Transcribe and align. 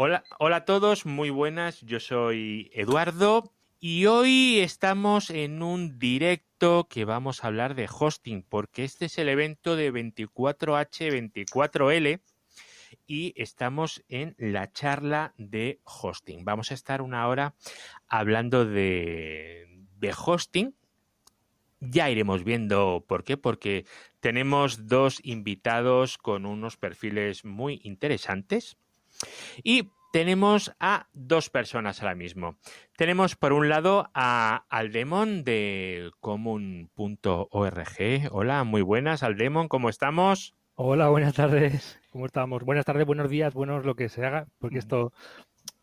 Hola, 0.00 0.22
hola 0.38 0.58
a 0.58 0.64
todos, 0.64 1.06
muy 1.06 1.30
buenas. 1.30 1.80
Yo 1.80 1.98
soy 1.98 2.70
Eduardo 2.72 3.52
y 3.80 4.06
hoy 4.06 4.60
estamos 4.60 5.28
en 5.28 5.60
un 5.60 5.98
directo 5.98 6.86
que 6.88 7.04
vamos 7.04 7.42
a 7.42 7.48
hablar 7.48 7.74
de 7.74 7.88
hosting, 7.90 8.44
porque 8.48 8.84
este 8.84 9.06
es 9.06 9.18
el 9.18 9.28
evento 9.28 9.74
de 9.74 9.92
24H24L 9.92 12.20
y 13.08 13.32
estamos 13.34 14.04
en 14.08 14.36
la 14.38 14.70
charla 14.70 15.34
de 15.36 15.80
hosting. 15.82 16.44
Vamos 16.44 16.70
a 16.70 16.74
estar 16.74 17.02
una 17.02 17.26
hora 17.26 17.56
hablando 18.06 18.64
de, 18.64 19.66
de 19.96 20.14
hosting. 20.16 20.76
Ya 21.80 22.08
iremos 22.08 22.44
viendo 22.44 23.04
por 23.08 23.24
qué, 23.24 23.36
porque 23.36 23.84
tenemos 24.20 24.86
dos 24.86 25.18
invitados 25.24 26.18
con 26.18 26.46
unos 26.46 26.76
perfiles 26.76 27.44
muy 27.44 27.80
interesantes. 27.82 28.76
Y 29.62 29.90
tenemos 30.12 30.72
a 30.80 31.08
dos 31.12 31.50
personas 31.50 32.02
ahora 32.02 32.14
mismo. 32.14 32.56
Tenemos 32.96 33.36
por 33.36 33.52
un 33.52 33.68
lado 33.68 34.10
a 34.14 34.64
Aldemon 34.68 35.44
de 35.44 36.10
comun.org. 36.20 37.96
Hola, 38.30 38.64
muy 38.64 38.82
buenas, 38.82 39.22
Aldemon, 39.22 39.68
¿cómo 39.68 39.88
estamos? 39.88 40.54
Hola, 40.74 41.08
buenas 41.08 41.34
tardes. 41.34 42.00
¿Cómo 42.10 42.26
estamos? 42.26 42.62
Buenas 42.62 42.84
tardes, 42.84 43.06
buenos 43.06 43.28
días, 43.28 43.52
buenos 43.52 43.84
lo 43.84 43.96
que 43.96 44.08
se 44.08 44.24
haga, 44.24 44.46
porque 44.58 44.78
esto 44.78 45.12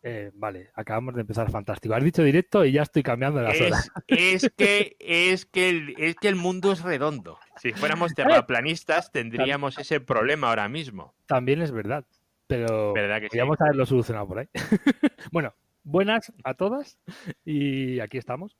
eh, 0.08 0.30
vale, 0.34 0.70
acabamos 0.74 1.16
de 1.16 1.22
empezar 1.22 1.50
fantástico. 1.50 1.92
Has 1.94 2.04
dicho 2.04 2.22
directo 2.22 2.64
y 2.64 2.70
ya 2.70 2.82
estoy 2.82 3.02
cambiando 3.02 3.42
las 3.42 3.56
es, 3.56 3.60
horas. 3.62 3.90
Es 4.06 4.52
que, 4.56 4.96
es, 5.00 5.46
que 5.46 5.68
el, 5.68 5.94
es 5.98 6.14
que 6.14 6.28
el 6.28 6.36
mundo 6.36 6.70
es 6.70 6.82
redondo. 6.82 7.40
Si 7.56 7.72
fuéramos 7.72 8.14
terraplanistas 8.14 9.10
tendríamos 9.10 9.78
ese 9.78 10.00
problema 10.00 10.48
ahora 10.48 10.68
mismo. 10.68 11.14
También 11.26 11.60
es 11.60 11.72
verdad. 11.72 12.04
Pero 12.46 12.92
¿Verdad 12.92 13.20
que 13.20 13.28
podríamos 13.28 13.56
sí? 13.58 13.64
haberlo 13.64 13.86
solucionado 13.86 14.28
por 14.28 14.38
ahí. 14.38 14.48
bueno, 15.32 15.54
buenas 15.82 16.32
a 16.44 16.54
todas 16.54 16.98
y 17.44 18.00
aquí 18.00 18.18
estamos. 18.18 18.56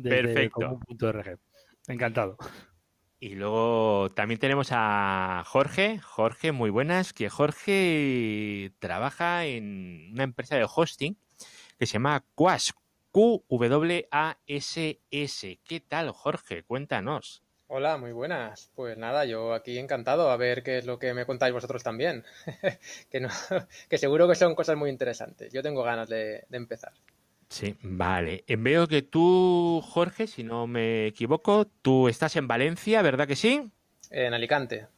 Perfecto. 0.00 0.80
Encantado. 1.88 2.36
Y 3.20 3.34
luego 3.36 4.10
también 4.10 4.40
tenemos 4.40 4.70
a 4.72 5.44
Jorge. 5.46 6.00
Jorge, 6.00 6.52
muy 6.52 6.70
buenas. 6.70 7.12
Que 7.12 7.28
Jorge 7.28 8.72
trabaja 8.80 9.44
en 9.46 10.10
una 10.12 10.24
empresa 10.24 10.56
de 10.56 10.66
hosting 10.68 11.16
que 11.78 11.86
se 11.86 11.92
llama 11.94 12.24
Quas. 12.34 12.74
Q-W-A-S-S. 13.12 14.00
¿Qué 15.64 15.80
tal, 15.80 16.10
Jorge? 16.10 16.64
Cuéntanos. 16.64 17.44
Hola, 17.74 17.96
muy 17.96 18.12
buenas. 18.12 18.70
Pues 18.74 18.98
nada, 18.98 19.24
yo 19.24 19.54
aquí 19.54 19.78
encantado 19.78 20.30
a 20.30 20.36
ver 20.36 20.62
qué 20.62 20.76
es 20.76 20.84
lo 20.84 20.98
que 20.98 21.14
me 21.14 21.24
contáis 21.24 21.54
vosotros 21.54 21.82
también. 21.82 22.22
que, 23.10 23.18
no, 23.18 23.30
que 23.88 23.96
seguro 23.96 24.28
que 24.28 24.34
son 24.34 24.54
cosas 24.54 24.76
muy 24.76 24.90
interesantes. 24.90 25.50
Yo 25.54 25.62
tengo 25.62 25.82
ganas 25.82 26.06
de, 26.10 26.44
de 26.50 26.56
empezar. 26.58 26.92
Sí, 27.48 27.74
vale. 27.80 28.44
Eh, 28.46 28.56
Veo 28.58 28.86
que 28.86 29.00
tú, 29.00 29.82
Jorge, 29.82 30.26
si 30.26 30.44
no 30.44 30.66
me 30.66 31.06
equivoco, 31.06 31.64
tú 31.64 32.08
estás 32.08 32.36
en 32.36 32.46
Valencia, 32.46 33.00
¿verdad 33.00 33.26
que 33.26 33.36
sí? 33.36 33.70
En 34.10 34.34
Alicante. 34.34 34.88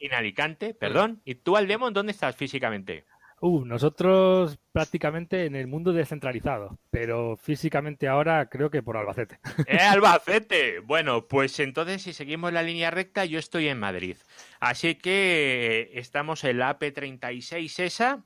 En 0.00 0.12
Alicante, 0.12 0.74
perdón. 0.74 1.22
¿Y 1.24 1.36
tú, 1.36 1.56
Aldemon, 1.56 1.94
dónde 1.94 2.10
estás 2.10 2.34
físicamente? 2.34 3.04
Uh, 3.46 3.62
nosotros 3.66 4.58
prácticamente 4.72 5.44
en 5.44 5.54
el 5.54 5.66
mundo 5.66 5.92
descentralizado, 5.92 6.78
pero 6.90 7.36
físicamente 7.36 8.08
ahora 8.08 8.48
creo 8.48 8.70
que 8.70 8.82
por 8.82 8.96
Albacete. 8.96 9.38
¡Eh, 9.66 9.76
Albacete! 9.76 10.78
Bueno, 10.78 11.28
pues 11.28 11.60
entonces 11.60 12.00
si 12.00 12.14
seguimos 12.14 12.54
la 12.54 12.62
línea 12.62 12.90
recta, 12.90 13.26
yo 13.26 13.38
estoy 13.38 13.68
en 13.68 13.78
Madrid. 13.78 14.16
Así 14.60 14.94
que 14.94 15.90
estamos 15.92 16.42
en 16.44 16.56
la 16.58 16.78
AP36 16.78 17.80
esa, 17.82 18.24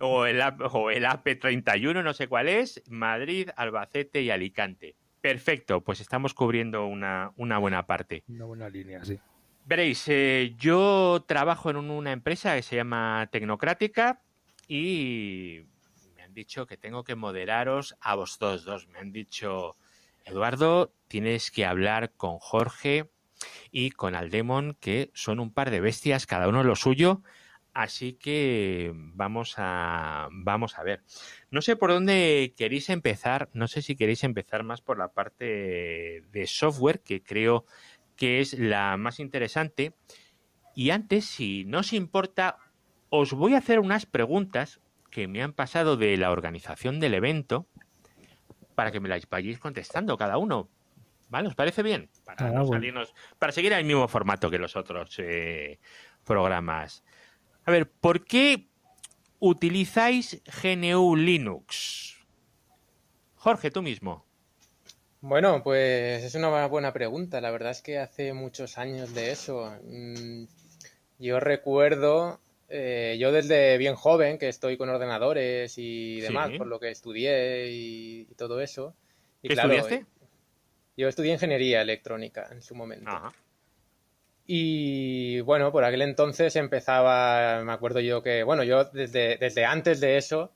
o 0.00 0.24
el, 0.24 0.40
o 0.40 0.90
el 0.90 1.04
AP31, 1.04 2.02
no 2.02 2.14
sé 2.14 2.26
cuál 2.28 2.48
es, 2.48 2.82
Madrid, 2.88 3.50
Albacete 3.56 4.22
y 4.22 4.30
Alicante. 4.30 4.96
Perfecto, 5.20 5.82
pues 5.82 6.00
estamos 6.00 6.32
cubriendo 6.32 6.86
una, 6.86 7.32
una 7.36 7.58
buena 7.58 7.84
parte. 7.84 8.24
Una 8.28 8.46
buena 8.46 8.70
línea, 8.70 9.04
sí. 9.04 9.18
Veréis, 9.66 10.04
eh, 10.08 10.54
yo 10.58 11.22
trabajo 11.28 11.68
en 11.68 11.76
un- 11.76 11.90
una 11.90 12.12
empresa 12.12 12.54
que 12.54 12.62
se 12.62 12.76
llama 12.76 13.28
Tecnocrática 13.30 14.20
y 14.68 15.62
me 16.16 16.22
han 16.22 16.34
dicho 16.34 16.66
que 16.66 16.76
tengo 16.76 17.04
que 17.04 17.14
moderaros 17.14 17.96
a 18.00 18.14
vosotros 18.14 18.64
dos. 18.64 18.88
Me 18.88 18.98
han 18.98 19.12
dicho, 19.12 19.76
Eduardo, 20.24 20.92
tienes 21.08 21.50
que 21.50 21.66
hablar 21.66 22.12
con 22.16 22.38
Jorge 22.38 23.10
y 23.70 23.90
con 23.90 24.14
Aldemon, 24.14 24.76
que 24.80 25.10
son 25.14 25.40
un 25.40 25.52
par 25.52 25.70
de 25.70 25.80
bestias, 25.80 26.26
cada 26.26 26.48
uno 26.48 26.62
lo 26.62 26.76
suyo. 26.76 27.22
Así 27.74 28.12
que 28.12 28.92
vamos 28.94 29.54
a, 29.56 30.28
vamos 30.30 30.78
a 30.78 30.84
ver. 30.84 31.02
No 31.50 31.60
sé 31.60 31.74
por 31.74 31.90
dónde 31.90 32.54
queréis 32.56 32.88
empezar. 32.88 33.50
No 33.52 33.66
sé 33.66 33.82
si 33.82 33.96
queréis 33.96 34.22
empezar 34.22 34.62
más 34.62 34.80
por 34.80 34.96
la 34.96 35.12
parte 35.12 36.22
de 36.30 36.46
software, 36.46 37.00
que 37.00 37.22
creo 37.22 37.66
que 38.16 38.40
es 38.40 38.56
la 38.56 38.96
más 38.96 39.18
interesante. 39.18 39.92
Y 40.76 40.90
antes, 40.90 41.24
si 41.24 41.64
no 41.64 41.80
os 41.80 41.92
importa, 41.92 42.58
os 43.16 43.32
voy 43.32 43.54
a 43.54 43.58
hacer 43.58 43.78
unas 43.80 44.06
preguntas 44.06 44.80
que 45.10 45.28
me 45.28 45.42
han 45.42 45.52
pasado 45.52 45.96
de 45.96 46.16
la 46.16 46.30
organización 46.32 46.98
del 47.00 47.14
evento 47.14 47.66
para 48.74 48.90
que 48.90 48.98
me 49.00 49.08
las 49.08 49.28
vayáis 49.28 49.58
contestando 49.60 50.16
cada 50.18 50.36
uno. 50.38 50.68
¿Vale? 51.28 51.48
¿Os 51.48 51.54
parece 51.54 51.82
bien? 51.82 52.10
Para, 52.24 52.46
Ah, 52.46 52.50
no 52.50 52.64
bueno. 52.66 52.80
salirnos- 52.82 53.14
para 53.38 53.52
seguir 53.52 53.72
el 53.72 53.84
mismo 53.84 54.06
formato 54.08 54.50
que 54.50 54.58
los 54.58 54.76
otros 54.76 55.14
eh, 55.18 55.78
programas. 56.24 57.04
A 57.64 57.70
ver, 57.70 57.88
¿por 57.90 58.24
qué 58.24 58.68
utilizáis 59.38 60.42
GNU 60.62 61.16
Linux? 61.16 62.18
Jorge, 63.36 63.70
tú 63.70 63.80
mismo. 63.82 64.24
Bueno, 65.20 65.62
pues 65.62 66.22
es 66.24 66.34
una 66.34 66.66
buena 66.66 66.92
pregunta. 66.92 67.40
La 67.40 67.50
verdad 67.50 67.70
es 67.70 67.80
que 67.82 67.98
hace 67.98 68.32
muchos 68.32 68.76
años 68.78 69.14
de 69.14 69.30
eso. 69.32 69.72
Mm, 69.84 70.44
Yo 71.18 71.38
recuerdo, 71.40 72.40
eh, 72.68 73.16
yo 73.18 73.30
desde 73.32 73.76
bien 73.78 73.94
joven, 73.94 74.38
que 74.38 74.48
estoy 74.48 74.76
con 74.76 74.88
ordenadores 74.88 75.74
y 75.78 76.20
demás, 76.20 76.50
Sí. 76.50 76.58
por 76.58 76.66
lo 76.66 76.80
que 76.80 76.90
estudié 76.90 77.70
y, 77.70 78.26
y 78.30 78.34
todo 78.34 78.60
eso. 78.60 78.94
Y 79.42 79.48
¿Qué 79.48 79.54
claro, 79.54 79.72
estudiaste? 79.72 80.06
Yo 80.96 81.08
estudié 81.08 81.32
ingeniería 81.32 81.82
electrónica 81.82 82.48
en 82.50 82.62
su 82.62 82.74
momento. 82.74 83.10
Ajá. 83.10 83.32
Y 84.46 85.40
bueno, 85.40 85.72
por 85.72 85.84
aquel 85.84 86.02
entonces 86.02 86.54
empezaba, 86.56 87.62
me 87.64 87.72
acuerdo 87.72 88.00
yo 88.00 88.22
que, 88.22 88.42
bueno, 88.42 88.62
yo 88.62 88.84
desde, 88.84 89.36
desde 89.38 89.64
antes 89.64 90.00
de 90.00 90.18
eso 90.18 90.52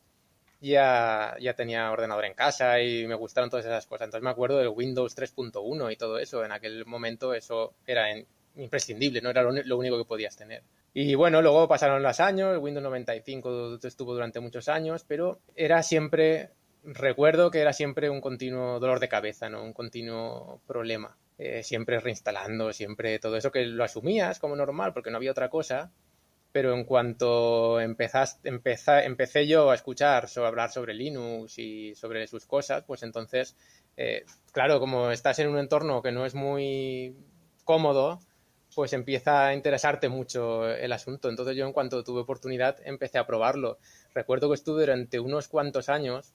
ya, 0.61 1.37
ya 1.41 1.55
tenía 1.55 1.91
ordenador 1.91 2.27
en 2.27 2.35
casa 2.35 2.81
y 2.83 3.07
me 3.07 3.15
gustaron 3.15 3.49
todas 3.49 3.65
esas 3.65 3.87
cosas. 3.87 4.07
Entonces 4.07 4.25
me 4.25 4.31
acuerdo 4.31 4.59
del 4.59 4.69
Windows 4.69 5.15
3.1 5.17 5.91
y 5.91 5.97
todo 5.97 6.19
eso. 6.19 6.45
En 6.45 6.53
aquel 6.53 6.85
momento 6.85 7.33
eso 7.33 7.75
era 7.87 8.11
en- 8.11 8.27
imprescindible, 8.59 9.21
no 9.21 9.31
era 9.31 9.43
lo, 9.43 9.53
lo 9.53 9.79
único 9.79 9.99
que 9.99 10.05
podías 10.05 10.37
tener. 10.37 10.63
Y 10.95 11.15
bueno, 11.15 11.41
luego 11.43 11.69
pasaron 11.69 12.03
los 12.03 12.21
años, 12.21 12.59
Windows 12.61 12.83
95 12.85 13.79
estuvo 13.83 14.15
durante 14.15 14.41
muchos 14.41 14.69
años, 14.69 15.05
pero 15.07 15.41
era 15.55 15.83
siempre, 15.83 16.51
recuerdo 16.85 17.51
que 17.51 17.61
era 17.61 17.73
siempre 17.73 18.11
un 18.11 18.21
continuo 18.21 18.81
dolor 18.81 19.01
de 19.01 19.09
cabeza, 19.09 19.49
¿no? 19.49 19.63
Un 19.63 19.73
continuo 19.73 20.61
problema. 20.67 21.17
Eh, 21.39 21.63
siempre 21.63 22.01
reinstalando, 22.01 22.73
siempre 22.73 23.19
todo 23.21 23.37
eso 23.37 23.53
que 23.53 23.65
lo 23.65 23.85
asumías 23.85 24.41
como 24.41 24.57
normal 24.57 24.93
porque 24.93 25.11
no 25.11 25.19
había 25.19 25.31
otra 25.31 25.49
cosa, 25.49 25.93
pero 26.53 26.75
en 26.75 26.85
cuanto 26.85 27.81
empezas, 27.81 28.41
empeza- 28.45 29.05
empecé 29.05 29.47
yo 29.47 29.71
a 29.71 29.75
escuchar 29.75 30.29
sobre 30.29 30.49
hablar 30.49 30.71
sobre 30.71 30.95
Linux 30.95 31.59
y 31.59 31.95
sobre 31.95 32.27
sus 32.27 32.47
cosas, 32.47 32.85
pues 32.87 33.03
entonces, 33.03 33.57
eh, 33.97 34.25
claro, 34.53 34.81
como 34.81 35.11
estás 35.11 35.39
en 35.41 35.49
un 35.49 35.59
entorno 35.59 36.03
que 36.03 36.13
no 36.13 36.27
es 36.27 36.35
muy 36.35 37.15
cómodo, 37.65 38.21
pues 38.78 38.93
empieza 38.93 39.49
a 39.49 39.55
interesarte 39.55 40.09
mucho 40.09 40.69
el 40.71 40.93
asunto. 40.93 41.28
Entonces 41.28 41.56
yo 41.56 41.66
en 41.66 41.72
cuanto 41.72 42.05
tuve 42.05 42.21
oportunidad 42.21 42.77
empecé 42.84 43.19
a 43.19 43.27
probarlo. 43.27 43.81
Recuerdo 44.15 44.47
que 44.50 44.55
estuve 44.55 44.83
durante 44.83 45.19
unos 45.19 45.48
cuantos 45.48 45.89
años 45.89 46.33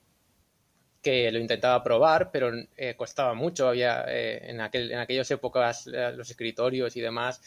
que 1.02 1.30
lo 1.30 1.38
intentaba 1.38 1.82
probar, 1.82 2.30
pero 2.30 2.50
eh, 2.76 2.94
costaba 2.96 3.34
mucho. 3.34 3.68
Había 3.68 4.04
eh, 4.08 4.50
en, 4.50 4.60
aquel, 4.60 4.94
aquellas 4.98 5.30
épocas 5.30 5.86
eh, 5.86 6.12
los 6.16 6.30
escritorios 6.30 6.96
y 6.96 7.00
demás 7.00 7.40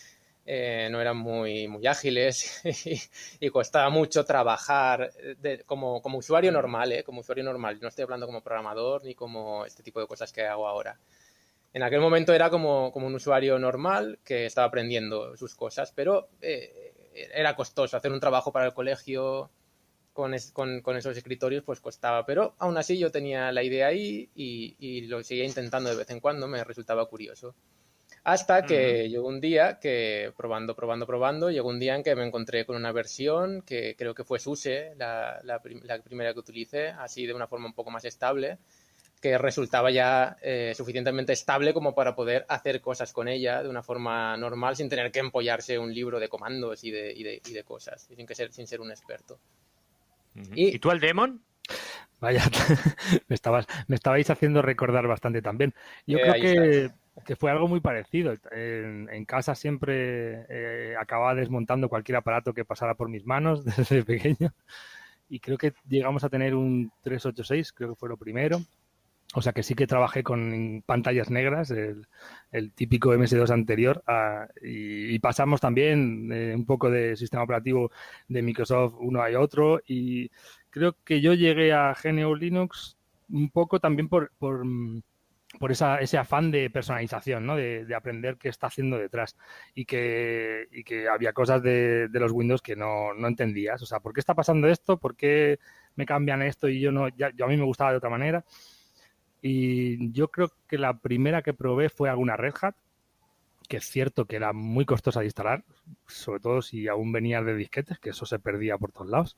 no 0.45 1.01
eran 1.01 1.17
muy, 1.17 1.67
muy 1.67 1.85
ágiles 1.87 2.61
y, 3.41 3.49
costaba 3.49 3.89
mucho 3.89 4.23
trabajar 4.23 5.11
de- 5.39 5.63
como, 5.65 6.01
como 6.01 6.19
usuario 6.19 6.53
normal, 6.53 7.03
como 7.05 7.19
usuario 7.21 7.43
normal. 7.43 7.79
No 7.81 7.89
estoy 7.89 8.03
hablando 8.03 8.25
como 8.27 8.41
programador 8.41 9.03
ni 9.03 9.13
como 9.13 9.65
este 9.65 9.83
tipo 9.83 9.99
de 9.99 10.07
cosas 10.07 10.31
que 10.31 10.43
hago 10.43 10.65
ahora. 10.67 10.97
En 11.77 11.83
aquel 11.83 11.99
momento 12.01 12.33
era 12.33 12.49
como, 12.49 12.91
como 12.91 13.05
un 13.05 13.13
usuario 13.13 13.59
normal 13.59 14.17
que 14.23 14.47
estaba 14.47 14.65
aprendiendo 14.65 15.37
sus 15.37 15.53
cosas, 15.53 15.91
pero 15.91 16.27
eh, 16.41 16.91
era 17.35 17.55
costoso 17.55 17.95
hacer 17.95 18.11
un 18.11 18.19
trabajo 18.19 18.51
para 18.51 18.65
el 18.65 18.73
colegio 18.73 19.51
con, 20.11 20.33
es- 20.33 20.51
con- 20.51 20.81
con 20.81 20.97
esos 20.97 21.15
escritorios, 21.15 21.63
pues 21.63 21.79
costaba. 21.79 22.25
Pero 22.25 22.55
aún 22.57 22.79
así 22.79 22.97
yo 22.97 23.11
tenía 23.11 23.51
la 23.51 23.61
idea 23.61 23.85
ahí 23.85 24.27
y, 24.33 24.75
y 24.79 25.01
lo 25.01 25.21
seguía 25.23 25.45
intentando 25.45 25.91
de 25.91 25.97
vez 25.97 26.09
en 26.09 26.19
cuando, 26.19 26.47
me 26.47 26.63
resultaba 26.63 27.05
curioso. 27.07 27.53
Hasta 28.23 28.65
que 28.65 29.07
llegó 29.07 29.27
un 29.27 29.39
día 29.39 29.77
que, 29.79 30.33
probando, 30.35 30.75
probando, 30.75 31.05
probando, 31.05 31.51
llegó 31.51 31.69
un 31.69 31.79
día 31.79 31.95
en 31.95 32.01
que 32.01 32.15
me 32.15 32.25
encontré 32.25 32.65
con 32.65 32.75
una 32.75 32.91
versión 32.91 33.61
que 33.61 33.95
creo 33.95 34.15
que 34.15 34.23
fue 34.23 34.39
SUSE, 34.39 34.95
la, 34.97 35.39
la, 35.43 35.61
primera 35.61 36.33
que 36.33 36.39
utilicé, 36.39 36.87
así 36.87 37.27
de 37.27 37.35
una 37.35 37.45
forma 37.47 37.67
un 37.67 37.73
poco 37.75 37.91
más 37.91 38.03
estable, 38.03 38.57
que 39.21 39.37
resultaba 39.37 39.91
ya 39.91 40.37
eh, 40.41 40.73
suficientemente 40.75 41.33
estable 41.33 41.73
como 41.73 41.95
para 41.95 42.15
poder 42.15 42.45
hacer 42.49 42.81
cosas 42.81 43.13
con 43.13 43.27
ella 43.27 43.63
de 43.63 43.69
una 43.69 43.83
forma 43.83 44.37
normal 44.37 44.75
sin 44.75 44.89
tener 44.89 45.11
que 45.11 45.19
empollarse 45.19 45.79
un 45.79 45.93
libro 45.93 46.19
de 46.19 46.29
comandos 46.29 46.83
y 46.83 46.91
de, 46.91 47.13
y 47.13 47.23
de, 47.23 47.41
y 47.47 47.53
de 47.53 47.63
cosas, 47.63 48.09
sin, 48.15 48.25
que 48.25 48.35
ser, 48.35 48.51
sin 48.51 48.67
ser 48.67 48.81
un 48.81 48.91
experto. 48.91 49.39
¿Y, 50.53 50.77
tú 50.77 50.91
al 50.91 50.99
Demon? 50.99 51.41
Vaya, 52.19 52.43
me, 53.27 53.33
estabas, 53.35 53.65
me 53.87 53.95
estabais 53.95 54.29
haciendo 54.29 54.61
recordar 54.61 55.07
bastante 55.07 55.41
también. 55.41 55.73
Yo 56.05 56.19
creo 56.19 56.33
que 56.33 56.91
que 57.25 57.35
fue 57.35 57.51
algo 57.51 57.67
muy 57.67 57.79
parecido. 57.79 58.33
En, 58.51 59.25
casa 59.25 59.55
siempre 59.55 60.45
eh, 60.49 60.95
acababa 60.99 61.35
desmontando 61.35 61.89
cualquier 61.89 62.17
aparato 62.17 62.53
que 62.53 62.65
pasara 62.65 62.95
por 62.95 63.09
mis 63.09 63.25
manos 63.25 63.65
desde 63.77 64.03
pequeño. 64.03 64.53
Y 65.29 65.39
creo 65.39 65.57
que 65.57 65.73
llegamos 65.87 66.23
a 66.23 66.29
tener 66.29 66.55
un 66.55 66.91
386, 67.01 67.73
creo 67.73 67.89
que 67.89 67.95
fue 67.95 68.09
lo 68.09 68.17
primero. 68.17 68.61
O 69.33 69.41
sea 69.41 69.51
que 69.51 69.63
sí 69.63 69.75
que 69.75 69.87
trabajé 69.87 70.23
con 70.23 70.83
pantallas 70.85 71.29
negras, 71.29 71.69
el, 71.71 72.71
típico 72.73 73.13
MS2 73.13 73.49
anterior, 73.51 74.03
y, 74.61 75.19
pasamos 75.19 75.59
también 75.59 76.31
eh, 76.31 76.53
un 76.55 76.65
poco 76.65 76.89
de 76.89 77.15
sistema 77.17 77.43
operativo 77.43 77.91
de 78.29 78.41
Microsoft 78.41 78.95
uno 78.99 79.21
a 79.21 79.39
otro. 79.39 79.81
Y 79.85 80.31
creo 80.69 80.95
que 81.03 81.21
yo 81.21 81.33
llegué 81.33 81.73
a 81.73 81.93
GNU 82.01 82.35
Linux 82.35 82.97
un 83.29 83.49
poco 83.49 83.79
también 83.79 84.07
por, 84.07 84.31
por 84.39 84.65
por 85.59 85.71
esa, 85.71 85.99
ese 85.99 86.17
afán 86.17 86.51
de 86.51 86.69
personalización, 86.69 87.45
¿no? 87.45 87.55
De, 87.55 87.85
de, 87.85 87.95
aprender 87.95 88.37
qué 88.37 88.49
está 88.49 88.67
haciendo 88.67 88.97
detrás 88.97 89.37
y 89.73 89.85
que, 89.85 90.67
y 90.71 90.83
que 90.83 91.07
había 91.07 91.33
cosas 91.33 91.63
de, 91.63 92.07
de 92.09 92.19
los 92.19 92.31
Windows 92.31 92.61
que 92.61 92.75
no, 92.75 93.13
no, 93.13 93.27
entendías. 93.27 93.81
O 93.81 93.85
sea, 93.85 93.99
¿por 93.99 94.13
qué 94.13 94.19
está 94.19 94.35
pasando 94.35 94.67
esto? 94.67 94.97
¿Por 94.97 95.15
qué 95.15 95.59
me 95.95 96.05
cambian 96.05 96.41
esto 96.41 96.67
y 96.67 96.79
yo 96.79 96.91
no? 96.91 97.07
Ya, 97.09 97.31
yo 97.35 97.45
a 97.45 97.47
mí 97.47 97.57
me 97.57 97.63
gustaba 97.63 97.91
de 97.91 97.97
otra 97.97 98.09
manera. 98.09 98.43
Y 99.41 100.11
yo 100.11 100.29
creo 100.29 100.51
que 100.67 100.77
la 100.77 100.99
primera 100.99 101.41
que 101.41 101.53
probé 101.53 101.89
fue 101.89 102.09
alguna 102.09 102.37
Red 102.37 102.55
Hat, 102.61 102.75
que 103.67 103.77
es 103.77 103.85
cierto 103.85 104.25
que 104.25 104.37
era 104.37 104.53
muy 104.53 104.85
costosa 104.85 105.19
de 105.19 105.27
instalar, 105.27 105.63
sobre 106.07 106.39
todo 106.39 106.61
si 106.61 106.87
aún 106.87 107.11
venía 107.11 107.41
de 107.41 107.55
disquetes, 107.55 107.99
que 107.99 108.11
eso 108.11 108.25
se 108.25 108.39
perdía 108.39 108.77
por 108.77 108.91
todos 108.91 109.09
lados 109.09 109.37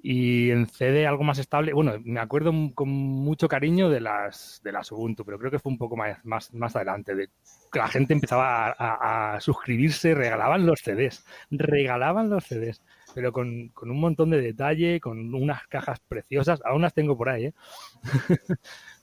y 0.00 0.50
en 0.50 0.66
CD 0.68 1.06
algo 1.06 1.24
más 1.24 1.38
estable. 1.38 1.72
Bueno, 1.72 1.94
me 2.04 2.20
acuerdo 2.20 2.52
con 2.74 2.88
mucho 2.88 3.48
cariño 3.48 3.90
de 3.90 4.00
las 4.00 4.60
de 4.62 4.72
las 4.72 4.92
Ubuntu, 4.92 5.24
pero 5.24 5.38
creo 5.38 5.50
que 5.50 5.58
fue 5.58 5.72
un 5.72 5.78
poco 5.78 5.96
más, 5.96 6.24
más, 6.24 6.54
más 6.54 6.76
adelante, 6.76 7.14
de 7.14 7.28
que 7.72 7.78
la 7.78 7.88
gente 7.88 8.14
empezaba 8.14 8.70
a, 8.78 9.40
suscribirse, 9.40 10.14
regalaban 10.14 10.66
los 10.66 10.80
CDs, 10.80 11.24
regalaban 11.50 12.30
los 12.30 12.44
CDs, 12.44 12.82
pero 13.14 13.32
con, 13.32 13.68
con, 13.68 13.90
un 13.90 14.00
montón 14.00 14.30
de 14.30 14.40
detalle, 14.40 15.00
con 15.00 15.34
unas 15.34 15.66
cajas 15.66 16.00
preciosas, 16.00 16.60
aún 16.64 16.82
las 16.82 16.94
tengo 16.94 17.16
por 17.16 17.28
ahí, 17.28 17.46
¿eh? 17.46 17.54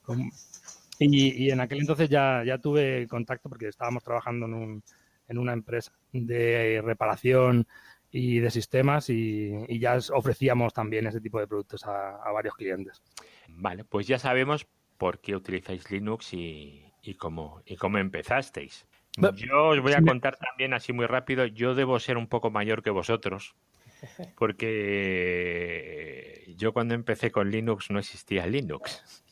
y, 0.99 1.45
y, 1.45 1.51
en 1.51 1.59
aquel 1.59 1.79
entonces 1.79 2.09
ya, 2.09 2.43
ya 2.45 2.57
tuve 2.57 3.07
contacto 3.07 3.49
porque 3.49 3.67
estábamos 3.67 4.03
trabajando 4.03 4.45
en, 4.45 4.53
un, 4.53 4.83
en 5.27 5.37
una 5.37 5.53
empresa 5.53 5.91
de 6.11 6.81
reparación 6.83 7.67
y 8.11 8.39
de 8.39 8.49
sistemas 8.49 9.09
y, 9.09 9.51
ya 9.79 9.97
ofrecíamos 10.13 10.73
también 10.73 11.07
ese 11.07 11.19
tipo 11.19 11.39
de 11.39 11.47
productos 11.47 11.85
a, 11.85 12.31
varios 12.31 12.55
clientes. 12.55 13.01
Vale, 13.49 13.83
pues 13.83 14.07
ya 14.07 14.19
sabemos 14.19 14.67
por 14.97 15.19
qué 15.19 15.35
utilizáis 15.35 15.91
Linux 15.91 16.33
y, 16.33 16.93
cómo, 17.17 17.61
y 17.65 17.75
cómo 17.75 17.97
empezasteis. 17.97 18.87
Yo 19.17 19.69
os 19.69 19.81
voy 19.81 19.93
a 19.93 20.01
contar 20.01 20.37
también 20.37 20.73
así 20.73 20.93
muy 20.93 21.05
rápido, 21.05 21.45
yo 21.45 21.75
debo 21.75 21.99
ser 21.99 22.17
un 22.17 22.27
poco 22.27 22.51
mayor 22.51 22.83
que 22.83 22.89
vosotros, 22.89 23.55
porque 24.37 26.53
yo 26.57 26.73
cuando 26.73 26.95
empecé 26.95 27.31
con 27.31 27.51
Linux 27.51 27.91
no 27.91 27.99
existía 27.99 28.47
Linux. 28.47 29.23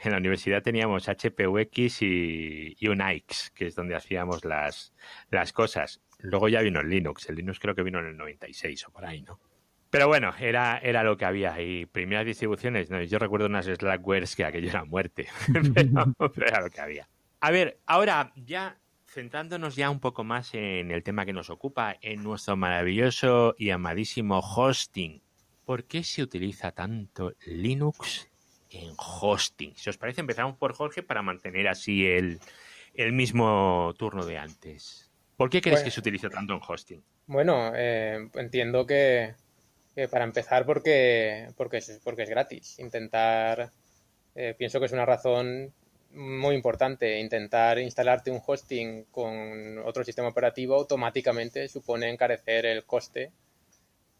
En 0.00 0.12
la 0.12 0.18
universidad 0.18 0.62
teníamos 0.62 1.08
HPUX 1.08 2.02
y, 2.02 2.76
y 2.78 2.88
Unix, 2.88 3.50
que 3.50 3.66
es 3.66 3.74
donde 3.74 3.94
hacíamos 3.94 4.44
las, 4.44 4.94
las 5.30 5.52
cosas. 5.52 6.00
Luego 6.18 6.48
ya 6.48 6.62
vino 6.62 6.80
el 6.80 6.88
Linux. 6.88 7.28
El 7.28 7.36
Linux 7.36 7.58
creo 7.58 7.74
que 7.74 7.82
vino 7.82 7.98
en 7.98 8.06
el 8.06 8.16
96 8.16 8.88
o 8.88 8.90
por 8.90 9.04
ahí, 9.04 9.22
¿no? 9.22 9.38
Pero 9.94 10.08
bueno, 10.08 10.34
era, 10.40 10.78
era 10.78 11.04
lo 11.04 11.16
que 11.16 11.24
había. 11.24 11.60
Y 11.60 11.86
primeras 11.86 12.26
distribuciones, 12.26 12.88
yo 13.08 13.18
recuerdo 13.20 13.46
unas 13.46 13.66
Slackwares 13.66 14.34
que 14.34 14.44
aquello 14.44 14.68
era 14.68 14.84
muerte. 14.84 15.28
pero, 15.74 16.12
era 16.46 16.62
lo 16.62 16.68
que 16.68 16.80
había. 16.80 17.08
A 17.38 17.52
ver, 17.52 17.78
ahora 17.86 18.32
ya 18.34 18.80
centrándonos 19.06 19.76
ya 19.76 19.90
un 19.90 20.00
poco 20.00 20.24
más 20.24 20.52
en 20.54 20.90
el 20.90 21.04
tema 21.04 21.24
que 21.24 21.32
nos 21.32 21.48
ocupa, 21.48 21.96
en 22.00 22.24
nuestro 22.24 22.56
maravilloso 22.56 23.54
y 23.56 23.70
amadísimo 23.70 24.40
hosting. 24.40 25.22
¿Por 25.64 25.84
qué 25.84 26.02
se 26.02 26.24
utiliza 26.24 26.72
tanto 26.72 27.34
Linux 27.46 28.28
en 28.74 28.94
hosting? 28.96 29.74
Si 29.76 29.90
os 29.90 29.96
parece, 29.96 30.20
empezamos 30.20 30.56
por 30.56 30.74
Jorge 30.74 31.02
para 31.02 31.22
mantener 31.22 31.68
así 31.68 32.06
el, 32.06 32.40
el 32.94 33.12
mismo 33.12 33.94
turno 33.98 34.24
de 34.24 34.38
antes. 34.38 35.10
¿Por 35.36 35.50
qué 35.50 35.60
crees 35.60 35.82
que 35.82 35.90
se 35.90 36.00
utiliza 36.00 36.28
tanto 36.28 36.54
en 36.54 36.60
hosting? 36.66 37.02
Bueno, 37.26 37.72
eh, 37.74 38.28
entiendo 38.34 38.86
que, 38.86 39.34
para 40.10 40.24
empezar 40.24 40.64
porque, 40.64 41.48
porque, 41.56 41.78
es, 41.78 42.00
porque 42.04 42.22
es 42.22 42.30
gratis. 42.30 42.78
Intentar, 42.78 43.72
eh, 44.34 44.54
pienso 44.56 44.78
que 44.78 44.86
es 44.86 44.92
una 44.92 45.06
razón 45.06 45.72
muy 46.12 46.54
importante. 46.54 47.18
Intentar 47.18 47.78
instalarte 47.78 48.30
un 48.30 48.40
hosting 48.44 49.04
con 49.10 49.78
otro 49.78 50.04
sistema 50.04 50.28
operativo 50.28 50.76
automáticamente 50.76 51.68
supone 51.68 52.10
encarecer 52.10 52.66
el 52.66 52.84
coste. 52.84 53.32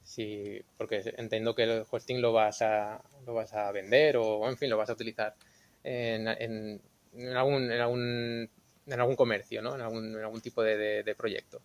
Sí, 0.04 0.62
porque 0.76 1.02
entiendo 1.16 1.54
que 1.54 1.64
el 1.64 1.84
hosting 1.90 2.20
lo 2.20 2.32
vas 2.32 2.62
a, 2.62 3.02
lo 3.26 3.34
vas 3.34 3.52
a 3.54 3.72
vender 3.72 4.16
o, 4.18 4.48
en 4.48 4.56
fin, 4.56 4.70
lo 4.70 4.76
vas 4.76 4.90
a 4.90 4.92
utilizar 4.92 5.34
en, 5.82 6.28
en, 6.28 6.80
en 7.14 7.36
algún, 7.36 7.72
en 7.72 7.80
algún 7.80 8.50
en 8.86 9.00
algún 9.00 9.16
comercio, 9.16 9.62
¿no? 9.62 9.74
en, 9.74 9.80
algún, 9.80 10.14
en 10.14 10.22
algún 10.22 10.40
tipo 10.40 10.62
de, 10.62 11.14
proyecto. 11.16 11.60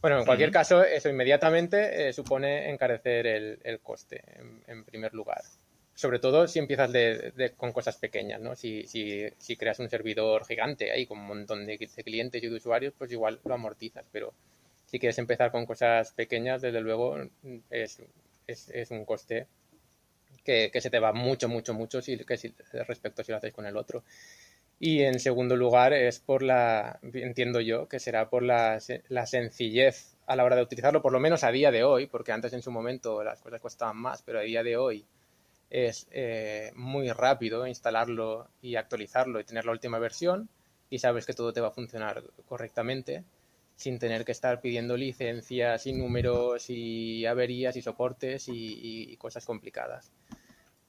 Bueno, 0.00 0.18
en 0.18 0.24
cualquier 0.24 0.50
caso, 0.50 0.82
eso 0.82 1.08
inmediatamente 1.08 2.08
eh, 2.08 2.12
supone 2.12 2.70
encarecer 2.70 3.26
el, 3.26 3.58
el 3.62 3.80
coste, 3.80 4.22
en, 4.66 4.84
primer 4.84 5.14
lugar. 5.14 5.42
Sobre 5.94 6.18
todo 6.18 6.48
si 6.48 6.58
empiezas 6.58 6.90
de, 6.90 7.52
con 7.56 7.72
cosas 7.72 7.96
pequeñas, 7.96 8.40
¿no? 8.40 8.56
Si, 8.56 8.86
si, 8.86 9.26
si, 9.38 9.56
creas 9.56 9.78
un 9.78 9.88
servidor 9.88 10.44
gigante 10.44 10.90
ahí 10.90 11.06
con 11.06 11.18
un 11.18 11.26
montón 11.26 11.66
de, 11.66 11.78
clientes 11.78 12.42
y 12.42 12.48
de 12.48 12.56
usuarios, 12.56 12.94
pues 12.98 13.12
igual 13.12 13.38
lo 13.44 13.54
amortizas. 13.54 14.04
Pero 14.10 14.32
si 14.92 14.98
quieres 14.98 15.18
empezar 15.18 15.50
con 15.50 15.64
cosas 15.64 16.12
pequeñas, 16.12 16.60
desde 16.60 16.82
luego 16.82 17.16
es, 17.70 18.02
es, 18.46 18.90
un 18.90 19.06
coste 19.06 19.46
que, 20.44 20.70
se 20.82 20.90
te 20.90 20.98
va 20.98 21.14
mucho, 21.14 21.48
mucho, 21.48 21.72
mucho 21.72 22.02
si, 22.02 22.14
respecto 22.16 23.22
a 23.22 23.24
si 23.24 23.32
lo 23.32 23.38
haces 23.38 23.54
con 23.54 23.64
el 23.64 23.78
otro. 23.78 24.04
Y 24.78 25.00
en 25.00 25.18
segundo 25.18 25.56
lugar 25.56 25.94
es 25.94 26.18
por 26.20 26.42
la, 26.42 27.00
entiendo 27.14 27.60
yo, 27.60 27.88
que 27.88 28.00
será 28.00 28.28
por 28.28 28.42
la, 28.42 28.78
la, 29.08 29.26
sencillez 29.26 30.14
a 30.26 30.36
la 30.36 30.44
hora 30.44 30.56
de 30.56 30.62
utilizarlo, 30.62 31.00
por 31.00 31.12
lo 31.12 31.20
menos 31.20 31.42
a 31.42 31.52
día 31.52 31.70
de 31.70 31.84
hoy, 31.84 32.06
porque 32.06 32.32
antes 32.32 32.52
en 32.52 32.60
su 32.60 32.70
momento 32.70 33.24
las 33.24 33.40
cosas 33.40 33.62
costaban 33.62 33.96
más, 33.96 34.20
pero 34.20 34.40
a 34.40 34.42
día 34.42 34.62
de 34.62 34.76
hoy 34.76 35.06
es 35.70 36.06
eh, 36.10 36.70
muy 36.74 37.10
rápido 37.12 37.66
instalarlo 37.66 38.46
y 38.60 38.76
actualizarlo 38.76 39.40
y 39.40 39.44
tener 39.44 39.64
la 39.64 39.72
última 39.72 39.98
versión 39.98 40.50
y 40.90 40.98
sabes 40.98 41.24
que 41.24 41.32
todo 41.32 41.54
te 41.54 41.62
va 41.62 41.68
a 41.68 41.70
funcionar 41.70 42.22
correctamente 42.46 43.24
sin 43.82 43.98
tener 43.98 44.24
que 44.24 44.32
estar 44.32 44.60
pidiendo 44.60 44.96
licencias 44.96 45.86
y 45.86 45.92
números 45.92 46.70
y 46.70 47.26
averías 47.26 47.76
y 47.76 47.82
soportes 47.82 48.46
y, 48.48 49.16
cosas 49.16 49.44
complicadas. 49.44 50.12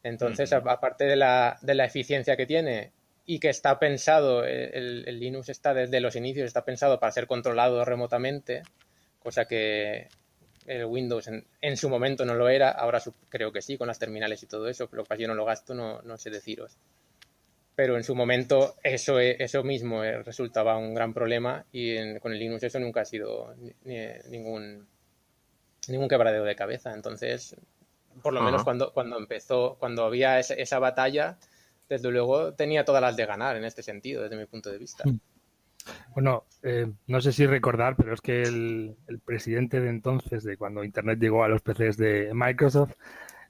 Entonces, 0.04 0.54
aparte 0.54 1.06
de 1.06 1.16
la, 1.16 1.58
de 1.62 1.76
la 1.76 1.86
eficiencia 1.86 2.38
que 2.38 2.46
tiene 2.46 2.92
y 3.26 3.40
que 3.40 3.50
está 3.50 3.80
pensado, 3.80 4.44
el, 4.46 5.20
Linux 5.20 5.50
está 5.50 5.74
desde 5.74 6.02
los 6.02 6.16
inicios, 6.16 6.46
está 6.46 6.64
pensado 6.64 7.00
para 7.00 7.12
ser 7.12 7.26
controlado 7.26 7.84
remotamente, 7.84 8.62
cosa 9.20 9.46
que 9.46 10.08
el 10.68 10.86
Windows 10.86 11.30
en, 11.62 11.78
su 11.78 11.90
momento 11.90 12.26
no 12.26 12.36
lo 12.36 12.48
era, 12.48 12.70
ahora 12.70 13.02
creo 13.30 13.52
que 13.52 13.62
sí, 13.62 13.78
con 13.78 13.88
las 13.88 14.00
terminales 14.00 14.44
y 14.44 14.48
todo 14.48 14.68
eso, 14.68 14.88
pero 14.88 15.04
que 15.04 15.18
yo 15.18 15.28
no 15.28 15.36
lo 15.36 15.46
gasto, 15.46 15.74
no, 15.74 16.02
no 16.04 16.18
sé 16.18 16.30
deciros. 16.30 16.78
Pero 17.76 17.98
en 17.98 18.04
su 18.04 18.14
momento 18.14 18.76
eso, 18.84 19.20
eso 19.20 19.64
mismo 19.64 20.04
eh, 20.04 20.22
resultaba 20.22 20.78
un 20.78 20.94
gran 20.94 21.14
problema 21.14 21.66
y 21.72 22.20
con 22.20 22.32
el 22.32 22.40
Linux 22.40 22.64
eso 22.64 22.80
nunca 22.80 23.02
ha 23.02 23.06
sido 23.06 23.56
ningún, 24.30 24.88
ningún 25.88 26.08
quebradero 26.08 26.44
de 26.44 26.56
cabeza. 26.56 26.94
Entonces, 26.94 27.56
por 28.22 28.34
lo 28.34 28.42
menos 28.42 28.64
cuando, 28.64 28.94
cuando 28.94 29.18
empezó, 29.18 29.76
cuando 29.80 30.06
había 30.06 30.40
esa 30.40 30.80
batalla, 30.80 31.38
desde 31.90 32.12
luego 32.12 32.54
tenía 32.54 32.86
todas 32.86 33.02
las 33.02 33.16
de 33.16 33.26
ganar 33.26 33.56
en 33.56 33.66
este 33.66 33.84
sentido, 33.84 34.24
desde 34.24 34.38
mi 34.38 34.46
punto 34.46 34.72
de 34.72 34.78
vista. 34.78 35.04
Hmm. 35.06 35.20
Bueno, 36.14 36.46
eh, 36.62 36.92
no 37.08 37.22
sé 37.22 37.32
si 37.32 37.46
recordar, 37.46 37.96
pero 37.96 38.14
es 38.14 38.22
que 38.22 38.44
el, 38.44 38.96
presidente 39.26 39.82
de 39.82 39.90
entonces, 39.90 40.44
de 40.44 40.58
cuando 40.58 40.84
Internet 40.84 41.20
llegó 41.20 41.44
a 41.44 41.50
los 41.50 41.62
PCs 41.62 41.98
de 41.98 42.32
Microsoft, 42.34 42.94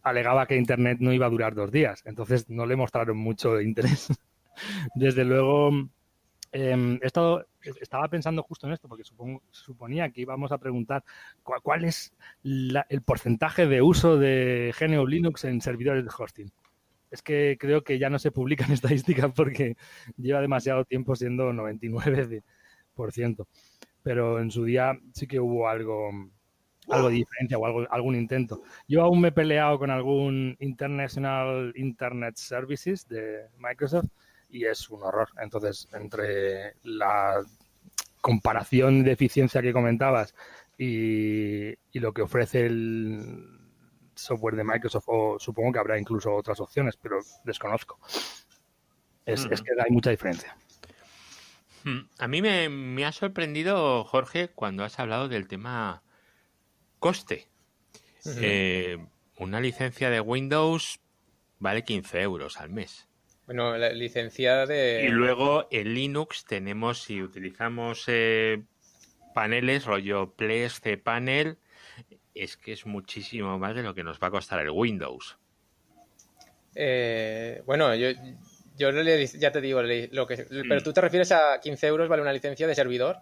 alegaba 0.03 0.45
que 0.45 0.57
Internet 0.57 0.99
no 0.99 1.13
iba 1.13 1.25
a 1.25 1.29
durar 1.29 1.55
dos 1.55 1.71
días. 1.71 2.03
Entonces 2.05 2.49
no 2.49 2.65
le 2.65 2.75
mostraron 2.75 3.17
mucho 3.17 3.59
interés. 3.61 4.07
Desde 4.95 5.23
luego, 5.23 5.71
em, 6.51 6.99
he 7.01 7.07
estado 7.07 7.45
estaba 7.81 8.07
pensando 8.09 8.43
justo 8.43 8.67
en 8.67 8.73
esto, 8.73 8.87
porque 8.87 9.03
suponía 9.51 10.09
que 10.09 10.21
íbamos 10.21 10.51
a 10.51 10.57
preguntar 10.57 11.03
cuál, 11.43 11.85
es 11.85 12.13
el 12.43 13.01
porcentaje 13.05 13.67
de 13.67 13.81
uso 13.81 14.17
de 14.17 14.73
GNU 14.77 15.07
Linux 15.07 15.45
en 15.45 15.61
servidores 15.61 16.03
de 16.03 16.11
hosting. 16.17 16.51
Es 17.09 17.21
que 17.21 17.57
creo 17.59 17.83
que 17.83 17.99
ya 17.99 18.09
no 18.09 18.19
se 18.19 18.31
publican 18.31 18.71
estadísticas 18.73 19.31
porque 19.33 19.77
lleva 20.17 20.41
demasiado 20.41 20.83
tiempo 20.85 21.15
siendo 21.15 21.53
99%. 21.53 23.47
Pero 24.03 24.39
en 24.39 24.51
su 24.51 24.65
día 24.65 24.99
sí 25.13 25.27
que 25.27 25.39
hubo 25.39 25.69
algo, 25.69 26.11
algo 26.89 27.09
de 27.09 27.15
diferencia 27.15 27.57
o 27.57 27.65
algo, 27.65 27.87
algún 27.89 28.15
intento. 28.15 28.61
Yo 28.87 29.03
aún 29.03 29.21
me 29.21 29.29
he 29.29 29.31
peleado 29.31 29.79
con 29.79 29.89
algún 29.89 30.55
International 30.59 31.73
Internet 31.75 32.35
Services 32.35 33.07
de 33.07 33.47
Microsoft 33.57 34.09
y 34.49 34.65
es 34.65 34.89
un 34.89 35.03
horror. 35.03 35.29
Entonces, 35.41 35.87
entre 35.93 36.75
la 36.83 37.43
comparación 38.21 39.03
de 39.03 39.11
eficiencia 39.11 39.61
que 39.61 39.73
comentabas 39.73 40.33
y, 40.77 41.75
lo 41.99 42.13
que 42.13 42.21
ofrece 42.21 42.65
el 42.65 43.59
software 44.15 44.55
de 44.55 44.63
Microsoft, 44.63 45.05
o 45.07 45.39
supongo 45.39 45.73
que 45.73 45.79
habrá 45.79 45.99
incluso 45.99 46.33
otras 46.33 46.59
opciones, 46.59 46.95
pero 46.95 47.17
desconozco. 47.43 47.99
Es, 49.25 49.45
que 49.45 49.71
hay 49.83 49.91
mucha 49.91 50.11
diferencia. 50.11 50.55
Hmm. 51.83 52.07
A 52.19 52.27
mí 52.27 52.41
me, 52.41 53.05
ha 53.05 53.11
sorprendido, 53.11 54.03
Jorge, 54.03 54.49
cuando 54.49 54.83
has 54.83 54.99
hablado 54.99 55.27
del 55.27 55.47
tema 55.47 56.02
coste. 57.03 57.47
Eh, 58.39 58.97
una 59.37 59.59
licencia 59.59 60.09
de 60.09 60.21
Windows 60.21 61.01
vale 61.59 61.83
15 61.83 62.21
euros 62.21 62.61
al 62.61 62.69
mes. 62.69 63.09
Bueno, 63.45 63.77
la 63.77 63.89
licencia 63.89 64.65
de... 64.65 65.05
Y 65.05 65.09
luego 65.09 65.67
en 65.69 65.93
Linux 65.93 66.45
tenemos, 66.45 67.03
si 67.03 67.21
utilizamos 67.21 68.05
eh, 68.07 68.63
paneles, 69.33 69.83
rollo 69.83 70.31
Ples, 70.31 70.79
cPanel, 70.79 71.57
es 72.33 72.55
que 72.55 72.71
es 72.71 72.85
muchísimo 72.85 73.59
más 73.59 73.75
de 73.75 73.83
lo 73.83 73.93
que 73.93 74.03
nos 74.03 74.17
va 74.21 74.27
a 74.27 74.31
costar 74.31 74.61
el 74.61 74.69
Windows. 74.69 75.37
Eh, 76.73 77.61
bueno, 77.65 77.93
yo, 77.95 78.11
yo 78.77 78.91
ya 78.91 79.51
te 79.51 79.59
digo, 79.59 79.81
lo 79.83 80.25
que, 80.25 80.47
pero 80.69 80.81
tú 80.81 80.93
te 80.93 81.01
refieres 81.01 81.33
a 81.33 81.59
15 81.59 81.85
euros 81.85 82.07
vale 82.07 82.21
una 82.21 82.31
licencia 82.31 82.65
de 82.65 82.75
servidor. 82.75 83.17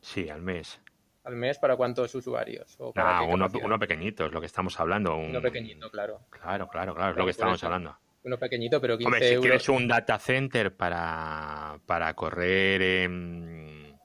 Sí, 0.00 0.30
al 0.30 0.40
mes. 0.40 0.80
¿Al 1.24 1.36
mes 1.36 1.58
para 1.58 1.76
cuántos 1.76 2.14
usuarios? 2.14 2.78
Ah, 2.96 3.22
uno, 3.28 3.78
pequeñito, 3.78 4.26
es 4.26 4.32
lo 4.32 4.40
que 4.40 4.46
estamos 4.46 4.78
hablando. 4.80 5.16
Uno 5.16 5.42
pequeñito, 5.42 5.90
claro. 5.90 6.20
Claro, 6.30 6.68
claro, 6.68 6.94
claro, 6.94 7.12
es 7.12 7.16
lo 7.18 7.24
que 7.24 7.30
estamos 7.30 7.62
hablando 7.62 7.96
uno 8.22 8.38
pequeñito, 8.38 8.80
pero 8.80 8.98
15 8.98 9.06
Hombre, 9.06 9.28
si 9.28 9.36
quieres 9.36 9.68
un 9.68 9.88
data 9.88 10.18
center 10.18 10.74
para, 10.74 11.80
para 11.86 12.14
correr 12.14 12.82
en 12.82 13.98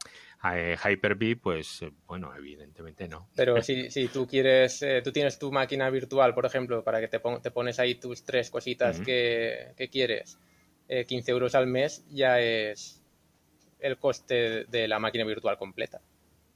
eh, 0.54 0.78
Hyper-V, 0.82 1.38
pues 1.38 1.82
eh, 1.82 1.92
bueno, 2.08 2.34
evidentemente 2.36 3.08
no. 3.08 3.30
Pero 3.36 3.62
si, 3.62 3.90
si 3.92 4.08
tú 4.08 4.28
quieres, 4.28 4.82
eh, 4.82 5.02
tú 5.04 5.12
tienes 5.12 5.38
tu 5.38 5.52
máquina 5.52 5.90
virtual, 5.90 6.34
por 6.34 6.46
ejemplo, 6.46 6.84
para 6.84 7.00
que 7.02 7.08
te, 7.08 7.20
te 7.42 7.52
pones 7.52 7.80
ahí 7.80 7.96
tus 7.96 8.24
tres 8.24 8.50
cositas 8.50 9.00
que, 9.02 9.74
que, 9.76 9.90
quieres, 9.90 10.38
15 10.88 11.32
euros 11.32 11.56
al 11.56 11.68
mes 11.68 12.06
ya 12.10 12.40
es 12.40 13.02
el 13.80 13.98
coste 13.98 14.66
de 14.66 14.88
la 14.88 15.00
máquina 15.00 15.26
virtual 15.26 15.58
completa. 15.58 16.00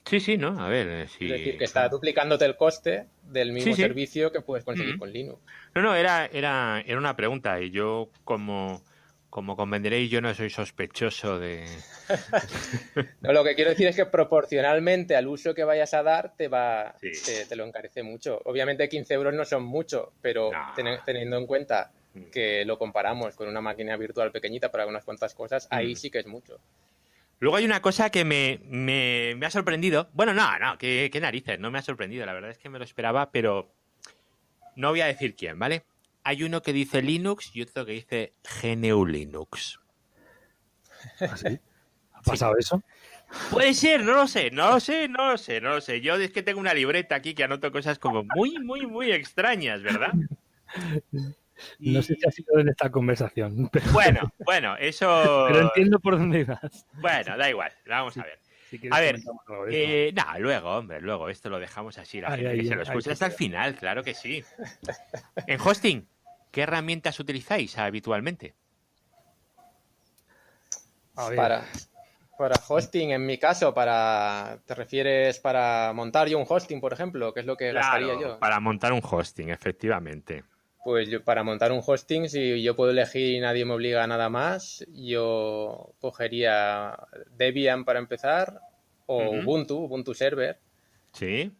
Sí, 0.09 0.19
sí, 0.19 0.37
¿no? 0.37 0.59
A 0.59 0.67
ver, 0.67 1.07
si... 1.07 1.25
Es 1.25 1.31
decir, 1.31 1.57
que 1.59 1.65
está 1.65 1.87
duplicándote 1.87 2.43
el 2.43 2.55
coste 2.55 3.05
del 3.21 3.51
mismo 3.51 3.75
servicio 3.75 4.31
que 4.31 4.41
puedes 4.41 4.65
conseguir 4.65 4.97
con 4.97 5.13
Linux. 5.13 5.39
No, 5.75 5.83
no, 5.83 5.95
era, 5.95 6.25
era, 6.25 6.83
era 6.83 6.97
una 6.97 7.15
pregunta 7.15 7.61
y 7.61 7.69
yo 7.69 8.09
como, 8.23 8.81
como 9.29 9.55
convendréis, 9.55 10.09
yo 10.09 10.19
no 10.19 10.33
soy 10.33 10.49
sospechoso 10.49 11.37
de... 11.37 11.63
no, 13.21 13.33
lo 13.33 13.43
que 13.43 13.53
quiero 13.53 13.69
decir 13.69 13.87
es 13.87 13.95
que 13.95 14.07
proporcionalmente 14.07 15.15
al 15.15 15.27
uso 15.27 15.53
que 15.53 15.63
vayas 15.63 15.93
a 15.93 16.01
dar 16.01 16.35
te 16.35 16.47
va 16.47 16.95
te, 17.47 17.55
lo 17.55 17.65
encarece 17.65 18.01
mucho. 18.01 18.41
Obviamente 18.45 18.89
15 18.89 19.13
euros 19.13 19.35
no 19.35 19.45
son 19.45 19.63
mucho, 19.63 20.13
pero 20.23 20.49
teniendo 21.05 21.37
en 21.37 21.45
cuenta 21.45 21.91
mm. 22.15 22.23
que 22.31 22.65
lo 22.65 22.79
comparamos 22.79 23.35
con 23.35 23.47
una 23.47 23.61
máquina 23.61 23.95
virtual 23.95 24.31
pequeñita 24.31 24.71
para 24.71 24.87
unas 24.87 25.05
cuantas 25.05 25.35
cosas, 25.35 25.67
ahí 25.69 25.93
mm. 25.93 25.97
sí 25.97 26.09
que 26.09 26.17
es 26.17 26.25
mucho. 26.25 26.59
Luego 27.39 27.55
hay 27.55 27.65
una 27.65 27.81
cosa 27.81 28.10
que 28.10 28.25
me, 28.25 28.60
me, 28.65 29.46
ha 29.46 29.50
sorprendido. 29.50 30.10
Bueno, 30.13 30.34
no, 30.34 30.60
no, 30.60 30.77
qué, 30.77 31.10
narices, 31.22 31.60
no 31.60 31.72
me 31.72 31.79
ha 31.79 31.81
sorprendido. 31.81 32.25
La 32.25 32.34
verdad 32.34 32.51
es 32.51 32.58
que 32.58 32.69
me 32.69 32.79
lo 32.79 32.84
esperaba, 32.84 33.31
pero 33.31 33.74
no 34.75 34.89
voy 34.89 35.01
a 35.01 35.05
decir 35.05 35.36
quién, 35.36 35.58
¿vale? 35.58 35.84
Hay 36.24 36.43
uno 36.43 36.62
que 36.62 36.74
dice 36.74 37.01
Linux 37.01 37.51
y 37.55 37.62
otro 37.62 37.86
que 37.86 37.93
dice 37.93 38.34
GNU 38.62 39.05
Linux. 39.05 39.79
¿Ah, 41.22 41.36
¿Ha 42.13 42.22
pasado 42.22 42.58
eso? 42.58 42.84
Puede 43.51 43.74
ser, 43.74 44.03
no 44.03 44.13
lo 44.13 44.27
sé, 44.27 44.51
no 44.51 44.72
lo 44.72 44.79
sé, 44.81 45.08
no 45.08 45.31
lo 45.31 45.38
sé, 45.38 45.62
no 45.62 45.69
lo 45.69 45.81
sé. 45.81 46.01
Yo 46.01 46.15
es 46.15 46.31
que 46.31 46.43
tengo 46.43 46.60
una 46.60 46.74
libreta 46.74 47.15
aquí 47.15 47.34
que 47.34 47.46
anoto 47.46 47.72
cosas 47.72 48.00
como 48.00 48.25
muy, 48.36 48.60
muy, 48.60 48.86
muy 48.86 49.12
extrañas, 49.12 49.81
¿verdad? 49.81 50.12
No 51.79 52.01
sé 52.01 52.15
si 52.15 52.27
ha 52.27 52.31
sido 52.31 52.59
en 52.59 52.69
esta 52.69 52.89
conversación. 52.89 53.69
Bueno, 53.93 54.33
bueno, 54.45 54.75
eso. 54.77 55.45
Pero 55.47 55.61
entiendo 55.61 55.99
por 55.99 56.17
dónde 56.17 56.43
vas. 56.43 56.85
Bueno, 56.93 57.37
da 57.37 57.49
igual, 57.49 57.71
vamos 57.87 58.17
a 58.17 58.23
ver. 58.23 58.39
a 58.91 58.99
ver, 58.99 59.19
eh, 59.71 60.13
luego, 60.39 60.69
hombre, 60.69 61.01
luego, 61.01 61.29
esto 61.29 61.49
lo 61.49 61.59
dejamos 61.59 61.97
así, 61.97 62.21
la 62.21 62.31
gente 62.31 62.55
que 62.55 62.65
se 62.65 62.75
lo 62.75 62.83
escucha 62.83 63.11
hasta 63.13 63.25
el 63.27 63.31
final, 63.31 63.75
claro 63.75 64.03
que 64.03 64.13
sí. 64.13 64.43
En 65.47 65.59
hosting, 65.59 66.07
¿qué 66.51 66.61
herramientas 66.61 67.19
utilizáis 67.19 67.77
habitualmente? 67.77 68.53
Para, 71.15 71.65
para 72.37 72.55
hosting, 72.67 73.11
en 73.11 73.25
mi 73.25 73.37
caso, 73.37 73.73
para 73.73 74.59
¿te 74.65 74.73
refieres 74.73 75.39
para 75.39 75.91
montar 75.93 76.29
yo 76.29 76.39
un 76.39 76.45
hosting, 76.47 76.79
por 76.79 76.93
ejemplo? 76.93 77.33
¿Qué 77.33 77.41
es 77.41 77.45
lo 77.45 77.57
que 77.57 77.73
gastaría 77.73 78.19
yo? 78.19 78.39
Para 78.39 78.61
montar 78.61 78.93
un 78.93 79.01
hosting, 79.03 79.49
efectivamente. 79.49 80.45
Pues 80.83 81.09
yo, 81.09 81.24
para 81.24 81.43
montar 81.43 81.71
un 81.71 81.81
hosting, 81.86 82.29
si 82.29 82.62
yo 82.62 82.75
puedo 82.75 82.91
elegir 82.91 83.36
y 83.36 83.39
nadie 83.39 83.65
me 83.65 83.74
obliga 83.74 84.03
a 84.03 84.07
nada 84.07 84.29
más, 84.29 84.86
yo 84.93 85.93
cogería 86.00 86.95
Debian 87.36 87.83
para 87.83 88.00
empezar 88.00 88.62
o 89.05 89.29
Ubuntu, 89.31 89.77
Ubuntu 89.77 90.13
Server. 90.13 90.57
Sí. 91.12 91.51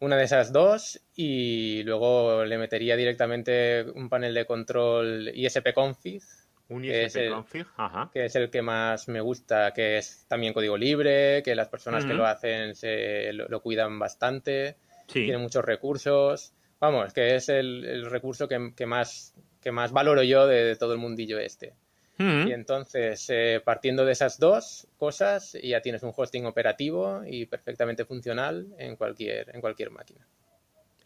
Una 0.00 0.16
de 0.16 0.24
esas 0.24 0.52
dos 0.52 1.00
y 1.14 1.82
luego 1.84 2.44
le 2.44 2.58
metería 2.58 2.96
directamente 2.96 3.84
un 3.94 4.08
panel 4.08 4.34
de 4.34 4.46
control 4.46 5.28
ISP-config. 5.28 6.22
Un 6.70 6.84
ISP-config, 6.84 7.66
ajá. 7.76 8.10
Que 8.12 8.24
es 8.24 8.34
el 8.34 8.50
que 8.50 8.62
más 8.62 9.08
me 9.08 9.20
gusta, 9.20 9.72
que 9.72 9.98
es 9.98 10.24
también 10.26 10.54
código 10.54 10.76
libre, 10.76 11.42
que 11.44 11.54
las 11.54 11.68
personas 11.68 12.04
que 12.04 12.14
lo 12.14 12.26
hacen 12.26 12.74
se, 12.74 13.32
lo, 13.32 13.60
cuidan 13.60 13.98
bastante, 13.98 14.76
tiene 15.06 15.38
muchos 15.38 15.64
recursos 15.64 16.54
Vamos, 16.80 17.12
que 17.12 17.34
es 17.36 17.48
el, 17.50 18.06
recurso 18.10 18.48
que, 18.48 18.86
más, 18.86 19.34
que 19.60 19.70
más 19.70 19.92
valoro 19.92 20.22
yo 20.22 20.46
de, 20.46 20.74
todo 20.76 20.94
el 20.94 20.98
mundillo 20.98 21.38
este. 21.38 21.74
Mm. 22.16 22.48
Y 22.48 22.52
entonces, 22.52 23.26
eh, 23.28 23.60
partiendo 23.62 24.04
de 24.04 24.12
esas 24.12 24.38
dos 24.38 24.88
cosas, 24.98 25.56
ya 25.62 25.82
tienes 25.82 26.02
un 26.02 26.12
hosting 26.16 26.46
operativo 26.46 27.22
y 27.26 27.46
perfectamente 27.46 28.04
funcional 28.04 28.66
en 28.78 28.96
cualquier, 28.96 29.54
en 29.54 29.60
cualquier 29.60 29.90
máquina. 29.90 30.26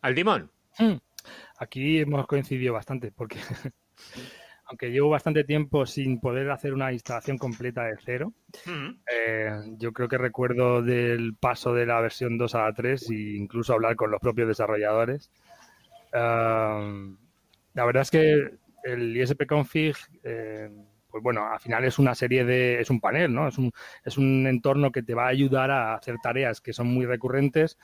Al 0.00 0.14
dimón. 0.14 0.50
Mm. 0.78 0.94
Aquí 1.58 1.98
hemos 1.98 2.26
coincidido 2.26 2.72
bastante, 2.72 3.10
porque 3.10 3.38
aunque 4.66 4.90
llevo 4.90 5.10
bastante 5.10 5.42
tiempo 5.42 5.86
sin 5.86 6.20
poder 6.20 6.50
hacer 6.50 6.72
una 6.72 6.92
instalación 6.92 7.36
completa 7.36 7.84
de 7.84 7.96
cero, 8.04 8.32
mm. 8.66 8.90
eh, 9.12 9.50
yo 9.76 9.92
creo 9.92 10.08
que 10.08 10.18
recuerdo 10.18 10.82
del 10.82 11.34
paso 11.34 11.74
de 11.74 11.86
la 11.86 12.00
versión 12.00 12.38
2 12.38 12.54
a 12.54 12.62
la 12.62 12.72
3 12.72 13.10
e 13.10 13.14
incluso 13.36 13.72
hablar 13.72 13.96
con 13.96 14.10
los 14.10 14.20
propios 14.20 14.48
desarrolladores 14.48 15.32
la 16.14 17.84
verdad 17.84 18.02
es 18.02 18.10
que 18.10 18.58
el 18.84 19.16
ISP 19.16 19.46
config, 19.46 19.96
eh, 20.22 20.70
pues 21.10 21.22
bueno, 21.22 21.46
al 21.46 21.60
final 21.60 21.84
es 21.84 21.98
una 21.98 22.14
serie 22.14 22.44
de, 22.44 22.80
es 22.80 22.90
un 22.90 23.00
panel, 23.00 23.32
¿no? 23.32 23.48
Es 23.48 23.58
un, 23.58 23.72
es 24.04 24.18
un 24.18 24.46
entorno 24.46 24.92
que 24.92 25.02
te 25.02 25.14
va 25.14 25.24
a 25.24 25.28
ayudar 25.28 25.70
a 25.70 25.94
hacer 25.94 26.16
tareas 26.22 26.60
que 26.60 26.72
son 26.72 26.88
muy 26.88 27.06
recurrentes, 27.06 27.78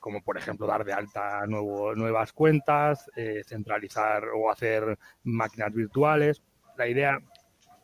como 0.00 0.22
por 0.22 0.36
ejemplo 0.36 0.66
dar 0.66 0.84
de 0.84 0.92
alta 0.92 1.46
nuevo, 1.46 1.94
nuevas 1.94 2.32
cuentas, 2.32 3.10
eh, 3.16 3.42
centralizar 3.46 4.24
o 4.34 4.50
hacer 4.50 4.98
máquinas 5.22 5.72
virtuales. 5.72 6.42
La 6.76 6.88
idea 6.88 7.18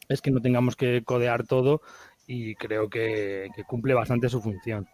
es 0.08 0.20
que 0.20 0.30
no 0.30 0.40
tengamos 0.40 0.76
que 0.76 1.02
codear 1.04 1.46
todo 1.46 1.80
y 2.26 2.54
creo 2.56 2.88
que 2.90 3.48
cumple 3.66 3.94
bastante 3.94 4.28
su 4.28 4.40
función. 4.42 4.88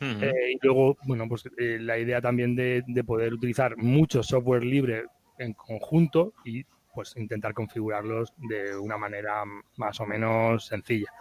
Eh, 0.00 0.52
y 0.54 0.58
luego, 0.62 0.96
bueno, 1.04 1.28
pues 1.28 1.48
eh, 1.56 1.78
la 1.80 1.98
idea 1.98 2.20
también 2.20 2.54
de, 2.54 2.84
poder 3.06 3.32
utilizar 3.32 3.76
mucho 3.76 4.22
software 4.22 4.64
libre 4.64 5.04
en 5.38 5.52
conjunto 5.54 6.34
y 6.44 6.64
pues 6.94 7.16
intentar 7.16 7.54
configurarlos 7.54 8.32
de 8.48 8.76
una 8.76 8.96
manera 8.96 9.44
más 9.76 10.00
o 10.00 10.06
menos 10.06 10.66
sencilla. 10.66 11.12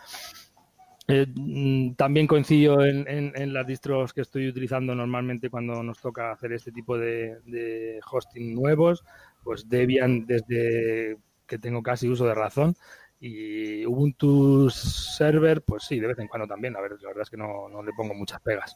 Eh, 1.07 1.25
mm, 1.33 1.93
también 1.93 2.27
coincido 2.27 2.83
en, 2.83 3.53
las 3.53 3.65
distros 3.65 4.13
que 4.13 4.21
estoy 4.21 4.47
utilizando 4.47 4.93
normalmente 4.93 5.49
cuando 5.49 5.81
nos 5.81 6.01
toca 6.01 6.31
hacer 6.31 6.51
este 6.51 6.71
tipo 6.71 6.97
de, 6.97 7.37
de, 7.45 7.99
hosting 8.11 8.53
nuevos, 8.53 9.03
pues 9.43 9.69
Debian 9.69 10.25
desde 10.25 11.17
que 11.47 11.57
tengo 11.57 11.81
casi 11.81 12.09
uso 12.09 12.25
de 12.25 12.35
razón 12.35 12.75
Y 13.19 13.85
Ubuntu 13.85 14.69
Server, 14.69 15.61
pues 15.63 15.83
sí, 15.83 15.99
de 15.99 16.07
vez 16.07 16.19
en 16.19 16.27
cuando 16.27 16.47
también. 16.47 16.75
A 16.75 16.81
ver, 16.81 16.91
la 17.01 17.07
verdad 17.07 17.23
es 17.23 17.29
que 17.29 17.37
no, 17.37 17.67
no 17.69 17.81
le 17.81 17.93
pongo 17.93 18.13
muchas 18.13 18.39
pegas. 18.41 18.75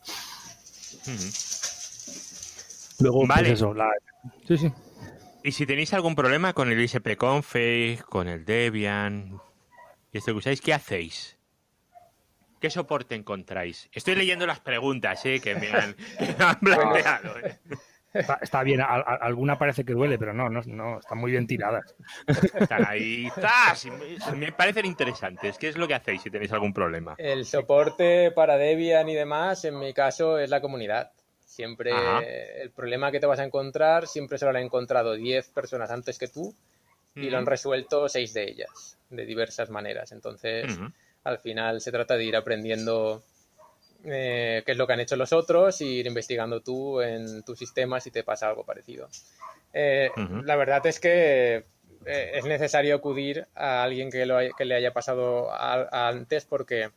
Luego, 2.99 3.19
pues 3.19 3.29
vale. 3.29 3.51
eso, 3.51 3.75
Sí, 4.47 4.57
sí. 4.57 4.71
Y 5.43 5.51
si 5.51 5.65
tenéis 5.65 5.93
algún 5.93 6.15
problema 6.15 6.53
con 6.53 6.71
el 6.71 6.79
ISP-config, 6.79 8.03
con 8.03 8.27
el 8.27 8.45
Debian, 8.45 9.39
y 10.11 10.17
esto 10.17 10.31
que 10.31 10.37
usáis, 10.37 10.61
¿qué 10.61 10.73
hacéis? 10.73 11.37
¿Qué 12.59 12.69
soporte 12.69 13.15
encontráis? 13.15 13.89
Estoy 13.91 14.13
leyendo 14.15 14.45
las 14.45 14.59
preguntas 14.59 15.25
¿eh? 15.25 15.39
que, 15.39 15.55
me 15.55 15.71
han, 15.71 15.95
planteado. 16.61 17.39
¿eh? 17.39 17.59
Está, 18.13 18.63
bien, 18.63 18.81
alguna 18.81 19.57
parece 19.57 19.85
que 19.85 19.93
duele, 19.93 20.17
pero 20.17 20.33
no, 20.33 20.49
no, 20.49 20.61
no 20.65 20.99
están 20.99 21.17
muy 21.17 21.31
bien 21.31 21.47
tiradas. 21.47 21.95
Están 22.27 22.85
ahí, 22.85 23.29
¡zas! 23.39 23.87
Me 24.35 24.51
parecen 24.51 24.85
interesantes. 24.85 25.57
¿Qué 25.57 25.69
es 25.69 25.77
lo 25.77 25.87
que 25.87 25.93
hacéis 25.93 26.21
si 26.21 26.29
tenéis 26.29 26.51
algún 26.51 26.73
problema? 26.73 27.15
El 27.17 27.45
soporte 27.45 28.31
para 28.31 28.57
Debian 28.57 29.07
y 29.07 29.15
demás, 29.15 29.63
en 29.65 29.79
mi 29.79 29.93
caso, 29.93 30.39
es 30.39 30.49
la 30.49 30.61
comunidad. 30.61 31.11
Siempre 31.45 31.91
el 32.61 32.71
problema 32.71 33.11
que 33.11 33.19
te 33.19 33.25
vas 33.25 33.39
a 33.39 33.43
encontrar, 33.43 34.07
siempre 34.07 34.37
se 34.37 34.45
lo 34.45 34.51
han 34.51 34.57
encontrado 34.57 35.13
10 35.13 35.49
personas 35.49 35.91
antes 35.91 36.17
que 36.17 36.27
tú 36.27 36.53
y 37.15 37.29
lo 37.29 37.37
han 37.37 37.45
resuelto 37.45 38.07
6 38.07 38.33
de 38.33 38.43
ellas, 38.43 38.97
de 39.09 39.25
diversas 39.25 39.69
maneras. 39.69 40.11
Entonces, 40.11 40.79
al 41.23 41.39
final 41.39 41.81
se 41.81 41.91
trata 41.91 42.15
de 42.15 42.23
ir 42.25 42.35
aprendiendo 42.35 43.21
eh, 44.03 44.63
qué 44.65 44.71
es 44.71 44.77
lo 44.77 44.87
que 44.87 44.93
han 44.93 44.99
hecho 44.99 45.15
los 45.15 45.33
otros 45.33 45.81
y 45.81 45.99
ir 45.99 46.07
investigando 46.07 46.61
tú 46.61 47.01
en 47.01 47.43
tu 47.43 47.55
sistema 47.55 47.99
si 47.99 48.11
te 48.11 48.23
pasa 48.23 48.47
algo 48.47 48.63
parecido. 48.63 49.07
Eh, 49.73 50.11
la 50.43 50.55
verdad 50.55 50.85
es 50.85 50.99
que 50.99 51.63
eh, 52.05 52.31
es 52.33 52.45
necesario 52.45 52.95
acudir 52.95 53.47
a 53.55 53.83
alguien 53.83 54.09
que, 54.11 54.25
lo 54.25 54.37
que 54.55 54.65
le 54.65 54.75
haya 54.75 54.91
pasado 54.91 55.49
antes 55.51 56.45
porque 56.45 56.89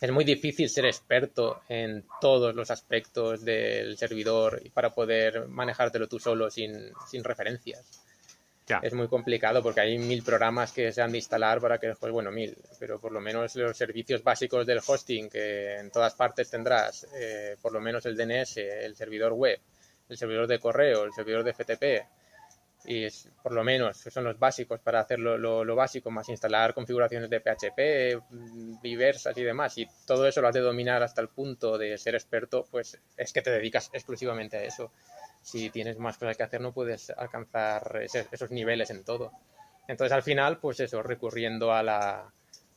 es 0.00 0.10
muy 0.10 0.24
difícil 0.24 0.68
ser 0.68 0.86
experto 0.86 1.60
en 1.68 2.04
todos 2.20 2.54
los 2.54 2.70
aspectos 2.70 3.44
del 3.44 3.96
servidor 3.96 4.60
y 4.64 4.70
para 4.70 4.90
poder 4.90 5.46
manejártelo 5.48 6.08
tú 6.08 6.18
solo 6.18 6.50
sin, 6.50 6.92
sin 7.08 7.22
referencias 7.22 8.01
es 8.82 8.94
muy 8.94 9.08
complicado 9.08 9.62
porque 9.62 9.80
hay 9.80 9.98
mil 9.98 10.22
programas 10.22 10.72
que 10.72 10.92
se 10.92 11.02
han 11.02 11.12
de 11.12 11.18
instalar 11.18 11.60
para 11.60 11.78
que 11.78 11.88
después, 11.88 12.12
bueno, 12.12 12.30
mil, 12.30 12.56
pero 12.78 13.00
por 13.00 13.12
lo 13.12 13.20
menos 13.20 13.54
los 13.56 13.76
servicios 13.76 14.22
básicos 14.22 14.66
del 14.66 14.80
hosting 14.86 15.28
que 15.28 15.76
en 15.76 15.90
todas 15.90 16.14
partes 16.14 16.50
tendrás, 16.50 17.06
eh, 17.14 17.56
por 17.60 17.72
lo 17.72 17.80
menos 17.80 18.06
el 18.06 18.16
DNS, 18.16 18.56
el 18.58 18.94
servidor 18.96 19.32
web, 19.32 19.58
el 20.08 20.16
servidor 20.16 20.46
de 20.46 20.58
correo, 20.58 21.04
el 21.04 21.12
servidor 21.12 21.44
de 21.44 21.52
FTP, 21.52 22.06
y 22.84 23.04
es, 23.04 23.28
por 23.42 23.52
lo 23.52 23.62
menos 23.62 23.96
son 23.96 24.24
los 24.24 24.38
básicos 24.38 24.80
para 24.80 25.00
hacer 25.00 25.18
lo, 25.18 25.76
básico, 25.76 26.10
más 26.10 26.28
instalar 26.28 26.74
configuraciones 26.74 27.30
de 27.30 27.40
PHP 27.40 28.80
diversas 28.82 29.36
y 29.36 29.42
demás, 29.42 29.78
y 29.78 29.88
todo 30.06 30.26
eso 30.26 30.40
lo 30.40 30.48
has 30.48 30.54
de 30.54 30.60
dominar 30.60 31.02
hasta 31.02 31.20
el 31.20 31.28
punto 31.28 31.78
de 31.78 31.96
ser 31.98 32.14
experto, 32.14 32.66
pues 32.70 32.98
es 33.16 33.32
que 33.32 33.42
te 33.42 33.50
dedicas 33.50 33.90
exclusivamente 33.92 34.56
a 34.56 34.64
eso 34.64 34.92
si 35.42 35.70
tienes 35.70 35.98
más 35.98 36.16
cosas 36.18 36.36
que 36.36 36.42
hacer 36.44 36.60
no 36.60 36.72
puedes 36.72 37.10
alcanzar 37.10 38.00
esos 38.02 38.50
niveles 38.50 38.90
en 38.90 39.04
todo. 39.04 39.32
Entonces 39.88 40.12
al 40.12 40.22
final, 40.22 40.58
pues 40.58 40.80
eso, 40.80 41.02
recurriendo 41.02 41.72
a 41.72 41.82
la, 41.82 42.32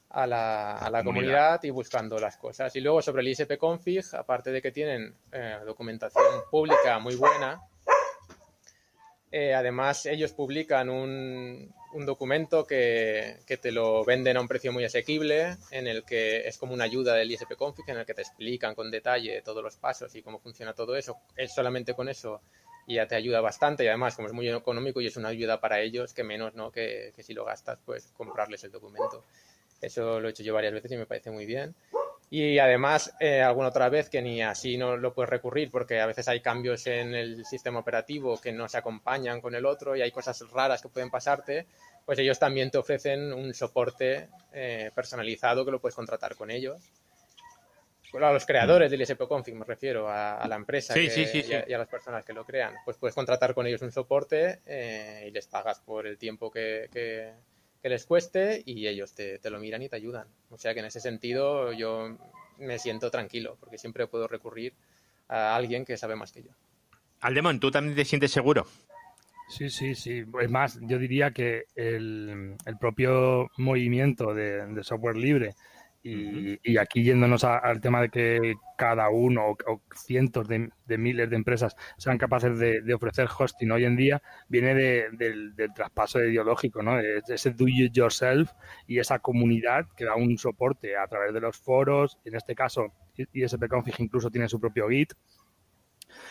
a 0.10 0.28
la, 0.28 0.78
a 0.78 0.90
la 0.90 1.04
comunidad. 1.04 1.64
y 1.64 1.70
buscando 1.70 2.18
las 2.18 2.38
cosas. 2.38 2.76
Y 2.76 2.82
luego 2.82 3.02
sobre 3.02 3.22
el 3.22 3.28
ISP 3.28 3.58
config, 3.58 4.04
aparte 4.14 4.52
de 4.52 4.62
que 4.62 4.72
tienen 4.72 5.16
eh, 5.32 5.60
documentación 5.66 6.26
pública 6.50 7.00
muy 7.00 7.16
buena, 7.16 7.62
eh, 9.38 9.54
además 9.54 10.06
ellos 10.06 10.32
publican 10.32 10.90
un, 10.90 11.70
un 11.92 12.06
documento 12.06 12.66
que, 12.66 13.36
que, 13.46 13.58
te 13.58 13.74
lo 13.74 14.06
venden 14.06 14.38
a 14.38 14.40
un 14.40 14.48
precio 14.48 14.72
muy 14.72 14.86
asequible, 14.86 15.58
en 15.72 15.88
el 15.88 16.06
que 16.06 16.48
es 16.48 16.58
como 16.58 16.74
una 16.74 16.86
ayuda 16.86 17.16
del 17.16 17.30
ISP 17.30 17.58
config, 17.58 17.84
en 17.90 17.98
el 17.98 18.06
que 18.06 18.14
te 18.14 18.22
explican 18.22 18.76
con 18.76 18.90
detalle 18.90 19.42
todos 19.42 19.62
los 19.62 19.76
pasos 19.76 20.16
y 20.16 20.22
cómo 20.22 20.40
funciona 20.40 20.72
todo 20.72 20.96
eso. 20.96 21.18
Es 21.36 21.54
solamente 21.54 21.94
con 21.94 22.08
eso 22.08 22.40
ya 22.88 23.10
te 23.10 23.16
ayuda 23.16 23.42
bastante 23.42 23.84
y 23.84 23.88
además 23.88 24.16
como 24.16 24.30
es 24.30 24.34
muy 24.34 24.48
económico 24.48 25.02
y 25.02 25.08
es 25.08 25.18
una 25.18 25.28
ayuda 25.28 25.60
para 25.60 25.82
ellos, 25.82 26.14
que 26.14 26.24
menos 26.24 26.56
¿no? 26.56 26.72
que, 26.72 27.12
que 27.14 27.22
si 27.22 27.34
lo 27.34 27.44
gastas, 27.44 27.78
pues 27.86 28.14
comprarles 28.16 28.64
el 28.64 28.72
documento. 28.72 29.26
Eso 29.82 30.22
lo 30.22 30.30
he 30.30 30.32
hecho 30.32 30.44
yo 30.44 30.54
varias 30.54 30.72
veces 30.72 30.94
y 30.94 30.96
me 30.96 31.08
parece 31.08 31.30
muy 31.30 31.46
bien. 31.46 31.76
Y 32.30 32.58
además, 32.58 33.14
eh, 33.20 33.42
alguna 33.42 33.68
otra 33.70 33.90
vez 33.90 34.10
que 34.10 34.22
ni 34.22 34.42
así 34.42 34.78
no 34.78 34.98
lo 34.98 35.14
puedes 35.14 35.30
recurrir 35.30 35.70
porque 35.70 36.00
a 36.00 36.08
veces 36.08 36.28
hay 36.28 36.42
cambios 36.42 36.88
en 36.88 37.14
el 37.14 37.46
sistema 37.46 37.80
operativo 37.80 38.42
que 38.42 38.52
no 38.52 38.68
se 38.68 38.78
acompañan 38.78 39.42
con 39.42 39.54
el 39.54 39.66
otro 39.66 39.96
y 39.96 40.02
hay 40.02 40.12
cosas 40.12 40.44
raras 40.52 40.82
que 40.82 40.90
pueden 40.90 41.12
pasarte, 41.12 41.68
pues 42.06 42.18
ellos 42.18 42.40
también 42.40 42.72
te 42.72 42.80
ofrecen 42.80 43.32
un 43.32 43.54
soporte 43.54 44.28
eh, 44.54 44.92
personalizado 44.96 45.64
que 45.66 45.72
lo 45.72 45.80
puedes 45.80 45.96
contratar 45.96 46.36
con 46.36 46.50
ellos. 46.50 46.82
a 48.14 48.32
los 48.32 48.46
creadores 48.46 48.90
del 48.90 49.02
ISP-Config 49.02 49.54
me 49.54 49.66
refiero, 49.66 50.10
a, 50.10 50.48
la 50.48 50.56
empresa 50.56 50.98
y, 50.98 51.08
a, 51.54 51.78
las 51.78 51.88
personas 51.88 52.26
que 52.26 52.34
lo 52.34 52.44
crean. 52.44 52.74
Pues 52.86 52.98
puedes 52.98 53.14
contratar 53.14 53.54
con 53.54 53.68
ellos 53.68 53.84
un 53.84 53.92
soporte 53.92 54.62
eh, 54.66 55.26
y 55.28 55.32
les 55.32 55.46
pagas 55.46 55.80
por 55.80 56.08
el 56.08 56.18
tiempo 56.18 56.50
que 56.50 56.90
que 56.92 57.34
les 57.90 58.06
cueste 58.06 58.64
y 58.66 58.88
ellos 58.88 59.14
te, 59.14 59.40
lo 59.50 59.60
miran 59.60 59.82
y 59.82 59.90
te 59.90 59.96
ayudan. 59.96 60.28
O 60.50 60.58
sea 60.58 60.74
que 60.74 60.80
en 60.80 60.88
ese 60.88 61.00
sentido 61.00 61.72
yo 61.74 62.18
me 62.58 62.80
siento 62.80 63.12
tranquilo 63.12 63.58
porque 63.60 63.78
siempre 63.78 64.08
puedo 64.08 64.28
recurrir 64.28 64.74
a 65.28 65.56
alguien 65.56 65.86
que 65.86 65.98
sabe 65.98 66.16
más 66.16 66.32
que 66.32 66.44
yo. 66.44 66.50
Aldemon, 67.22 67.60
¿tú 67.60 67.72
también 67.72 67.96
te 67.96 68.06
sientes 68.06 68.32
seguro? 68.32 68.66
Sí, 69.48 69.70
sí, 69.70 69.96
sí. 69.96 70.24
Es 70.42 70.50
más, 70.50 70.80
yo 70.82 70.98
diría 70.98 71.32
que 71.32 71.66
el, 71.76 72.56
propio 72.80 73.50
movimiento 73.58 74.34
de, 74.34 74.84
software 74.84 75.18
libre 75.18 75.54
y, 76.08 76.78
aquí 76.78 77.04
yéndonos 77.04 77.44
al 77.44 77.82
tema 77.82 78.00
de 78.00 78.10
que 78.10 78.56
cada 78.78 79.10
uno 79.10 79.56
o, 79.66 79.82
cientos 79.96 80.48
de, 80.48 80.70
miles 80.98 81.30
de 81.32 81.36
empresas 81.36 81.76
sean 81.98 82.20
capaces 82.20 82.60
de, 82.60 82.94
ofrecer 82.94 83.28
hosting 83.36 83.72
hoy 83.72 83.86
en 83.86 83.96
día, 83.96 84.22
viene 84.48 84.76
del, 84.76 85.54
traspaso 85.74 86.24
ideológico, 86.24 86.84
¿no? 86.84 86.98
De, 86.98 87.24
ese 87.28 87.52
do 87.52 87.68
it 87.68 87.92
yourself 87.92 88.52
y 88.86 89.00
esa 89.00 89.18
comunidad 89.18 89.88
que 89.98 90.06
da 90.06 90.16
un 90.16 90.38
soporte 90.38 90.96
a 90.96 91.08
través 91.08 91.34
de 91.34 91.42
los 91.42 91.58
foros. 91.58 92.20
En 92.24 92.36
este 92.36 92.54
caso, 92.54 92.94
ISP 93.34 93.68
Config 93.68 93.96
incluso 93.98 94.30
tiene 94.30 94.48
su 94.48 94.60
propio 94.60 94.88
Git 94.88 95.14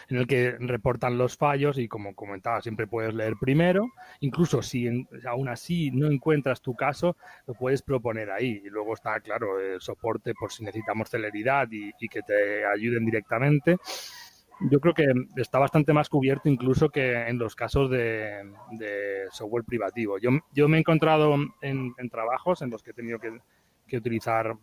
en 0.09 0.19
el 0.19 0.27
que 0.27 0.53
reportan 0.59 1.19
los 1.19 1.37
fallos 1.37 1.79
y 1.79 1.89
como 1.89 2.15
comentaba, 2.15 2.61
siempre 2.61 2.87
puedes 2.87 3.15
leer 3.15 3.35
primero, 3.41 3.89
incluso 4.21 4.63
si 4.63 5.07
aún 5.27 5.49
así 5.49 5.91
no 5.91 6.11
encuentras 6.11 6.61
tu 6.61 6.75
caso, 6.75 7.17
lo 7.47 7.55
puedes 7.55 7.83
proponer 7.83 8.31
ahí 8.31 8.63
y 8.65 8.69
luego 8.69 8.95
está, 8.95 9.21
claro, 9.21 9.61
el 9.61 9.81
soporte 9.81 10.35
por 10.35 10.53
si 10.53 10.65
necesitamos 10.65 11.09
celeridad 11.09 11.69
y, 11.71 11.93
que 12.09 12.23
te 12.23 12.65
ayuden 12.67 13.05
directamente. 13.05 13.77
Yo 14.71 14.79
creo 14.79 14.95
que 14.95 15.07
está 15.37 15.59
bastante 15.59 15.93
más 15.93 16.09
cubierto 16.09 16.49
incluso 16.49 16.89
que 16.89 17.29
en 17.29 17.39
los 17.39 17.57
casos 17.57 17.91
de, 17.91 18.43
software 19.33 19.65
privativo. 19.65 20.19
Yo, 20.19 20.31
yo, 20.53 20.69
me 20.69 20.77
he 20.77 20.81
encontrado 20.81 21.35
en, 21.61 21.95
trabajos 22.11 22.63
en 22.63 22.71
los 22.71 22.83
que 22.83 22.91
he 22.91 22.95
tenido 22.95 23.19
que, 23.19 23.37
que 23.89 23.97
utilizar 23.97 24.55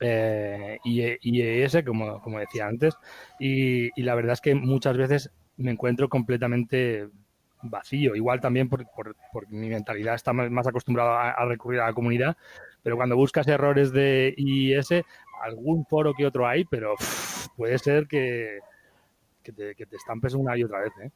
eh, 0.00 0.78
IES, 0.84 1.82
como, 1.84 2.20
como 2.20 2.38
decía 2.38 2.66
antes, 2.66 2.94
y, 3.38 3.90
la 4.02 4.14
verdad 4.14 4.32
es 4.32 4.40
que 4.40 4.54
muchas 4.54 4.96
veces 4.96 5.30
me 5.56 5.70
encuentro 5.70 6.08
completamente 6.08 7.08
vacío. 7.62 8.14
Igual 8.14 8.40
también 8.40 8.68
por, 8.68 8.86
por, 8.94 9.48
mi 9.50 9.68
mentalidad 9.68 10.14
está 10.14 10.32
más, 10.32 10.66
acostumbrada 10.66 11.30
a, 11.30 11.44
recurrir 11.46 11.80
a 11.80 11.86
la 11.86 11.92
comunidad, 11.92 12.36
pero 12.82 12.96
cuando 12.96 13.16
buscas 13.16 13.48
errores 13.48 13.92
de 13.92 14.34
IIS, 14.36 15.04
algún 15.42 15.86
foro 15.86 16.12
que 16.14 16.26
otro 16.26 16.46
hay, 16.46 16.64
pero 16.64 16.94
puede 17.56 17.78
ser 17.78 18.06
que, 18.06 18.58
que, 19.42 19.52
te, 19.52 19.74
que 19.74 19.86
te 19.86 19.96
estampes 19.96 20.34
una 20.34 20.56
y 20.56 20.64
otra 20.64 20.80
vez. 20.80 20.92
¿eh? 21.02 21.10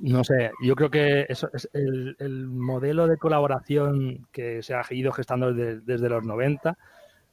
No 0.00 0.24
sé, 0.24 0.50
yo 0.62 0.74
creo 0.74 0.90
que 0.90 1.26
eso 1.28 1.50
es 1.52 1.68
el, 1.72 2.46
modelo 2.48 3.06
de 3.06 3.18
colaboración 3.18 4.26
que 4.32 4.62
se 4.62 4.74
ha 4.74 4.82
ido 4.90 5.12
gestando 5.12 5.52
desde, 5.52 6.08
los 6.08 6.24
90 6.24 6.76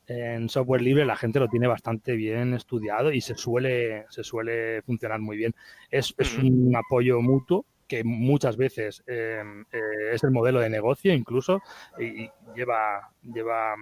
en 0.07 0.49
software 0.49 0.81
libre 0.81 1.05
la 1.05 1.17
gente 1.17 1.39
lo 1.39 1.49
tiene 1.49 1.67
bastante 1.67 2.13
bien 2.13 2.53
estudiado 2.53 3.11
y 3.11 3.21
se 3.21 3.35
suele, 3.35 4.05
se 4.09 4.23
suele 4.23 4.81
funcionar 4.83 5.19
muy 5.19 5.37
bien. 5.37 5.53
Es, 5.91 6.13
un 6.41 6.73
apoyo 6.75 7.21
mutuo 7.21 7.65
que 7.87 8.03
muchas 8.03 8.57
veces 8.57 9.03
eh, 9.07 9.41
eh, 9.71 9.79
es 10.13 10.23
el 10.23 10.31
modelo 10.31 10.59
de 10.59 10.69
negocio 10.69 11.13
incluso 11.13 11.61
y 11.99 12.29
lleva, 12.55 13.11
lleva 13.21 13.75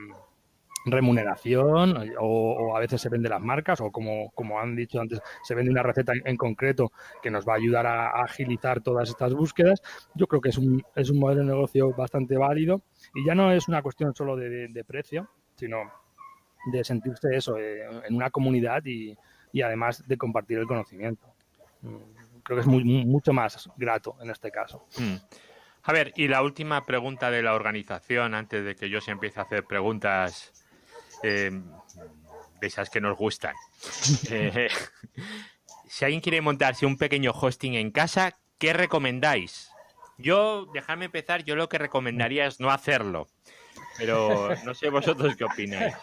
remuneración 0.85 2.13
o, 2.19 2.75
a 2.75 2.79
veces 2.79 3.01
se 3.01 3.09
vende 3.09 3.29
las 3.29 3.41
marcas 3.41 3.81
o 3.81 3.91
como, 3.91 4.31
como 4.31 4.59
han 4.59 4.75
dicho 4.75 4.99
antes, 4.99 5.19
se 5.43 5.55
vende 5.55 5.71
una 5.71 5.83
receta 5.83 6.13
en, 6.23 6.37
concreto 6.37 6.91
que 7.21 7.31
nos 7.31 7.47
va 7.47 7.53
a 7.53 7.57
ayudar 7.57 7.87
a, 7.87 8.21
agilizar 8.21 8.81
todas 8.81 9.09
estas 9.09 9.33
búsquedas. 9.33 9.81
Yo 10.13 10.27
creo 10.27 10.41
que 10.41 10.49
es 10.49 10.57
un, 10.57 10.83
es 10.95 11.09
un 11.09 11.19
modelo 11.19 11.41
de 11.41 11.47
negocio 11.47 11.91
bastante 11.93 12.37
válido 12.37 12.81
y 13.13 13.25
ya 13.25 13.35
no 13.35 13.51
es 13.51 13.67
una 13.67 13.81
cuestión 13.81 14.13
solo 14.15 14.35
de, 14.35 14.85
precio, 14.87 15.29
sino 15.55 15.91
de 16.71 16.83
sentirse 16.83 17.35
eso 17.35 17.57
eh, 17.57 17.83
en 18.07 18.15
una 18.15 18.29
comunidad 18.29 18.83
y, 18.85 19.15
y, 19.51 19.61
además 19.61 20.07
de 20.07 20.17
compartir 20.17 20.59
el 20.59 20.67
conocimiento. 20.67 21.25
Mm, 21.81 22.41
creo 22.43 22.57
que 22.57 22.61
es 22.61 22.67
muy, 22.67 22.83
mucho 22.83 23.33
más 23.33 23.69
grato 23.77 24.15
en 24.21 24.29
este 24.29 24.51
caso. 24.51 24.85
Mm. 24.97 25.15
A 25.87 25.93
ver, 25.93 26.13
y 26.15 26.27
la 26.27 26.41
última 26.41 26.83
pregunta 26.83 27.29
de 27.29 27.43
la 27.43 27.53
organización, 27.53 28.33
antes 28.33 28.65
de 28.65 28.75
que 28.75 28.89
yo 28.89 29.01
se 29.01 29.11
empiece 29.11 29.39
a 29.39 29.43
hacer 29.43 29.65
preguntas 29.65 30.64
eh, 31.25 31.51
de 32.61 32.67
esas 32.67 32.89
que 32.89 33.01
nos 33.01 33.17
gustan. 33.17 33.55
Eh, 34.29 34.69
si 35.87 36.03
alguien 36.03 36.21
quiere 36.21 36.41
montarse 36.41 36.85
un 36.85 36.97
pequeño 36.97 37.31
hosting 37.31 37.75
en 37.75 37.91
casa, 37.91 38.37
¿qué 38.57 38.73
recomendáis? 38.73 39.69
Yo, 40.17 40.65
dejadme 40.73 41.05
empezar, 41.05 41.43
yo 41.43 41.55
lo 41.55 41.69
que 41.69 41.77
recomendaría 41.77 42.47
es 42.47 42.59
no 42.59 42.71
hacerlo. 42.71 43.27
Pero 43.97 44.49
no 44.63 44.73
sé 44.73 44.89
vosotros 44.89 45.35
qué 45.35 45.45
opináis. 45.45 45.95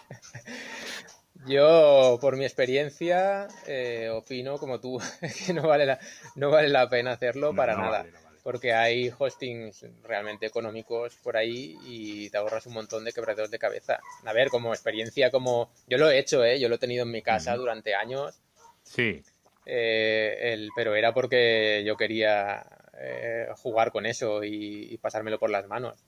Yo, 1.46 2.18
por 2.20 2.36
mi 2.36 2.44
experiencia, 2.44 3.48
eh, 3.66 4.08
opino 4.10 4.58
como 4.58 4.80
tú, 4.80 5.00
que 5.46 5.52
no 5.52 5.62
vale 5.62 5.86
la, 5.86 5.98
no 6.36 6.50
vale 6.50 6.68
la 6.68 6.88
pena 6.88 7.12
hacerlo 7.12 7.54
para 7.54 7.76
nada. 7.76 8.06
Porque 8.42 8.72
hay 8.72 9.12
hostings 9.16 9.86
realmente 10.02 10.46
económicos 10.46 11.16
por 11.22 11.36
ahí 11.36 11.76
y 11.86 12.28
te 12.30 12.38
ahorras 12.38 12.66
un 12.66 12.74
montón 12.74 13.04
de 13.04 13.12
quebraderos 13.12 13.50
de 13.50 13.58
cabeza. 13.58 14.00
A 14.24 14.32
ver, 14.32 14.48
como 14.48 14.72
experiencia, 14.72 15.30
como 15.30 15.70
yo 15.86 15.96
lo 15.98 16.10
he 16.10 16.18
hecho, 16.18 16.44
¿eh? 16.44 16.58
yo 16.58 16.68
lo 16.68 16.74
he 16.74 16.78
tenido 16.78 17.04
en 17.04 17.12
mi 17.12 17.22
casa 17.22 17.54
durante 17.56 17.94
años. 17.94 18.40
Sí. 18.82 19.22
Eh, 19.64 20.52
el, 20.52 20.70
pero 20.74 20.96
era 20.96 21.14
porque 21.14 21.84
yo 21.86 21.96
quería 21.96 22.66
eh, 22.98 23.46
jugar 23.56 23.90
con 23.90 24.06
eso 24.06 24.44
y, 24.44 24.96
pasármelo 24.98 25.38
por 25.38 25.50
las 25.50 25.66
manos. 25.66 26.04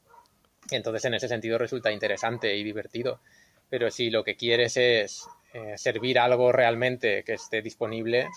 Entonces, 0.71 1.05
en 1.05 1.15
ese 1.15 1.29
sentido, 1.29 1.59
resulta 1.59 1.93
interesante 1.93 2.57
y 2.57 2.65
divertido. 2.65 3.21
Pero 3.69 3.91
si 3.91 4.11
lo 4.11 4.25
que 4.25 4.37
quieres 4.37 4.77
es 4.77 5.27
eh, 5.53 5.77
servir 5.77 6.19
algo 6.19 6.53
realmente 6.53 7.23
que 7.25 7.35
esté 7.35 7.63
disponible, 7.63 8.29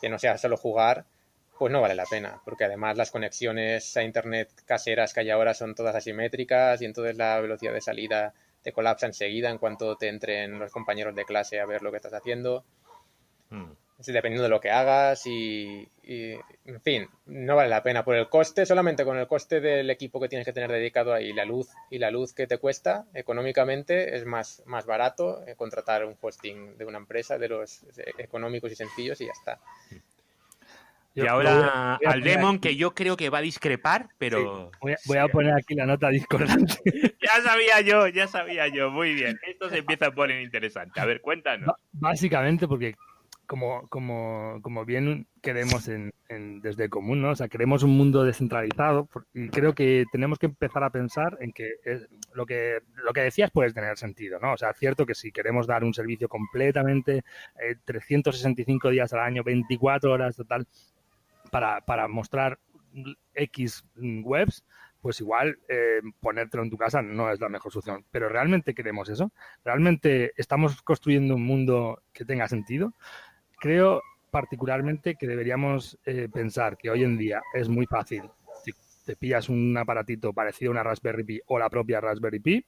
que 0.00 0.08
no 0.08 0.18
sea 0.18 0.38
solo 0.38 0.56
jugar, 0.56 1.06
pues 1.58 1.72
no 1.72 1.80
vale 1.80 1.94
la 1.94 2.06
pena, 2.06 2.40
porque 2.44 2.64
además 2.64 2.96
las 2.96 3.10
conexiones 3.10 3.96
a 3.96 4.02
Internet 4.02 4.50
caseras 4.64 5.12
que 5.12 5.20
hay 5.20 5.30
ahora 5.30 5.54
son 5.54 5.74
todas 5.74 5.94
asimétricas 5.94 6.80
y 6.82 6.84
entonces 6.84 7.16
la 7.16 7.40
velocidad 7.40 7.72
de 7.72 7.80
salida 7.80 8.34
te 8.62 8.72
colapsa 8.72 9.06
enseguida 9.06 9.50
en 9.50 9.58
cuanto 9.58 9.96
te 9.96 10.08
entren 10.08 10.58
los 10.58 10.72
compañeros 10.72 11.14
de 11.14 11.24
clase 11.24 11.60
a 11.60 11.66
ver 11.66 11.82
lo 11.82 11.90
que 11.90 11.96
estás 11.96 12.14
haciendo. 12.14 12.64
Hmm 13.50 13.72
dependiendo 14.10 14.42
de 14.42 14.48
lo 14.48 14.60
que 14.60 14.70
hagas 14.70 15.26
y, 15.26 15.88
en 16.02 16.80
fin, 16.80 17.08
no 17.26 17.54
vale 17.54 17.68
la 17.68 17.82
pena 17.82 18.04
por 18.04 18.16
el 18.16 18.28
coste, 18.28 18.66
solamente 18.66 19.04
con 19.04 19.18
el 19.18 19.28
coste 19.28 19.60
del 19.60 19.88
equipo 19.90 20.18
que 20.18 20.28
tienes 20.28 20.44
que 20.44 20.52
tener 20.52 20.72
dedicado 20.72 21.12
ahí, 21.12 21.32
la 21.32 21.44
luz 21.44 21.68
y 21.90 21.98
la 21.98 22.10
luz 22.10 22.32
que 22.32 22.48
te 22.48 22.58
cuesta 22.58 23.06
económicamente 23.14 24.16
es 24.16 24.24
más, 24.24 24.62
más 24.66 24.86
barato 24.86 25.46
eh, 25.46 25.54
contratar 25.54 26.04
un 26.04 26.16
hosting 26.20 26.76
de 26.76 26.84
una 26.84 26.98
empresa 26.98 27.38
de 27.38 27.48
los 27.48 27.84
eh, 27.96 28.12
económicos 28.18 28.72
y 28.72 28.74
sencillos 28.74 29.20
y 29.20 29.26
ya 29.26 29.32
está. 29.32 29.60
Y 31.14 31.26
ahora 31.26 31.98
al 32.06 32.22
Demon, 32.22 32.58
que 32.58 32.76
yo 32.76 32.94
creo 32.94 33.16
que 33.16 33.30
va 33.30 33.38
a 33.38 33.42
discrepar, 33.42 34.08
pero... 34.18 34.70
Voy, 34.80 35.18
a, 35.18 35.28
poner 35.28 35.54
aquí 35.54 35.74
la 35.74 35.86
nota 35.86 36.08
discordante. 36.08 36.74
ya 37.22 37.42
sabía 37.42 37.80
yo, 37.80 38.08
ya 38.08 38.26
sabía 38.26 38.68
yo. 38.68 38.90
Muy 38.90 39.14
bien. 39.14 39.38
Esto 39.46 39.68
se 39.68 39.78
empieza 39.78 40.06
a 40.06 40.10
poner 40.12 40.42
interesante. 40.42 41.00
A 41.00 41.04
ver, 41.04 41.20
cuéntanos. 41.20 41.74
básicamente 41.92 42.66
porque 42.66 42.94
como, 43.52 43.86
como, 43.88 44.60
como 44.62 44.86
bien 44.86 45.26
queremos 45.42 45.86
en, 45.88 46.14
desde 46.62 46.88
común, 46.88 47.20
¿no? 47.20 47.32
O 47.32 47.36
sea, 47.36 47.48
queremos 47.48 47.82
un 47.82 47.90
mundo 47.90 48.24
descentralizado 48.24 49.10
y 49.34 49.50
creo 49.50 49.74
que 49.74 50.06
tenemos 50.10 50.38
que 50.38 50.46
empezar 50.46 50.82
a 50.84 50.88
pensar 50.88 51.36
en 51.40 51.52
que 51.52 51.68
lo 52.32 52.46
que 52.46 52.78
lo 53.04 53.12
que 53.12 53.20
decías 53.20 53.50
puede 53.50 53.72
tener 53.74 53.98
sentido, 53.98 54.38
¿no? 54.40 54.54
O 54.54 54.56
sea, 54.56 54.70
es 54.70 54.78
cierto 54.78 55.04
que 55.04 55.14
si 55.14 55.32
queremos 55.32 55.66
dar 55.66 55.84
un 55.84 55.92
servicio 55.92 56.30
completamente 56.30 57.24
365 57.84 58.88
eh, 58.88 58.92
días 58.92 59.12
al 59.12 59.20
año, 59.20 59.44
24 59.44 60.10
horas 60.10 60.34
total, 60.34 60.66
para, 61.52 61.82
para 61.82 62.08
mostrar 62.08 62.58
X 63.34 63.84
webs, 63.94 64.64
pues 65.02 65.20
igual 65.20 65.58
eh, 65.68 66.00
ponértelo 66.18 66.62
en 66.62 66.70
tu 66.70 66.78
casa 66.78 67.02
no 67.02 67.30
es 67.30 67.40
la 67.40 67.50
mejor 67.50 67.70
solución. 67.70 68.06
Pero 68.10 68.30
¿realmente 68.30 68.72
queremos 68.72 69.10
eso? 69.10 69.32
¿Realmente 69.62 70.32
estamos 70.36 70.80
construyendo 70.80 71.34
un 71.34 71.44
mundo 71.44 72.02
que 72.14 72.24
tenga 72.24 72.48
sentido? 72.48 72.94
Creo 73.60 74.00
particularmente 74.30 75.16
que 75.16 75.26
deberíamos 75.26 75.98
eh, 76.06 76.30
pensar 76.32 76.78
que 76.78 76.88
hoy 76.88 77.04
en 77.04 77.18
día 77.18 77.42
es 77.52 77.68
muy 77.68 77.84
fácil. 77.84 78.22
Te 79.04 79.14
pillas 79.14 79.50
un 79.50 79.76
aparatito 79.76 80.32
parecido 80.32 80.70
a 80.70 80.72
una 80.72 80.84
Raspberry 80.84 81.24
Pi 81.24 81.40
o 81.48 81.58
la 81.58 81.68
propia 81.68 82.00
Raspberry 82.00 82.40
Pi, 82.40 82.64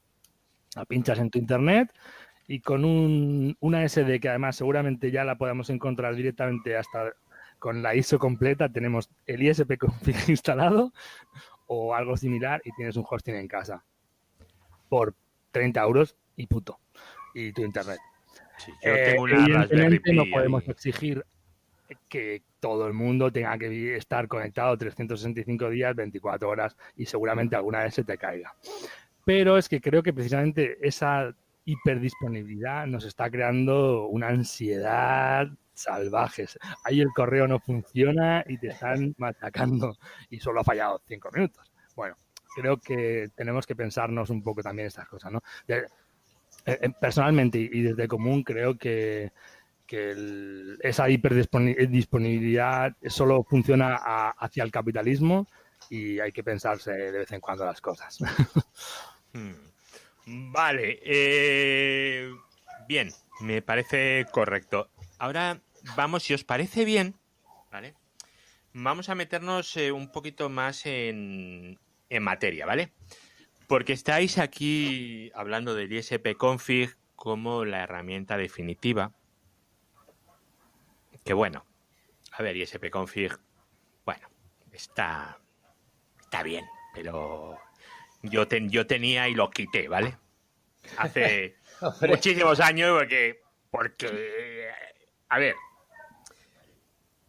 la 0.77 0.85
pinchas 0.85 1.19
en 1.21 1.31
tu 1.31 1.39
internet 1.39 1.91
y 2.47 2.61
con 2.61 2.85
un, 2.85 3.57
una 3.61 3.89
SD 3.89 4.21
que 4.21 4.29
además 4.29 4.57
seguramente 4.57 5.11
ya 5.11 5.25
la 5.25 5.39
podamos 5.39 5.71
encontrar 5.71 6.15
directamente 6.15 6.77
hasta 6.77 7.15
con 7.65 7.83
la 7.83 7.95
ISO 7.95 8.19
completa, 8.19 8.69
tenemos 8.69 9.09
el 9.25 9.43
ISP 9.43 9.79
config 9.79 10.29
instalado 10.29 10.93
o 11.67 11.95
algo 11.95 12.15
similar 12.15 12.61
y 12.63 12.73
tienes 12.73 12.95
un 12.97 13.07
hosting 13.09 13.37
en 13.37 13.49
por 14.91 15.15
30 15.51 15.81
euros 15.81 16.15
y 16.37 16.47
puto. 16.47 16.79
Y 17.33 17.55
tu 17.55 17.63
internet. 17.63 17.99
Eh, 18.83 19.17
evidentemente 19.17 20.13
no 20.13 20.25
podemos 20.31 20.69
exigir 20.69 21.25
que 22.07 22.43
todo 22.61 22.87
el 22.87 22.93
mundo 22.93 23.33
tenga 23.33 23.57
que 23.57 23.97
estar 23.97 24.29
conectado 24.29 24.77
365 24.77 25.71
días, 25.71 25.97
24 25.97 26.47
horas 26.47 26.77
y 26.97 27.07
seguramente 27.07 27.57
alguna 27.57 27.83
vez 27.83 27.95
se 27.95 28.05
te 28.05 28.19
caiga. 28.19 28.55
Pero 29.25 29.57
es 29.57 29.71
que 29.71 29.81
creo 29.81 30.03
que 30.03 30.13
precisamente 30.13 30.77
esa 30.87 31.35
hiperdisponibilidad 31.65 32.87
nos 32.87 33.05
está 33.05 33.31
creando 33.31 34.07
una 34.07 34.29
ansiedad 34.29 35.49
salvaje. 35.75 36.47
Ahí 36.85 37.01
el 37.01 37.13
correo 37.15 37.47
no 37.47 37.59
funciona 37.59 38.45
y 38.47 38.59
te 38.59 38.69
están 38.69 39.15
machacando 39.19 39.97
y 40.31 40.41
solo 40.41 40.61
ha 40.61 40.65
fallado 40.65 41.03
cinco 41.07 41.31
minutos. 41.33 41.73
Bueno, 41.97 42.17
creo 42.55 42.79
que 42.79 43.31
tenemos 43.35 43.67
que 43.67 43.77
pensarnos 43.77 44.31
un 44.31 44.43
poco 44.43 44.63
también 44.63 44.89
estas 44.89 45.09
cosas, 45.09 45.33
¿no? 45.33 45.43
Eh, 45.69 45.85
eh, 46.67 46.91
personalmente 47.01 47.59
y 47.59 47.83
desde 47.83 48.09
común 48.09 48.43
creo 48.43 48.79
que, 48.79 49.33
esa 50.81 51.09
hiperdisponibilidad 51.09 52.97
solo 53.07 53.45
funciona 53.45 53.95
hacia 54.39 54.65
el 54.65 54.73
capitalismo 54.73 55.47
y 55.89 56.19
hay 56.19 56.33
que 56.33 56.43
pensarse 56.43 56.91
de 56.91 57.13
vez 57.13 57.31
en 57.31 57.41
cuando 57.41 57.65
las 57.65 57.81
cosas. 57.81 58.19
Hmm. 59.37 59.74
Vale, 60.27 61.01
eh, 61.05 62.35
bien, 62.89 63.11
me 63.41 63.63
parece 63.63 64.27
correcto. 64.31 64.91
Ahora 65.19 65.61
vamos, 65.97 66.23
si 66.23 66.35
os 66.35 66.45
parece 66.45 66.85
bien, 66.85 67.15
¿vale? 67.71 67.95
Vamos 68.73 69.09
a 69.09 69.15
meternos 69.15 69.77
un 69.77 70.11
poquito 70.11 70.49
más 70.49 70.87
en, 70.87 71.79
en 72.09 72.23
materia, 72.23 72.67
¿vale? 72.67 72.93
Porque 73.67 73.93
estáis 73.93 74.39
aquí 74.39 75.31
hablando 75.35 75.75
del 75.75 75.93
ISP 75.93 76.37
config 76.37 76.97
como 77.17 77.65
la 77.65 77.83
herramienta 77.83 78.37
definitiva. 78.37 79.13
Que 81.25 81.33
bueno, 81.33 81.65
a 82.33 82.43
ver, 82.43 82.57
ISP 82.57 82.91
config, 82.91 83.33
bueno, 84.05 84.29
está, 84.73 85.41
está 86.21 86.43
bien, 86.43 86.67
pero 86.93 87.59
yo, 88.25 88.47
yo 88.49 88.87
tenía 88.87 89.29
y 89.29 89.35
lo 89.35 89.51
quité, 89.51 89.89
¿vale? 89.89 90.17
Hace 90.97 91.57
muchísimos 92.09 92.61
años 92.61 92.99
porque, 92.99 93.41
porque, 93.71 94.69
a 95.29 95.39
ver, 95.39 95.55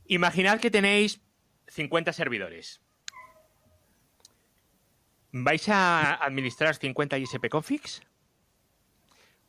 imaginad 0.08 0.60
que 0.60 0.72
tenéis 0.72 1.22
50 1.68 2.14
servidores 2.14 2.82
¿Vais 5.38 5.68
a 5.68 6.14
administrar 6.14 6.78
50 6.78 7.18
ISP 7.18 7.50
configs? 7.50 8.02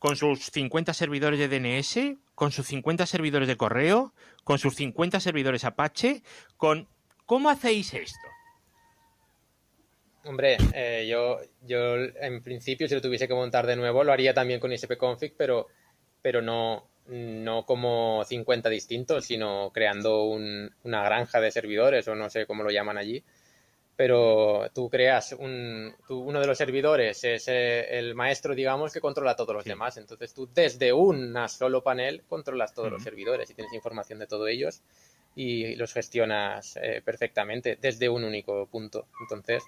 ¿Con 0.01 0.17
sus 0.17 0.47
50 0.47 0.93
servidores 0.93 1.39
de 1.39 1.47
DNS? 1.47 2.19
¿Con 2.35 2.51
sus 2.51 2.67
50 2.67 3.07
servidores 3.07 3.47
de 3.47 3.57
correo? 3.57 4.13
¿Con 4.43 4.59
sus 4.59 4.75
50 4.75 5.21
servidores 5.21 5.65
Apache? 5.65 6.25
¿Con 6.57 6.89
¿Cómo 7.25 7.51
hacéis 7.51 7.95
esto? 7.95 8.29
Hombre, 10.27 10.57
eh, 10.75 11.07
yo, 11.09 11.39
yo 11.63 11.97
en 11.97 12.43
principio 12.43 12.89
si 12.89 12.95
lo 12.95 13.01
tuviese 13.01 13.29
que 13.29 13.35
montar 13.35 13.67
de 13.67 13.77
nuevo 13.77 14.03
lo 14.03 14.13
haría 14.13 14.35
también 14.35 14.61
con 14.61 14.73
ISP 14.73 14.97
config, 14.97 15.35
pero, 15.37 15.69
pero 16.21 16.43
no, 16.43 16.89
no 17.07 17.65
como 17.65 18.25
50 18.25 18.69
distintos, 18.69 19.25
sino 19.25 19.71
creando 19.73 20.25
una 20.25 21.05
granja 21.05 21.41
de 21.41 21.53
servidores 21.53 22.09
o 22.09 22.15
no 22.15 22.29
sé 22.29 22.47
cómo 22.47 22.65
lo 22.65 22.71
llaman 22.71 22.99
allí 22.99 23.23
pero 23.97 24.71
tú 24.75 24.91
creas 24.91 25.33
un, 25.33 25.95
uno 26.11 26.41
de 26.41 26.47
los 26.47 26.59
servidores 26.59 27.25
es 27.25 27.49
eh, 27.49 27.99
el 27.99 28.15
maestro, 28.15 28.55
digamos, 28.55 28.93
que 28.93 29.01
controla 29.01 29.35
todos 29.35 29.55
los 29.55 29.65
demás. 29.65 29.97
Entonces 29.97 30.35
tú 30.35 30.49
desde 30.55 30.93
un 30.93 31.35
solo 31.49 31.83
panel 31.83 32.23
controlas 32.29 32.75
todos 32.75 32.93
los 32.93 33.03
servidores 33.03 33.51
y 33.51 33.55
tienes 33.55 33.73
información 33.73 34.19
de 34.19 34.27
todos 34.27 34.49
ellos 34.51 34.83
y 35.35 35.75
los 35.77 35.95
gestionas 35.95 36.77
eh, 36.77 37.01
perfectamente 37.03 37.79
desde 37.81 38.11
un 38.11 38.25
único 38.25 38.67
punto. 38.67 39.07
Entonces, 39.23 39.65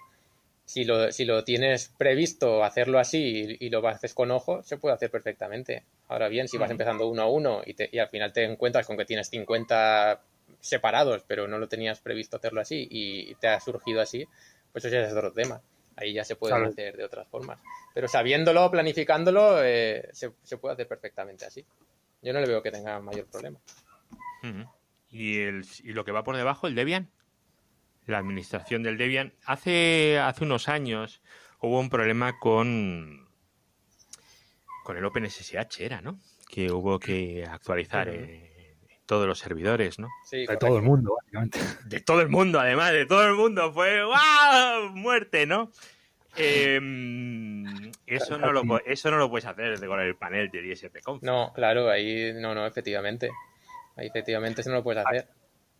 si 0.68 0.85
lo, 0.85 1.11
si 1.12 1.24
lo 1.24 1.44
tienes 1.44 1.94
previsto 1.96 2.62
hacerlo 2.62 2.98
así 2.98 3.57
y, 3.59 3.70
lo 3.70 3.88
haces 3.88 4.12
con 4.12 4.31
ojo, 4.31 4.62
se 4.62 4.76
puede 4.76 4.94
hacer 4.94 5.11
perfectamente. 5.11 5.85
Ahora 6.09 6.28
bien, 6.28 6.46
si 6.46 6.59
vas 6.59 6.70
empezando 6.70 7.09
uno 7.09 7.22
a 7.22 7.26
uno 7.26 7.62
y, 7.64 7.74
y 7.90 7.98
al 7.98 8.11
final 8.11 8.35
te 8.35 8.44
encuentras 8.44 8.87
con 8.87 8.98
que 8.98 9.07
tienes 9.07 9.31
50 9.31 10.20
separados, 10.61 11.24
pero 11.26 11.48
no 11.48 11.59
lo 11.59 11.68
tenías 11.68 12.00
previsto 12.00 12.37
hacerlo 12.37 12.61
así 12.61 12.87
y 12.90 13.35
te 13.37 13.48
ha 13.48 13.59
surgido 13.61 14.02
así, 14.02 14.26
pues 14.70 14.85
eso 14.85 14.94
ya 14.94 15.07
es 15.07 15.12
otro 15.14 15.33
tema. 15.33 15.62
Ahí 15.96 16.12
ya 16.12 16.22
se 16.22 16.37
puede 16.37 16.54
hacer 16.54 16.98
de 16.98 17.04
otras 17.04 17.26
formas. 17.28 17.59
Pero 17.94 18.07
sabiéndolo, 18.07 18.70
planificándolo, 18.70 19.64
eh, 19.64 20.11
se, 20.12 20.59
puede 20.59 20.74
hacer 20.74 20.87
perfectamente 20.87 21.46
así. 21.46 21.64
Yo 22.20 22.35
no 22.35 22.40
le 22.40 22.46
veo 22.46 22.62
que 22.62 22.70
tenga 22.70 23.00
mayor 23.00 23.24
problema. 23.24 23.59
¿Y, 25.09 25.38
el, 25.38 25.64
¿Y 25.83 25.94
lo 25.94 26.04
que 26.04 26.12
va 26.12 26.24
por 26.24 26.37
debajo, 26.37 26.66
el 26.66 26.74
Debian? 26.74 27.11
La 28.08 28.18
administración 28.18 28.82
del 28.82 28.96
Debian. 28.96 29.34
Hace, 29.44 30.18
hace 30.18 30.44
unos 30.44 30.70
años 30.70 31.20
hubo 31.60 31.78
un 31.78 31.90
problema 31.90 32.38
con, 32.38 33.28
con 34.82 34.96
el 34.96 35.04
OpenSSH, 35.04 35.80
era, 35.80 36.00
¿no? 36.00 36.18
Que 36.48 36.72
hubo 36.72 36.98
que 36.98 37.44
actualizar 37.44 38.08
eh, 38.08 38.78
todos 39.04 39.26
los 39.26 39.38
servidores, 39.38 39.98
¿no? 39.98 40.08
Sí, 40.24 40.46
de 40.46 40.56
todo 40.56 40.78
el 40.78 40.84
mundo, 40.84 41.16
básicamente. 41.20 41.58
De 41.84 42.00
todo 42.00 42.22
el 42.22 42.30
mundo, 42.30 42.58
además, 42.58 42.92
de 42.92 43.04
todo 43.04 43.26
el 43.28 43.34
mundo. 43.34 43.74
Fue 43.74 44.02
¡wow! 44.02 44.88
Muerte, 44.94 45.44
¿no? 45.44 45.70
Em, 46.34 47.92
eso, 48.06 48.38
no 48.38 48.52
lo, 48.52 48.62
eso 48.86 49.10
no 49.10 49.18
lo 49.18 49.28
puedes 49.28 49.44
hacer 49.44 49.86
con 49.86 50.00
el 50.00 50.16
panel 50.16 50.50
de 50.50 50.62
ISP-Conf. 50.62 51.20
No, 51.20 51.52
claro, 51.54 51.90
ahí 51.90 52.32
no, 52.32 52.54
no, 52.54 52.66
efectivamente. 52.66 53.28
Ahí 53.96 54.06
efectivamente 54.06 54.62
eso 54.62 54.70
no 54.70 54.76
lo 54.76 54.82
puedes 54.82 55.04
hacer. 55.04 55.28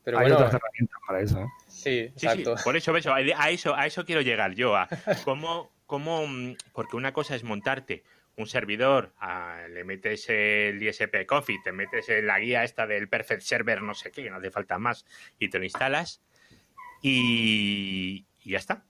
Pero 0.09 0.21
Hay 0.21 0.31
bueno, 0.31 0.37
otras 0.37 0.55
herramientas 0.55 1.01
para 1.07 1.21
eso. 1.21 1.43
¿eh? 1.43 1.49
Sí, 1.67 1.99
exacto. 1.99 2.55
por 2.65 2.79
eso, 2.79 2.97
eso, 2.97 3.13
a 3.13 3.51
eso, 3.51 3.75
a 3.75 3.87
eso 3.87 4.07
quiero 4.07 4.23
llegar 4.23 4.55
yo. 4.55 4.75
A 4.75 4.89
cómo, 5.27 5.71
cómo, 5.85 6.23
porque 6.73 6.97
una 6.97 7.13
cosa 7.13 7.35
es 7.35 7.45
montarte 7.45 8.05
un 8.35 8.47
servidor, 8.47 9.13
le 9.69 9.85
metes 9.85 10.31
el 10.31 10.83
ISP 10.83 11.27
Config, 11.27 11.63
te 11.63 11.73
metes 11.73 12.09
en 12.09 12.27
la 12.27 12.39
guía 12.39 12.65
esta 12.65 12.87
del 12.87 13.11
Perfect 13.11 13.43
Server, 13.43 13.83
no 13.83 13.93
sé 13.93 14.11
qué, 14.11 14.23
que 14.23 14.31
no 14.31 14.37
hace 14.39 14.51
falta 14.51 14.79
más, 14.79 15.05
y 15.39 15.51
te 15.51 15.59
lo 15.59 15.65
instalas 15.65 16.23
y, 17.03 18.25
y 18.43 18.51
ya 18.53 18.57
está. 18.57 18.87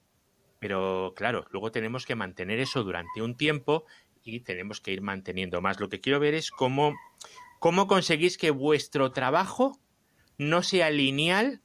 Pero 0.60 1.14
claro, 1.16 1.46
luego 1.50 1.72
tenemos 1.72 2.06
que 2.06 2.14
mantener 2.14 2.60
eso 2.60 2.84
durante 2.84 3.22
un 3.22 3.36
tiempo 3.36 3.86
y 4.22 4.38
tenemos 4.38 4.80
que 4.80 4.92
ir 4.92 5.02
manteniendo 5.02 5.60
más. 5.60 5.80
Lo 5.80 5.88
que 5.88 5.98
quiero 5.98 6.20
ver 6.20 6.34
es 6.34 6.52
cómo, 6.52 6.94
cómo 7.58 7.88
conseguís 7.88 8.38
que 8.38 8.52
vuestro 8.52 9.10
trabajo 9.10 9.80
no 10.38 10.62
sea 10.62 10.90
lineal 10.90 11.60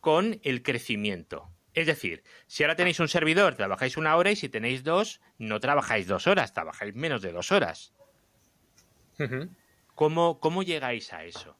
con 0.00 0.40
el 0.42 0.62
crecimiento. 0.62 1.48
Es 1.74 1.86
decir, 1.86 2.22
si 2.46 2.62
ahora 2.62 2.76
tenéis 2.76 3.00
un 3.00 3.08
servidor, 3.08 3.54
trabajáis 3.54 3.96
una 3.96 4.16
hora 4.16 4.30
y 4.30 4.36
si 4.36 4.48
tenéis 4.48 4.84
dos, 4.84 5.20
no 5.38 5.60
trabajáis 5.60 6.06
dos 6.06 6.26
horas, 6.26 6.52
trabajáis 6.52 6.94
menos 6.94 7.22
de 7.22 7.32
dos 7.32 7.52
horas. 7.52 7.92
¿Cómo, 9.94 10.40
¿Cómo 10.40 10.62
llegáis 10.62 11.12
a 11.12 11.24
eso? 11.24 11.56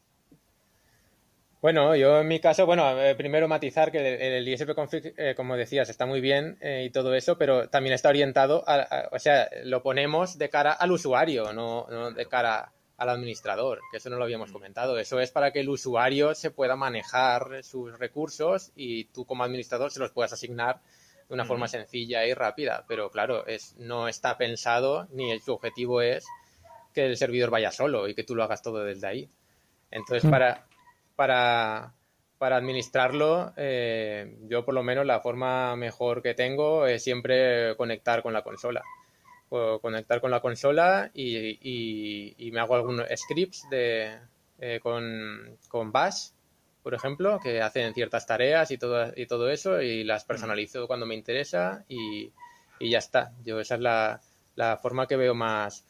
Bueno, 1.62 1.94
yo 1.94 2.20
en 2.20 2.27
mi 2.27 2.40
caso, 2.40 2.66
bueno, 2.66 3.01
eh, 3.01 3.14
primero 3.14 3.46
matizar 3.46 3.92
que 3.92 4.37
el, 4.38 4.48
ISP 4.48 4.75
config, 4.75 5.14
eh, 5.16 5.35
como 5.37 5.57
decías, 5.57 5.88
está 5.88 6.07
muy 6.07 6.20
bien 6.20 6.59
eh, 6.61 6.83
y 6.85 6.90
todo 6.90 7.14
eso, 7.14 7.38
pero 7.38 7.68
también 7.68 7.94
está 7.94 8.09
orientado, 8.09 8.64
a, 8.66 9.09
o 9.12 9.18
sea, 9.20 9.48
lo 9.62 9.81
ponemos 9.81 10.38
de 10.38 10.51
cara 10.51 10.72
al 10.72 10.90
usuario, 10.90 11.53
no, 11.53 11.87
no 11.88 12.11
de 12.11 12.27
cara 12.27 12.72
al 13.03 13.09
administrador, 13.09 13.81
que 13.91 13.97
eso 13.97 14.11
no 14.11 14.17
lo 14.17 14.25
habíamos 14.25 14.53
comentado. 14.53 14.97
Eso 14.99 15.19
es 15.19 15.33
para 15.33 15.53
que 15.53 15.61
el 15.61 15.69
usuario 15.69 16.35
se 16.35 16.53
pueda 16.53 16.77
manejar 16.77 17.65
sus 17.65 17.99
recursos 17.99 18.71
y 18.77 19.07
tú 19.07 19.27
como 19.27 19.43
administrador 19.43 19.91
se 19.91 19.99
los 19.99 20.12
puedas 20.12 20.33
asignar 20.33 20.81
de 21.29 21.35
una 21.35 21.45
forma 21.45 21.67
sencilla 21.67 22.25
y 22.25 22.33
rápida. 22.33 22.85
Pero 22.87 23.11
claro, 23.11 23.45
es, 23.47 23.75
no 23.77 24.07
está 24.07 24.38
pensado 24.38 25.09
ni 25.11 25.37
su 25.41 25.53
objetivo 25.53 26.01
es 26.01 26.25
que 26.95 27.07
el 27.07 27.17
servidor 27.17 27.51
vaya 27.51 27.73
solo 27.73 28.07
y 28.07 28.15
que 28.15 28.23
tú 28.23 28.37
lo 28.37 28.45
hagas 28.45 28.62
todo 28.62 28.85
desde 28.85 29.07
ahí. 29.09 29.31
Entonces, 29.91 30.31
para, 30.31 30.67
para, 31.17 31.95
para 32.38 32.57
administrarlo, 32.57 33.53
eh, 33.57 34.38
yo 34.43 34.65
por 34.65 34.75
lo 34.75 34.85
menos 34.85 35.05
la 35.07 35.21
forma 35.21 35.75
mejor 35.75 36.23
que 36.23 36.35
tengo 36.35 36.87
es 36.87 37.03
siempre 37.03 37.77
conectar 37.77 38.23
con 38.23 38.33
la 38.33 38.43
consola 38.43 38.85
conectar 39.81 40.21
con 40.21 40.31
la 40.31 40.41
consola 40.41 41.11
y, 41.15 42.51
me 42.53 42.61
hago 42.61 42.75
algunos 42.75 43.07
scripts 43.15 43.69
de, 43.71 44.19
eh, 44.59 44.81
con, 44.83 45.59
con, 45.69 45.93
Bash, 45.93 46.31
por 46.83 46.95
ejemplo, 46.95 47.38
que 47.43 47.61
hacen 47.61 47.93
ciertas 47.95 48.27
tareas 48.27 48.71
y 48.71 48.79
todo, 48.79 49.12
y 49.15 49.27
todo 49.27 49.51
eso 49.51 49.81
y 49.83 50.05
las 50.05 50.25
personalizo 50.25 50.87
cuando 50.87 51.07
me 51.07 51.15
interesa 51.15 51.85
y, 51.88 52.33
ya 52.81 52.99
está. 52.99 53.33
Yo 53.45 53.61
esa 53.61 53.77
es 53.77 53.81
la, 53.81 54.21
la, 54.57 54.77
forma 54.77 55.07
que 55.07 55.17
veo 55.17 55.35
más, 55.35 55.85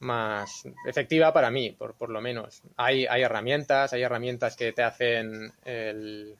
más 0.00 0.64
efectiva 0.86 1.32
para 1.32 1.50
mí, 1.50 1.70
por, 1.70 1.94
por 1.94 2.10
lo 2.10 2.20
menos. 2.20 2.62
Hay, 2.76 3.06
hay 3.06 3.22
herramientas, 3.22 3.92
hay 3.92 4.02
herramientas 4.02 4.56
que 4.56 4.72
te 4.72 4.82
hacen 4.82 5.52
el, 5.64 6.36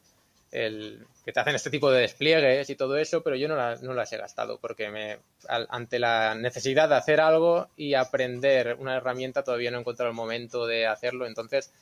que 1.26 1.32
te 1.32 1.40
hacen 1.40 1.56
este 1.56 1.70
tipo 1.70 1.90
de 1.90 2.02
despliegues 2.02 2.70
y 2.70 2.76
todo 2.76 2.96
eso, 2.96 3.20
pero 3.24 3.34
yo 3.34 3.48
no, 3.48 3.56
no 3.56 3.94
las 3.94 4.12
he 4.12 4.16
gastado 4.16 4.60
porque 4.60 4.90
me, 4.90 5.18
ante 5.48 5.98
la 5.98 6.36
necesidad 6.36 6.88
de 6.88 6.94
hacer 6.94 7.20
algo 7.20 7.68
y 7.76 7.94
aprender 7.94 8.76
una 8.78 8.94
herramienta 8.94 9.42
todavía 9.42 9.72
no 9.72 9.78
he 9.78 9.80
encontrado 9.80 10.08
el 10.08 10.14
momento 10.14 10.68
de 10.68 10.86
hacerlo. 10.86 11.26
Entonces, 11.26 11.72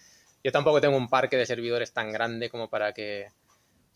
yo 0.43 0.51
tampoco 0.51 0.81
tengo 0.81 0.97
un 0.97 1.11
parque 1.11 1.37
de 1.37 1.45
servidores 1.45 1.93
tan 1.93 2.11
grande 2.11 2.49
como 2.49 2.71
para 2.71 2.95
que, 2.95 3.29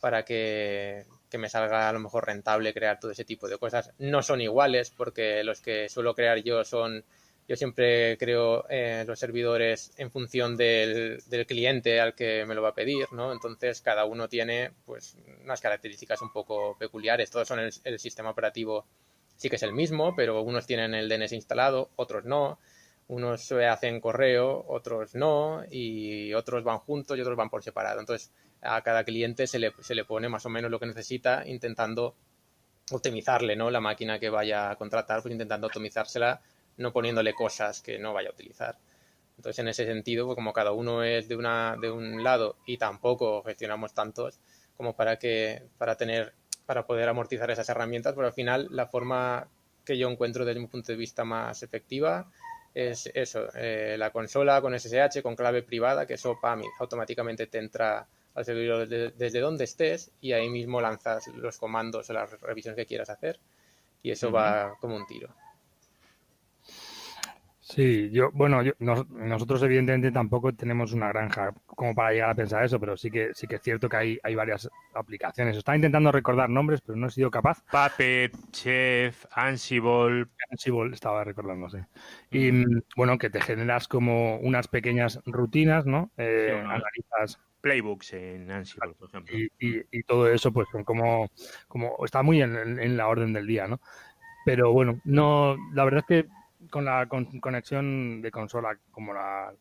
para 0.00 0.22
que 0.22 1.06
me 1.32 1.48
salga 1.48 1.88
a 1.88 1.92
lo 1.94 2.00
mejor 2.00 2.26
rentable 2.26 2.74
crear 2.74 3.00
todo 3.00 3.12
ese 3.12 3.24
tipo 3.24 3.48
de 3.48 3.56
cosas. 3.56 3.90
No 3.96 4.22
son 4.22 4.42
iguales 4.42 4.90
porque 4.90 5.42
los 5.44 5.62
que 5.62 5.88
suelo 5.88 6.14
crear 6.14 6.42
yo 6.42 6.62
son 6.62 7.06
yo 7.48 7.56
siempre 7.56 8.18
creo 8.18 8.66
eh, 8.68 9.04
los 9.06 9.18
servidores 9.18 9.92
en 9.96 10.10
función 10.10 10.54
del, 10.54 11.22
cliente 11.46 11.98
al 11.98 12.14
que 12.14 12.44
me 12.44 12.54
lo 12.54 12.60
va 12.60 12.68
a 12.68 12.74
pedir, 12.74 13.10
¿no? 13.12 13.32
Entonces 13.32 13.80
cada 13.80 14.04
uno 14.04 14.28
tiene 14.28 14.72
pues 14.84 15.16
unas 15.42 15.58
características 15.62 16.20
un 16.20 16.30
poco 16.30 16.76
peculiares. 16.78 17.30
Todos 17.30 17.48
son 17.48 17.60
el, 17.60 17.98
sistema 17.98 18.30
operativo 18.30 18.84
sí 19.34 19.48
que 19.48 19.56
es 19.56 19.62
el 19.62 19.72
mismo, 19.72 20.14
pero 20.14 20.42
unos 20.42 20.66
tienen 20.66 20.94
el 20.94 21.08
DNS 21.08 21.32
instalado, 21.32 21.88
otros 21.96 22.26
no. 22.26 22.58
Unos 23.06 23.40
se 23.40 23.64
hacen 23.64 23.98
correo, 24.02 24.66
otros 24.68 25.14
no, 25.14 25.62
y 25.70 26.34
otros 26.34 26.62
van 26.62 26.80
juntos 26.80 27.16
y 27.16 27.22
otros 27.22 27.38
van 27.38 27.48
por 27.48 27.62
separado. 27.62 28.00
Entonces, 28.00 28.30
a 28.60 28.82
cada 28.82 29.04
cliente 29.04 29.46
se 29.46 29.58
le, 29.58 29.72
se 29.80 29.94
le 29.94 30.04
pone 30.04 30.28
más 30.28 30.44
o 30.44 30.50
menos 30.50 30.70
lo 30.70 30.78
que 30.78 30.84
necesita, 30.84 31.44
intentando 31.46 32.14
optimizarle, 32.90 33.56
¿no? 33.56 33.70
La 33.70 33.80
máquina 33.80 34.18
que 34.18 34.28
vaya 34.28 34.70
a 34.70 34.76
contratar, 34.76 35.22
pues 35.22 35.32
intentando 35.32 35.68
optimizársela 35.68 36.42
no 36.78 36.92
poniéndole 36.92 37.34
cosas 37.34 37.82
que 37.82 37.98
no 37.98 38.12
vaya 38.12 38.30
a 38.30 38.32
utilizar. 38.32 38.78
Entonces, 39.36 39.58
en 39.60 39.68
ese 39.68 39.84
sentido, 39.84 40.26
pues 40.26 40.34
como 40.34 40.52
cada 40.52 40.72
uno 40.72 41.04
es 41.04 41.28
de, 41.28 41.36
una, 41.36 41.76
de 41.80 41.90
un 41.90 42.24
lado 42.24 42.56
y 42.66 42.76
tampoco 42.76 43.42
gestionamos 43.44 43.94
tantos 43.94 44.40
como 44.76 44.96
para 44.96 45.18
que 45.18 45.62
para 45.76 45.96
tener 45.96 46.34
para 46.66 46.86
poder 46.86 47.08
amortizar 47.08 47.50
esas 47.50 47.68
herramientas, 47.70 48.14
pero 48.14 48.26
al 48.26 48.34
final 48.34 48.68
la 48.70 48.86
forma 48.86 49.48
que 49.86 49.96
yo 49.96 50.10
encuentro 50.10 50.44
desde 50.44 50.60
mi 50.60 50.66
punto 50.66 50.92
de 50.92 50.98
vista 50.98 51.24
más 51.24 51.62
efectiva 51.62 52.30
es 52.74 53.10
eso, 53.14 53.48
eh, 53.54 53.96
la 53.98 54.10
consola 54.10 54.60
con 54.60 54.78
SSH, 54.78 55.22
con 55.22 55.34
clave 55.34 55.62
privada, 55.62 56.06
que 56.06 56.14
eso 56.14 56.38
PAM 56.38 56.60
automáticamente 56.78 57.46
te 57.46 57.58
entra 57.58 58.06
al 58.34 58.44
servidor 58.44 58.86
desde, 58.86 59.40
donde 59.40 59.64
estés 59.64 60.10
y 60.20 60.32
ahí 60.32 60.50
mismo 60.50 60.80
lanzas 60.80 61.26
los 61.28 61.56
comandos 61.56 62.10
o 62.10 62.12
las 62.12 62.38
revisiones 62.40 62.76
que 62.76 62.84
quieras 62.84 63.08
hacer 63.08 63.40
y 64.02 64.10
eso 64.10 64.30
va 64.30 64.76
como 64.78 64.94
un 64.94 65.06
tiro. 65.06 65.34
Sí, 67.68 68.08
yo, 68.10 68.30
bueno, 68.32 68.62
nosotros 68.78 69.62
evidentemente 69.62 70.10
tampoco 70.10 70.54
tenemos 70.54 70.94
una 70.94 71.08
granja 71.08 71.52
como 71.66 71.94
para 71.94 72.12
llegar 72.12 72.30
a 72.30 72.34
pensar 72.34 72.64
eso, 72.64 72.80
pero 72.80 72.96
sí 72.96 73.10
que 73.10 73.34
sí 73.34 73.46
que 73.46 73.56
es 73.56 73.62
cierto 73.62 73.90
que 73.90 73.96
hay, 73.98 74.18
hay 74.22 74.34
varias 74.34 74.70
aplicaciones. 74.94 75.54
Estaba 75.54 75.76
intentando 75.76 76.10
recordar 76.10 76.48
nombres, 76.48 76.80
pero 76.80 76.96
no 76.96 77.08
he 77.08 77.10
sido 77.10 77.30
capaz. 77.30 77.62
Puppet, 77.70 78.34
Chef, 78.52 79.26
Ansible. 79.32 80.28
Ansible 80.50 80.94
estaba 80.94 81.24
recordándose. 81.24 81.84
Y 82.30 82.64
bueno, 82.96 83.18
que 83.18 83.28
te 83.28 83.42
generas 83.42 83.86
como 83.86 84.38
unas 84.38 84.66
pequeñas 84.66 85.20
rutinas, 85.26 85.84
¿no? 85.84 86.10
Eh, 86.16 86.64
analizas 86.64 87.38
playbooks 87.60 88.14
en 88.14 88.50
Ansible, 88.50 88.94
por 88.94 89.10
ejemplo. 89.10 89.36
Y, 89.36 89.50
y, 89.90 90.02
todo 90.04 90.26
eso, 90.32 90.52
pues, 90.52 90.68
como, 90.86 91.28
como 91.66 92.02
está 92.02 92.22
muy 92.22 92.40
en, 92.40 92.56
en, 92.56 92.96
la 92.96 93.08
orden 93.08 93.34
del 93.34 93.46
día, 93.46 93.68
¿no? 93.68 93.78
Pero 94.46 94.72
bueno, 94.72 95.00
no, 95.04 95.58
la 95.74 95.84
verdad 95.84 96.04
es 96.08 96.24
que 96.24 96.37
con 96.70 96.84
la 96.84 97.06
conexión 97.06 98.20
de 98.22 98.30
consola, 98.30 98.78
como 98.90 99.12
la 99.12 99.52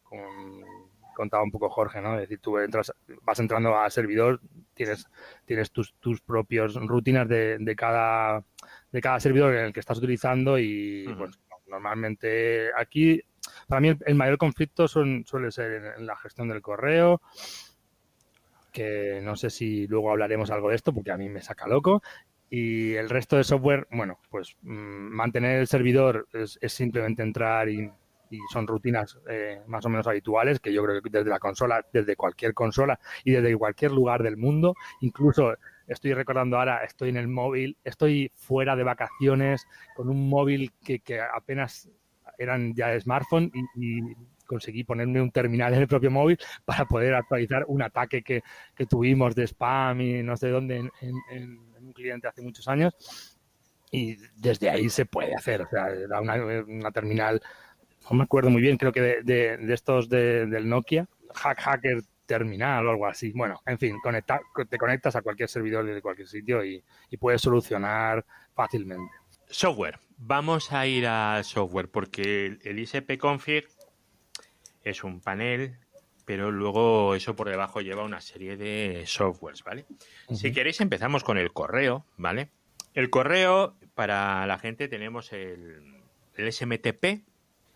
contaba 1.18 1.44
un 1.44 1.52
poco 1.52 1.70
Jorge, 1.70 2.00
¿no? 2.00 2.14
Es 2.14 2.22
decir, 2.22 2.40
tú 2.40 2.60
entras, 2.60 2.94
vas 3.24 3.40
entrando 3.40 3.76
al 3.76 3.92
servidor, 3.92 4.40
tienes, 4.76 5.08
tienes 5.46 5.72
tus, 5.72 5.96
tus 5.96 6.22
propias 6.22 6.76
rutinas 6.76 7.28
de, 7.28 7.58
de, 7.60 7.76
cada, 7.76 8.44
de 8.92 9.02
cada 9.02 9.20
servidor 9.20 9.56
en 9.56 9.66
el 9.66 9.74
que 9.74 9.80
estás 9.80 9.98
utilizando 9.98 10.60
y 10.60 11.06
pues, 11.18 11.32
normalmente 11.66 12.70
aquí, 12.78 13.20
para 13.68 13.82
mí 13.82 13.96
el, 14.06 14.16
mayor 14.16 14.38
conflicto 14.38 14.88
son, 14.88 15.26
suele 15.26 15.52
ser 15.52 15.96
en, 15.98 16.06
la 16.06 16.16
gestión 16.18 16.50
del 16.50 16.62
correo, 16.62 17.20
que 18.72 19.20
no 19.24 19.36
sé 19.36 19.50
si 19.50 19.88
luego 19.88 20.12
hablaremos 20.12 20.52
algo 20.52 20.70
de 20.70 20.76
esto 20.76 20.94
porque 20.94 21.12
a 21.12 21.18
mí 21.18 21.30
me 21.30 21.42
saca 21.42 21.68
loco 21.68 22.04
y 22.50 22.94
el 22.94 23.10
resto 23.10 23.38
de 23.38 23.44
software, 23.44 23.88
bueno, 23.92 24.20
pues 24.30 24.56
mm, 24.62 24.70
mantener 24.72 25.60
el 25.60 25.68
servidor 25.68 26.28
es, 26.34 26.58
simplemente 26.72 27.24
entrar 27.24 27.70
y, 27.70 27.92
son 28.52 28.68
rutinas 28.68 29.18
eh, 29.30 29.62
más 29.68 29.86
o 29.86 29.90
menos 29.90 30.06
habituales 30.06 30.60
que 30.60 30.74
yo 30.74 30.84
creo 30.84 31.02
que 31.02 31.10
desde 31.10 31.30
la 31.30 31.40
consola, 31.40 31.86
desde 31.94 32.18
cualquier 32.18 32.54
consola 32.54 33.00
y 33.24 33.32
desde 33.32 33.56
cualquier 33.56 33.92
lugar 33.92 34.22
del 34.22 34.36
mundo, 34.36 34.76
incluso 35.00 35.56
estoy 35.88 36.14
recordando 36.14 36.58
ahora, 36.58 36.84
estoy 36.84 37.08
en 37.08 37.16
el 37.16 37.30
móvil, 37.30 37.78
estoy 37.86 38.30
fuera 38.36 38.76
de 38.76 38.84
vacaciones 38.84 39.66
con 39.96 40.10
un 40.10 40.28
móvil 40.28 40.74
que, 40.84 41.02
apenas 41.34 41.90
eran 42.38 42.74
ya 42.76 42.90
de 42.90 43.00
smartphone 43.00 43.50
y, 43.76 44.02
conseguí 44.48 44.84
ponerme 44.84 45.22
un 45.22 45.32
terminal 45.32 45.74
en 45.74 45.82
el 45.82 45.88
propio 45.88 46.10
móvil 46.10 46.40
para 46.66 46.86
poder 46.86 47.14
actualizar 47.14 47.66
un 47.68 47.82
ataque 47.82 48.24
que, 48.24 48.42
tuvimos 48.90 49.36
de 49.36 49.46
spam 49.48 50.02
y 50.02 50.24
no 50.24 50.36
sé 50.38 50.50
dónde 50.50 50.78
en, 50.78 51.60
un 51.80 51.94
cliente 51.94 52.28
hace 52.28 52.42
muchos 52.42 52.68
años. 52.68 52.96
Y 53.92 54.18
desde 54.36 54.70
ahí 54.70 54.90
se 54.90 55.06
puede 55.06 55.34
hacer, 55.36 55.62
o 55.62 55.68
sea, 55.70 55.88
era 55.90 56.20
una, 56.20 56.92
terminal, 56.92 57.42
no 58.10 58.18
me 58.18 58.24
acuerdo 58.24 58.50
muy 58.50 58.62
bien, 58.62 58.78
creo 58.78 58.92
que 58.92 59.02
de, 59.02 59.58
de 59.58 59.74
estos 59.74 60.10
del 60.10 60.68
Nokia, 60.68 61.08
Hack 61.34 61.60
Hacker 61.60 62.04
terminal 62.28 62.86
o 62.86 62.92
algo 62.92 63.08
así. 63.08 63.32
Bueno, 63.32 63.60
en 63.66 63.80
fin, 63.80 63.96
te 64.70 64.78
conectas 64.78 65.16
a 65.16 65.24
cualquier 65.24 65.50
servidor 65.50 65.86
de 65.86 66.02
cualquier 66.02 66.28
sitio 66.28 66.64
y, 66.64 66.84
puedes 67.20 67.42
solucionar 67.42 68.24
fácilmente. 68.54 69.12
Software. 69.50 70.00
Vamos 70.18 70.72
a 70.72 70.86
ir 70.86 71.08
a 71.08 71.42
software 71.44 71.90
porque 71.90 72.58
el 72.64 72.80
ISP 72.80 73.18
config 73.18 73.68
es 74.84 75.04
un 75.04 75.22
panel, 75.22 75.78
pero 76.26 76.52
luego 76.52 77.16
eso 77.16 77.36
por 77.36 77.50
debajo 77.50 77.82
lleva 77.82 78.04
una 78.04 78.22
serie 78.22 78.58
de 78.58 79.04
softwares, 79.06 79.64
¿vale? 79.64 79.86
Si 80.34 80.52
queréis 80.52 80.82
empezamos 80.82 81.24
con 81.24 81.38
el 81.38 81.54
correo, 81.54 82.06
¿vale? 82.18 82.50
El 82.94 83.10
correo, 83.10 83.76
para 83.96 84.46
la 84.48 84.60
gente 84.60 84.88
tenemos 84.88 85.32
el, 85.32 86.02
SMTP, 86.36 87.24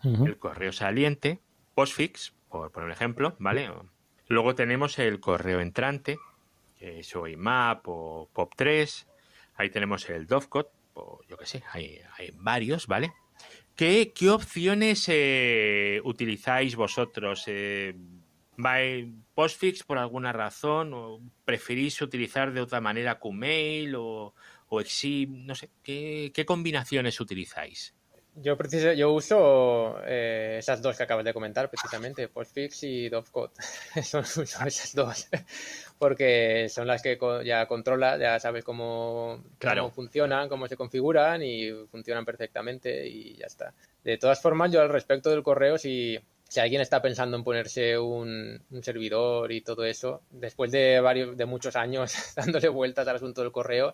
el 0.03 0.37
correo 0.37 0.71
saliente, 0.71 1.39
Postfix, 1.75 2.33
por 2.49 2.71
poner 2.71 2.87
un 2.87 2.91
ejemplo, 2.91 3.35
¿vale? 3.39 3.71
Luego 4.27 4.55
tenemos 4.55 4.99
el 4.99 5.19
correo 5.19 5.61
entrante, 5.61 6.17
que 6.77 6.99
es 6.99 7.15
o 7.15 7.27
IMAP 7.27 7.87
o 7.87 8.29
POP3. 8.33 9.05
Ahí 9.55 9.69
tenemos 9.69 10.09
el 10.09 10.25
Dovecot, 10.25 10.71
o 10.93 11.21
yo 11.27 11.37
qué 11.37 11.45
sé, 11.45 11.63
hay, 11.71 12.01
varios, 12.35 12.87
¿vale? 12.87 13.13
¿Qué, 13.75 14.11
qué 14.13 14.29
opciones 14.29 15.05
eh, 15.07 16.01
utilizáis 16.03 16.75
vosotros? 16.75 17.43
Eh, 17.47 17.95
¿Postfix 19.33 19.83
por 19.83 19.97
alguna 19.97 20.31
razón? 20.31 20.93
¿O 20.93 21.19
preferís 21.45 22.01
utilizar 22.01 22.53
de 22.53 22.61
otra 22.61 22.81
manera 22.81 23.19
QMail 23.19 23.95
o, 23.95 24.33
o 24.69 24.81
Exib? 24.81 25.29
No 25.29 25.55
sé, 25.55 25.69
¿qué, 25.83 26.31
qué 26.33 26.45
combinaciones 26.45 27.19
utilizáis? 27.19 27.95
Yo, 28.35 28.57
yo 28.95 29.11
uso 29.11 29.97
eh, 30.05 30.55
esas 30.59 30.81
dos 30.81 30.95
que 30.95 31.03
acabas 31.03 31.25
de 31.25 31.33
comentar, 31.33 31.69
precisamente, 31.69 32.29
Postfix 32.29 32.83
y 32.83 33.09
Dovecot. 33.09 33.51
son, 34.03 34.23
esas 34.23 34.95
dos. 34.95 35.27
Porque 36.01 36.67
son 36.67 36.87
las 36.87 37.03
que 37.03 37.19
ya 37.45 37.67
controlas, 37.67 38.19
ya 38.19 38.39
sabes 38.39 38.63
cómo, 38.63 39.43
funcionan, 39.93 40.49
cómo 40.49 40.67
se 40.67 40.75
configuran 40.75 41.43
y 41.43 41.69
funcionan 41.91 42.25
perfectamente 42.25 43.07
y 43.07 43.35
ya 43.35 43.45
está. 43.45 43.71
De 44.03 44.17
todas 44.17 44.41
formas, 44.41 44.71
yo 44.71 44.81
al 44.81 44.89
respecto 44.89 45.29
del 45.29 45.43
correo, 45.43 45.77
si, 45.77 46.17
si 46.49 46.59
alguien 46.59 46.81
está 46.81 47.03
pensando 47.03 47.37
en 47.37 47.43
ponerse 47.43 47.99
un, 47.99 48.59
un, 48.71 48.83
servidor 48.83 49.51
y 49.51 49.61
todo 49.61 49.85
eso, 49.85 50.23
después 50.31 50.71
de 50.71 50.99
varios, 51.01 51.37
de 51.37 51.45
muchos 51.45 51.75
años 51.75 52.15
dándole 52.35 52.69
vueltas 52.69 53.07
al 53.07 53.17
asunto 53.17 53.41
del 53.43 53.51
correo, 53.51 53.93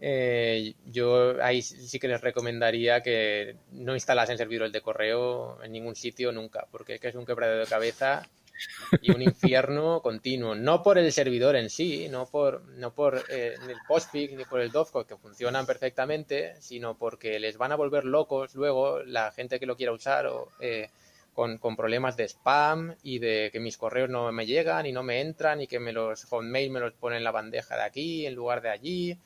eh, 0.00 0.74
yo 0.84 1.42
ahí 1.42 1.62
sí 1.62 1.98
que 1.98 2.08
les 2.08 2.20
recomendaría 2.20 3.00
que 3.00 3.56
no 3.72 3.94
instalasen 3.94 4.36
servidores 4.36 4.74
de 4.74 4.82
correo 4.82 5.58
en 5.62 5.72
ningún 5.72 5.96
sitio 5.96 6.32
nunca, 6.32 6.66
porque 6.70 7.00
es 7.02 7.14
un 7.14 7.24
quebradero 7.24 7.60
de 7.60 7.66
cabeza 7.66 8.28
y 9.02 9.12
un 9.12 9.22
infierno 9.22 10.00
continuo. 10.02 10.54
No 10.54 10.82
por 10.82 10.98
el 10.98 11.12
servidor 11.12 11.56
en 11.56 11.70
sí, 11.70 12.08
no 12.08 12.26
por, 12.26 12.62
no 12.68 12.94
por 12.94 13.24
eh, 13.28 13.54
el 13.54 13.76
Postfix 13.86 14.34
ni 14.34 14.44
por 14.44 14.60
el 14.60 14.70
Dovecot, 14.70 15.06
que 15.06 15.16
funcionan 15.16 15.66
perfectamente, 15.66 16.54
sino 16.60 16.96
porque 16.96 17.38
les 17.38 17.56
van 17.56 17.72
a 17.72 17.76
volver 17.76 18.04
locos 18.04 18.54
luego 18.54 19.02
la 19.02 19.32
gente 19.32 19.58
que 19.58 19.66
lo 19.66 19.76
quiera 19.76 19.92
usar 19.92 20.26
o, 20.26 20.48
eh, 20.60 20.90
con, 21.34 21.58
con, 21.58 21.76
problemas 21.76 22.16
de 22.16 22.24
spam 22.24 22.96
y 23.02 23.18
de 23.18 23.50
que 23.52 23.60
mis 23.60 23.76
correos 23.76 24.10
no 24.10 24.32
me 24.32 24.46
llegan 24.46 24.86
y 24.86 24.92
no 24.92 25.02
me 25.02 25.20
entran 25.20 25.60
y 25.60 25.66
que 25.66 25.78
me 25.78 25.92
los 25.92 26.24
hotmail 26.24 26.70
me 26.70 26.80
los 26.80 26.94
ponen 26.94 27.18
en 27.18 27.24
la 27.24 27.30
bandeja 27.30 27.76
de 27.76 27.82
aquí 27.82 28.26
en 28.26 28.34
lugar 28.34 28.60
de 28.60 28.70
allí 28.70 29.18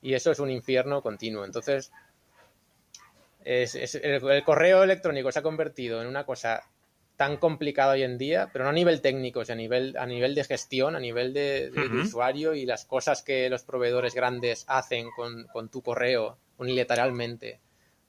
y 0.00 0.14
eso 0.14 0.30
es 0.30 0.38
un 0.38 0.50
infierno 0.50 1.02
continuo. 1.02 1.44
Entonces, 1.44 1.90
el, 3.44 4.44
correo 4.44 4.82
electrónico 4.82 5.32
se 5.32 5.38
ha 5.38 5.42
convertido 5.42 6.00
en 6.00 6.08
una 6.08 6.24
cosa 6.24 6.62
tan 7.18 7.36
complicada 7.36 7.94
hoy 7.94 8.04
en 8.04 8.16
día, 8.16 8.48
pero 8.52 8.64
no 8.64 8.70
a 8.70 8.72
nivel 8.72 9.00
técnico, 9.00 9.44
sino 9.44 9.54
a 9.54 9.56
nivel, 9.56 9.96
a 9.98 10.06
nivel 10.06 10.36
de 10.36 10.44
gestión, 10.44 10.94
a 10.94 11.00
nivel 11.00 11.34
de, 11.34 11.72
usuario 12.00 12.54
y 12.54 12.64
las 12.64 12.84
cosas 12.84 13.22
que 13.24 13.50
los 13.50 13.64
proveedores 13.64 14.14
grandes 14.14 14.64
hacen 14.68 15.10
con, 15.16 15.48
con 15.48 15.68
tu 15.68 15.82
correo 15.82 16.38
unilateralmente, 16.58 17.58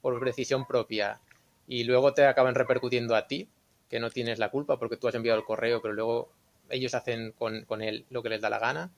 por 0.00 0.18
precisión 0.20 0.64
propia, 0.64 1.18
y 1.66 1.82
luego 1.82 2.14
te 2.14 2.24
acaban 2.24 2.54
repercutiendo 2.54 3.16
a 3.16 3.26
ti, 3.26 3.48
que 3.88 3.98
no 3.98 4.10
tienes 4.10 4.38
la 4.38 4.48
culpa 4.48 4.78
porque 4.78 4.96
tú 4.96 5.08
has 5.08 5.14
enviado 5.16 5.40
el 5.40 5.44
correo, 5.44 5.82
pero 5.82 5.92
luego 5.92 6.30
ellos 6.68 6.94
hacen 6.94 7.32
con, 7.32 7.64
con 7.64 7.82
él 7.82 8.06
lo 8.10 8.22
que 8.22 8.28
les 8.28 8.40
da 8.40 8.48
la 8.48 8.60
gana 8.60 8.92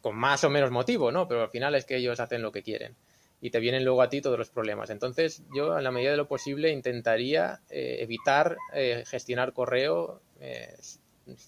con 0.00 0.16
más 0.16 0.42
o 0.44 0.48
menos 0.48 0.70
motivo, 0.70 1.12
¿no? 1.12 1.28
Pero 1.28 1.42
al 1.42 1.50
final 1.50 1.74
es 1.74 1.84
que 1.84 1.96
ellos 1.96 2.18
hacen 2.18 2.40
lo 2.40 2.50
que 2.50 2.62
quieren 2.62 2.96
y 3.40 3.50
te 3.50 3.60
vienen 3.60 3.84
luego 3.84 4.02
a 4.02 4.08
ti 4.08 4.20
todos 4.20 4.38
los 4.38 4.50
problemas. 4.50 4.90
Entonces, 4.90 5.42
yo, 5.54 5.76
en 5.76 5.84
la 5.84 5.90
medida 5.90 6.10
de 6.10 6.16
lo 6.16 6.28
posible, 6.28 6.70
intentaría 6.70 7.60
eh, 7.70 7.98
evitar 8.00 8.56
eh, 8.74 9.04
gestionar 9.06 9.52
correo 9.52 10.20
eh, 10.40 10.76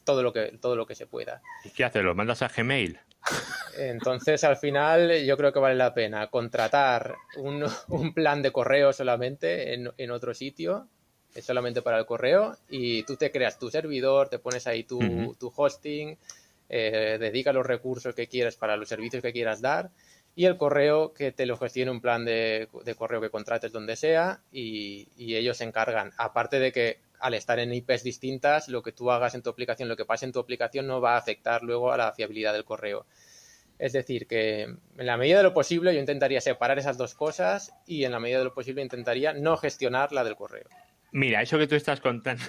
todo, 0.04 0.22
lo 0.22 0.32
que, 0.32 0.58
todo 0.60 0.76
lo 0.76 0.86
que 0.86 0.94
se 0.94 1.06
pueda. 1.06 1.42
¿Y 1.64 1.70
qué 1.70 1.84
haces? 1.84 2.02
¿Lo 2.02 2.14
mandas 2.14 2.42
a 2.42 2.48
Gmail? 2.48 2.98
Entonces, 3.76 4.44
al 4.44 4.56
final, 4.56 5.24
yo 5.24 5.36
creo 5.36 5.52
que 5.52 5.58
vale 5.58 5.74
la 5.74 5.92
pena 5.92 6.28
contratar 6.28 7.14
un, 7.36 7.64
un 7.88 8.14
plan 8.14 8.40
de 8.42 8.52
correo 8.52 8.92
solamente 8.92 9.74
en, 9.74 9.90
en, 9.98 10.10
otro 10.10 10.32
sitio, 10.32 10.88
solamente 11.40 11.82
para 11.82 11.98
el 11.98 12.06
correo, 12.06 12.56
y 12.68 13.02
tú 13.02 13.16
te 13.16 13.30
creas 13.30 13.58
tu 13.58 13.70
servidor, 13.70 14.28
te 14.28 14.38
pones 14.38 14.66
ahí 14.66 14.84
tu, 14.84 15.34
tu 15.38 15.52
hosting 15.54 16.16
eh, 16.72 17.16
dedica 17.18 17.52
los 17.52 17.66
recursos 17.66 18.14
que 18.14 18.28
quieras 18.28 18.54
para 18.54 18.76
los 18.76 18.88
servicios 18.88 19.20
que 19.20 19.32
quieras 19.32 19.60
dar 19.60 19.90
y 20.40 20.46
el 20.46 20.56
correo 20.56 21.12
que 21.12 21.32
te 21.32 21.44
lo 21.44 21.58
gestione 21.58 21.90
un 21.90 22.00
plan 22.00 22.24
de, 22.24 22.66
correo 22.96 23.20
que 23.20 23.28
contrates 23.28 23.72
donde 23.72 23.94
sea 23.94 24.40
y, 24.50 25.06
ellos 25.18 25.58
se 25.58 25.64
encargan. 25.64 26.12
Aparte 26.16 26.58
de 26.58 26.72
que 26.72 27.00
al 27.18 27.34
estar 27.34 27.58
en 27.58 27.74
IPs 27.74 28.02
distintas, 28.04 28.70
lo 28.70 28.82
que 28.82 28.92
tú 28.92 29.10
hagas 29.10 29.34
en 29.34 29.42
tu 29.42 29.50
aplicación, 29.50 29.90
lo 29.90 29.98
que 29.98 30.06
pase 30.06 30.24
en 30.24 30.32
tu 30.32 30.38
aplicación 30.38 30.86
no 30.86 30.98
va 30.98 31.12
a 31.12 31.18
afectar 31.18 31.62
luego 31.62 31.92
a 31.92 31.98
la 31.98 32.12
fiabilidad 32.12 32.54
del 32.54 32.64
correo. 32.64 33.04
Es 33.78 33.92
decir, 33.92 34.26
que 34.26 34.62
en 34.62 34.78
la 35.06 35.18
medida 35.18 35.36
de 35.36 35.42
lo 35.42 35.52
posible 35.52 35.92
yo 35.92 36.00
intentaría 36.00 36.40
separar 36.40 36.78
esas 36.78 36.96
dos 36.96 37.14
cosas 37.14 37.74
y 37.86 38.04
en 38.04 38.12
la 38.12 38.18
medida 38.18 38.38
de 38.38 38.44
lo 38.44 38.54
posible 38.54 38.80
intentaría 38.80 39.34
no 39.34 39.58
gestionar 39.58 40.10
la 40.10 40.24
del 40.24 40.36
correo. 40.36 40.70
Mira, 41.12 41.42
eso 41.42 41.58
que 41.58 41.66
tú 41.66 41.74
estás 41.74 42.00
contando 42.00 42.44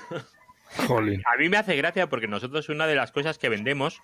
a 1.25 1.37
mí 1.37 1.49
me 1.49 1.57
hace 1.57 1.75
gracia 1.75 2.07
porque 2.07 2.27
nosotros 2.27 2.69
una 2.69 2.87
de 2.87 2.95
las 2.95 3.11
cosas 3.11 3.37
que 3.37 3.49
vendemos 3.49 4.01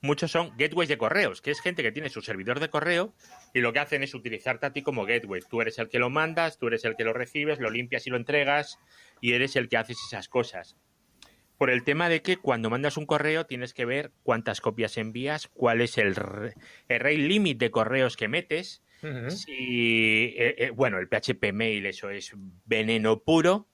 muchos 0.00 0.30
son 0.30 0.52
gateways 0.56 0.88
de 0.88 0.98
correos, 0.98 1.40
que 1.40 1.50
es 1.50 1.60
gente 1.60 1.82
que 1.82 1.92
tiene 1.92 2.08
su 2.10 2.20
servidor 2.20 2.60
de 2.60 2.68
correo 2.68 3.14
y 3.54 3.60
lo 3.60 3.72
que 3.72 3.78
hacen 3.78 4.02
es 4.02 4.14
utilizarte 4.14 4.66
a 4.66 4.72
ti 4.72 4.82
como 4.82 5.06
gateway. 5.06 5.42
Tú 5.48 5.60
eres 5.60 5.78
el 5.78 5.88
que 5.88 5.98
lo 5.98 6.10
mandas, 6.10 6.58
tú 6.58 6.66
eres 6.68 6.84
el 6.84 6.96
que 6.96 7.04
lo 7.04 7.12
recibes, 7.12 7.58
lo 7.58 7.70
limpias 7.70 8.06
y 8.06 8.10
lo 8.10 8.16
entregas 8.16 8.78
y 9.20 9.32
eres 9.32 9.56
el 9.56 9.68
que 9.68 9.76
haces 9.76 9.98
esas 10.06 10.28
cosas. 10.28 10.76
Por 11.56 11.70
el 11.70 11.84
tema 11.84 12.08
de 12.08 12.22
que 12.22 12.36
cuando 12.38 12.70
mandas 12.70 12.96
un 12.96 13.06
correo 13.06 13.46
tienes 13.46 13.74
que 13.74 13.84
ver 13.84 14.12
cuántas 14.22 14.60
copias 14.60 14.96
envías, 14.96 15.48
cuál 15.48 15.80
es 15.80 15.98
el, 15.98 16.14
el 16.88 17.28
limit 17.28 17.58
de 17.58 17.70
correos 17.70 18.16
que 18.16 18.28
metes 18.28 18.82
si, 19.28 20.34
eh, 20.36 20.54
eh, 20.58 20.70
bueno, 20.70 20.98
el 20.98 21.08
PHP 21.08 21.52
mail, 21.52 21.86
eso 21.86 22.10
es 22.10 22.32
veneno 22.64 23.20
puro. 23.20 23.68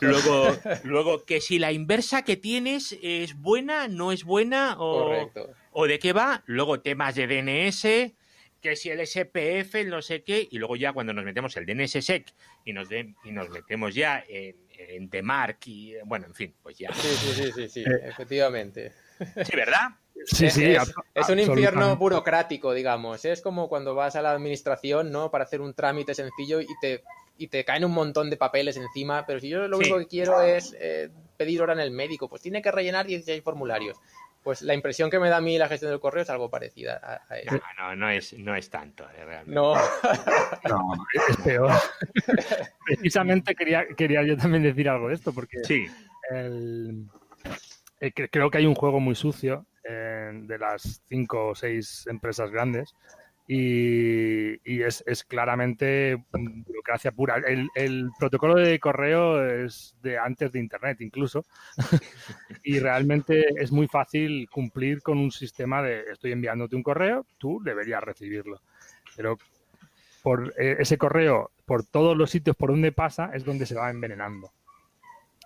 Luego, 0.00 0.48
luego, 0.84 1.24
que 1.24 1.40
si 1.40 1.58
la 1.58 1.72
inversa 1.72 2.22
que 2.22 2.36
tienes 2.36 2.98
es 3.02 3.34
buena, 3.34 3.88
no 3.88 4.12
es 4.12 4.24
buena, 4.24 4.76
o, 4.78 5.30
o 5.72 5.86
de 5.86 5.98
qué 5.98 6.12
va. 6.12 6.42
Luego 6.46 6.80
temas 6.80 7.14
de 7.14 7.26
DNS, 7.26 8.14
que 8.60 8.76
si 8.76 8.90
el 8.90 9.06
SPF, 9.06 9.84
no 9.86 10.02
sé 10.02 10.22
qué, 10.22 10.48
y 10.50 10.58
luego 10.58 10.76
ya 10.76 10.92
cuando 10.92 11.12
nos 11.12 11.24
metemos 11.24 11.56
el 11.56 11.66
DNSSEC 11.66 12.32
y 12.64 12.72
nos, 12.72 12.88
y 12.90 13.30
nos 13.30 13.50
metemos 13.50 13.94
ya 13.94 14.24
en, 14.28 14.56
en 14.78 15.10
DMARC 15.10 15.66
y, 15.66 15.94
bueno, 16.04 16.26
en 16.26 16.34
fin, 16.34 16.54
pues 16.62 16.78
ya. 16.78 16.92
Sí, 16.94 17.08
sí, 17.08 17.32
sí, 17.34 17.52
sí, 17.52 17.68
sí 17.68 17.80
eh. 17.80 18.00
efectivamente. 18.04 18.92
Sí, 19.18 19.54
¿verdad? 19.54 19.90
Sí, 20.26 20.50
sí, 20.50 20.74
es, 21.14 21.28
un 21.28 21.38
infierno 21.38 21.96
burocrático, 21.96 22.72
digamos. 22.72 23.24
Es 23.24 23.42
como 23.42 23.68
cuando 23.68 23.94
vas 23.94 24.16
a 24.16 24.22
la 24.22 24.32
administración, 24.32 25.10
¿no? 25.10 25.30
Para 25.30 25.44
hacer 25.44 25.60
un 25.60 25.74
trámite 25.74 26.14
sencillo 26.14 26.60
y 26.60 26.68
te, 26.80 27.02
y 27.36 27.48
te 27.48 27.64
caen 27.64 27.84
un 27.84 27.92
montón 27.92 28.30
de 28.30 28.36
papeles 28.36 28.76
encima. 28.76 29.26
Pero 29.26 29.40
si 29.40 29.48
yo 29.48 29.66
lo 29.68 29.78
único 29.78 29.98
que 29.98 30.06
quiero 30.06 30.42
es 30.42 30.76
eh, 30.80 31.10
pedir 31.36 31.62
hora 31.62 31.72
en 31.72 31.80
el 31.80 31.90
médico, 31.90 32.28
pues 32.28 32.42
tiene 32.42 32.62
que 32.62 32.70
rellenar 32.70 33.06
16 33.06 33.42
formularios. 33.42 33.98
Pues 34.42 34.60
la 34.60 34.74
impresión 34.74 35.08
que 35.08 35.18
me 35.18 35.30
da 35.30 35.38
a 35.38 35.40
mí 35.40 35.56
la 35.56 35.68
gestión 35.68 35.90
del 35.90 36.00
correo 36.00 36.22
es 36.22 36.28
algo 36.28 36.50
parecida 36.50 37.22
a, 37.28 37.38
eso. 37.38 37.56
No, 37.56 37.88
no, 37.88 37.96
no 37.96 38.10
es, 38.10 38.34
no 38.34 38.54
es 38.54 38.68
tanto, 38.68 39.04
eh, 39.04 39.24
realmente. 39.24 39.54
No. 39.54 39.74
no, 40.68 41.06
es 41.28 41.36
peor. 41.38 41.72
Precisamente 42.84 43.54
quería, 43.54 43.86
quería 43.96 44.22
yo 44.22 44.36
también 44.36 44.62
decir 44.62 44.88
algo 44.88 45.08
de 45.08 45.14
esto, 45.14 45.32
porque 45.32 45.64
sí. 45.64 45.86
el, 46.30 47.06
creo 48.30 48.50
que 48.50 48.58
hay 48.58 48.66
un 48.66 48.74
juego 48.74 49.00
muy 49.00 49.14
sucio 49.14 49.66
de 49.84 50.58
las 50.58 51.02
cinco 51.06 51.48
o 51.48 51.54
seis 51.54 52.06
empresas 52.08 52.50
grandes 52.50 52.94
y, 53.46 54.82
es, 54.82 55.04
es, 55.06 55.22
claramente 55.24 56.24
burocracia 56.32 57.12
pura. 57.12 57.36
El, 57.46 57.68
el, 57.74 58.10
protocolo 58.18 58.54
de 58.54 58.78
correo 58.80 59.44
es 59.44 59.94
de 60.02 60.18
antes 60.18 60.52
de 60.52 60.60
Internet 60.60 61.00
incluso 61.00 61.44
y 62.64 62.78
realmente 62.78 63.44
es 63.56 63.70
muy 63.70 63.86
fácil 63.86 64.48
cumplir 64.50 65.02
con 65.02 65.18
un 65.18 65.30
sistema 65.30 65.82
de 65.82 66.04
estoy 66.10 66.32
enviándote 66.32 66.76
un 66.76 66.82
correo, 66.82 67.26
tú 67.38 67.60
deberías 67.62 68.02
recibirlo. 68.02 68.60
Pero 69.16 69.38
por 70.22 70.54
eh, 70.58 70.76
ese 70.78 70.96
correo, 70.96 71.50
por 71.66 71.84
todos 71.84 72.16
los 72.16 72.30
sitios 72.30 72.56
por 72.56 72.70
donde 72.70 72.92
pasa, 72.92 73.30
es 73.34 73.44
donde 73.44 73.66
se 73.66 73.74
va 73.74 73.90
envenenando. 73.90 74.52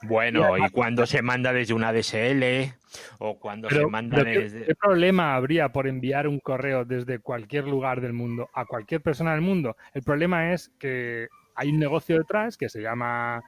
Bueno, 0.03 0.57
y, 0.59 0.71
cuando 0.71 1.07
se 1.07 1.23
manda 1.23 1.53
desde 1.53 1.75
una 1.75 1.93
DSL 1.93 2.73
o 3.19 3.39
cuando 3.39 3.69
se 3.69 3.87
manda 3.87 4.23
desde... 4.23 4.65
¿Qué 4.65 4.75
problema 4.75 5.35
habría 5.35 5.71
por 5.71 5.87
enviar 5.87 6.29
un 6.29 6.39
correo 6.41 6.85
desde 6.85 7.19
cualquier 7.19 7.67
lugar 7.67 8.01
del 8.01 8.13
mundo 8.13 8.49
a 8.55 8.65
cualquier 8.65 9.01
persona 9.01 9.33
del 9.33 9.41
mundo? 9.41 9.77
El 9.95 10.03
problema 10.03 10.53
es 10.53 10.71
que 10.79 11.29
hay 11.55 11.71
un 11.71 11.79
negocio 11.79 12.17
detrás 12.17 12.57
que 12.57 12.69
se 12.69 12.81
llama 12.81 13.43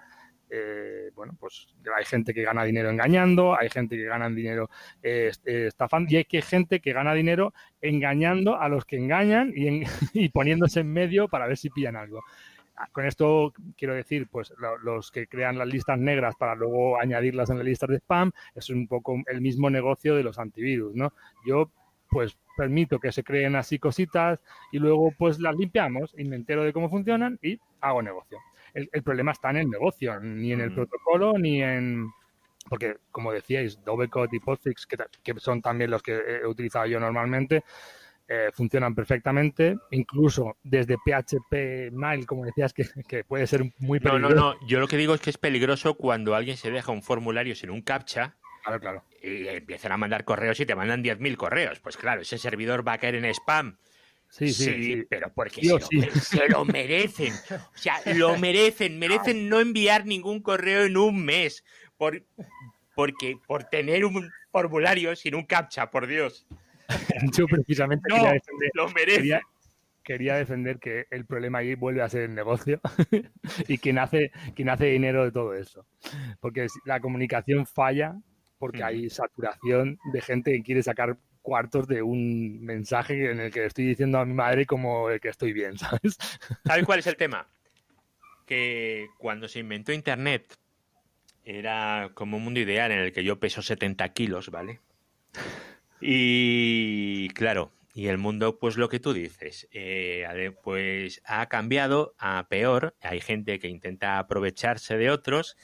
eh, 0.53 1.11
bueno, 1.15 1.37
pues 1.39 1.69
hay 1.97 2.05
gente 2.05 2.35
que 2.35 2.43
gana 2.43 2.65
dinero 2.65 2.91
engañando, 2.91 3.57
hay 3.57 3.69
gente 3.69 3.97
que 3.97 4.05
gana 4.05 4.29
dinero 4.29 4.69
eh, 5.01 5.31
estafando 5.45 6.13
y 6.13 6.17
hay 6.17 6.25
que 6.25 6.43
gente 6.43 6.81
que 6.81 6.93
gana 6.93 7.15
dinero 7.15 7.55
engañando 7.81 8.61
a 8.61 8.69
los 8.69 8.85
que 8.85 8.97
engañan 8.97 9.53
y, 9.55 9.83
y 10.13 10.29
poniéndose 10.31 10.81
en 10.81 10.93
medio 10.93 11.29
para 11.29 11.47
ver 11.47 11.57
si 11.57 11.71
pillan 11.71 11.95
algo. 11.95 12.25
Con 12.93 13.07
esto 13.07 13.53
quiero 13.76 13.95
decir, 13.95 14.28
pues 14.31 14.53
los 14.83 15.11
que 15.11 15.26
crean 15.26 15.59
las 15.59 15.68
listas 15.68 15.99
negras 15.99 16.35
para 16.37 16.55
luego 16.55 17.01
añadirlas 17.01 17.51
en 17.51 17.59
las 17.59 17.66
listas 17.66 17.91
de 17.91 17.97
spam, 17.97 18.33
es 18.55 18.70
un 18.70 18.87
poco 18.87 19.16
el 19.26 19.41
mismo 19.41 19.70
negocio 19.70 20.16
de 20.16 20.22
los 20.22 20.39
antivirus, 20.39 20.95
¿no? 20.95 21.12
Yo 21.47 21.70
pues 22.09 22.37
permito 22.57 22.99
que 22.99 23.12
se 23.12 23.22
creen 23.22 23.57
así 23.57 23.78
cositas 23.78 24.41
y 24.72 24.78
luego 24.78 25.12
pues 25.16 25.39
las 25.39 25.57
limpiamos 25.57 26.12
y 26.18 26.24
me 26.24 26.37
entero 26.37 26.64
de 26.64 26.72
cómo 26.72 26.91
funcionan 26.91 27.39
y 27.41 27.59
hago 27.81 28.03
negocio. 28.03 28.39
El, 28.74 29.03
problema 29.03 29.33
está 29.33 29.51
en 29.51 29.57
el 29.57 29.70
negocio, 29.70 30.20
ni 30.20 30.53
en 30.53 30.61
el 30.61 30.70
mm. 30.70 30.74
protocolo, 30.74 31.39
ni 31.39 31.62
en... 31.62 32.11
Porque, 32.68 32.99
como 33.11 33.33
decíais, 33.33 33.83
Doublecode 33.85 34.37
y 34.37 34.41
Postfix, 34.41 34.87
que, 34.87 34.97
que 35.24 35.41
son 35.41 35.61
también 35.61 35.91
los 35.91 36.03
que 36.03 36.12
he 36.14 36.47
utilizado 36.47 36.87
yo 36.87 37.01
normalmente, 37.01 37.64
eh, 38.33 38.53
funcionan 38.55 38.95
perfectamente, 38.95 39.76
incluso 39.91 40.57
desde 40.62 40.97
PHP 40.99 41.91
Mail, 41.91 42.26
como 42.26 42.45
decías, 42.45 42.72
que, 42.72 43.24
puede 43.24 43.45
ser 43.49 43.64
muy 43.78 43.99
peligroso. 43.99 44.35
No, 44.37 44.41
no, 44.41 44.55
no, 44.55 44.66
yo 44.68 44.78
lo 44.78 44.87
que 44.87 44.97
digo 44.97 45.14
es 45.14 45.20
que 45.20 45.31
es 45.31 45.37
peligroso 45.37 45.95
cuando 45.95 46.37
alguien 46.37 46.57
se 46.57 46.70
deja 46.70 46.93
un 46.93 47.03
formulario 47.03 47.57
sin 47.57 47.70
un 47.70 47.83
captcha 47.83 48.37
claro, 48.62 48.78
claro. 48.78 49.05
y 49.20 49.49
empiezan 49.49 49.91
a 49.91 49.97
mandar 49.97 50.24
correos 50.24 50.61
y 50.61 50.64
te 50.64 50.76
mandan 50.76 51.03
10.000 51.03 51.37
correos. 51.37 51.81
Pues 51.81 51.97
claro, 51.97 52.20
ese 52.20 52.39
servidor 52.39 52.87
va 52.87 52.93
a 52.93 52.99
caer 52.99 53.16
en 53.16 53.24
spam. 53.24 53.78
Sí, 54.28 54.53
sí, 54.53 54.64
sí, 54.64 55.07
pero 55.11 55.33
porque 55.35 55.61
se, 55.61 56.49
lo, 56.49 56.64
merecen. 56.64 57.33
O 57.51 57.76
sea, 57.76 58.01
lo 58.14 58.39
merecen. 58.39 58.97
Merecen 59.01 59.49
no 59.49 59.59
enviar 59.59 60.07
ningún 60.07 60.41
correo 60.41 60.85
en 60.85 60.97
un 60.97 61.24
mes. 61.24 61.64
Por, 61.97 62.22
porque, 62.95 63.39
por 63.45 63.64
tener 63.64 64.05
un 64.05 64.31
formulario 64.53 65.16
sin 65.16 65.35
un 65.35 65.47
captcha, 65.47 65.91
por 65.91 66.07
Dios. 66.07 66.47
Yo 67.36 67.47
precisamente 67.47 68.09
quería, 68.09 68.32
defender, 68.32 68.70
lo 68.74 68.86
quería, 70.03 70.34
defender 70.36 70.78
que 70.78 71.07
el 71.11 71.24
problema 71.24 71.59
ahí 71.59 71.74
vuelve 71.74 72.03
a 72.03 72.09
ser 72.09 72.22
el 72.22 72.34
negocio 72.34 72.80
y 73.68 73.78
quien 73.78 73.99
hace, 73.99 74.32
quien 74.55 74.68
hace 74.68 74.86
dinero 74.86 75.24
de 75.24 75.32
todo 75.32 75.55
eso. 75.55 75.86
Porque 76.41 76.66
la 76.84 77.01
comunicación 77.01 77.66
falla 77.66 78.16
porque 78.59 78.84
hay 78.84 79.09
saturación 79.09 79.99
de 80.12 80.20
gente 80.20 80.53
que 80.53 80.62
quiere 80.62 80.82
sacar 80.82 81.16
cuartos 81.41 81.88
de 81.88 82.03
un 82.03 82.61
mensaje 82.61 83.30
en 83.30 83.41
el 83.41 83.51
que 83.51 83.64
estoy 83.64 83.86
diciendo 83.86 84.18
a 84.18 84.26
mi 84.26 84.34
madre 84.34 84.66
como 84.66 85.09
el 85.09 85.18
que 85.18 85.30
estoy 85.30 85.55
bien, 85.55 85.78
¿sabes? 85.78 86.18
¿Sabes 86.64 86.84
cuál 86.84 86.99
es 86.99 87.07
el 87.07 87.16
tema? 87.16 87.49
Que 88.47 89.07
cuando 89.18 89.49
se 89.49 89.61
inventó 89.61 89.93
Internet 89.93 90.59
era 91.43 92.11
como 92.12 92.36
un 92.36 92.45
mundo 92.45 92.61
ideal 92.61 92.93
en 92.93 92.99
el 92.99 93.12
que 93.12 93.24
yo 93.24 93.41
peso 93.41 93.62
70 93.62 94.07
kilos, 94.11 94.51
¿vale? 94.51 94.80
Y 96.01 97.29
claro, 97.31 97.73
y 97.93 98.07
el 98.09 98.19
mundo, 98.19 98.59
pues 98.59 98.77
lo 98.77 98.89
que 98.89 99.01
tú 99.01 99.13
dices, 99.13 99.69
eh, 99.73 100.53
pues 100.63 101.21
ha 101.25 101.47
cambiado 101.47 102.15
a 102.19 102.47
peor. 102.49 102.97
Hay 103.03 103.21
gente 103.21 103.59
que 103.59 103.69
intenta 103.69 104.19
aprovecharse 104.19 104.97
de 104.97 105.11
otros 105.11 105.57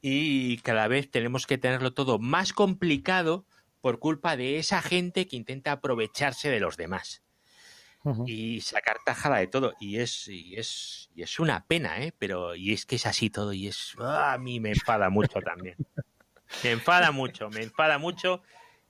y 0.00 0.58
cada 0.58 0.88
vez 0.88 1.10
tenemos 1.10 1.46
que 1.46 1.58
tenerlo 1.58 1.92
todo 1.92 2.18
más 2.18 2.52
complicado 2.52 3.46
por 3.80 3.98
culpa 3.98 4.36
de 4.36 4.58
esa 4.58 4.80
gente 4.80 5.26
que 5.26 5.36
intenta 5.36 5.72
aprovecharse 5.72 6.48
de 6.48 6.60
los 6.60 6.76
demás 6.76 7.22
y 8.24 8.60
sacar 8.60 8.98
tajada 9.04 9.38
de 9.38 9.48
todo. 9.48 9.74
Y 9.80 9.98
es, 9.98 10.28
y 10.28 10.56
es, 10.56 11.10
y 11.14 11.22
es 11.22 11.40
una 11.40 11.66
pena, 11.66 12.00
¿eh? 12.02 12.12
Pero, 12.16 12.54
y 12.54 12.72
es 12.72 12.86
que 12.86 12.96
es 12.96 13.06
así 13.06 13.30
todo 13.30 13.52
y 13.52 13.66
es, 13.66 13.94
ah, 13.98 14.34
a 14.34 14.38
mí 14.38 14.60
me 14.60 14.70
enfada 14.70 15.10
mucho 15.10 15.40
también. 15.40 15.76
Me 16.62 16.70
enfada 16.70 17.10
mucho, 17.10 17.50
me 17.50 17.64
enfada 17.64 17.98
mucho 17.98 18.42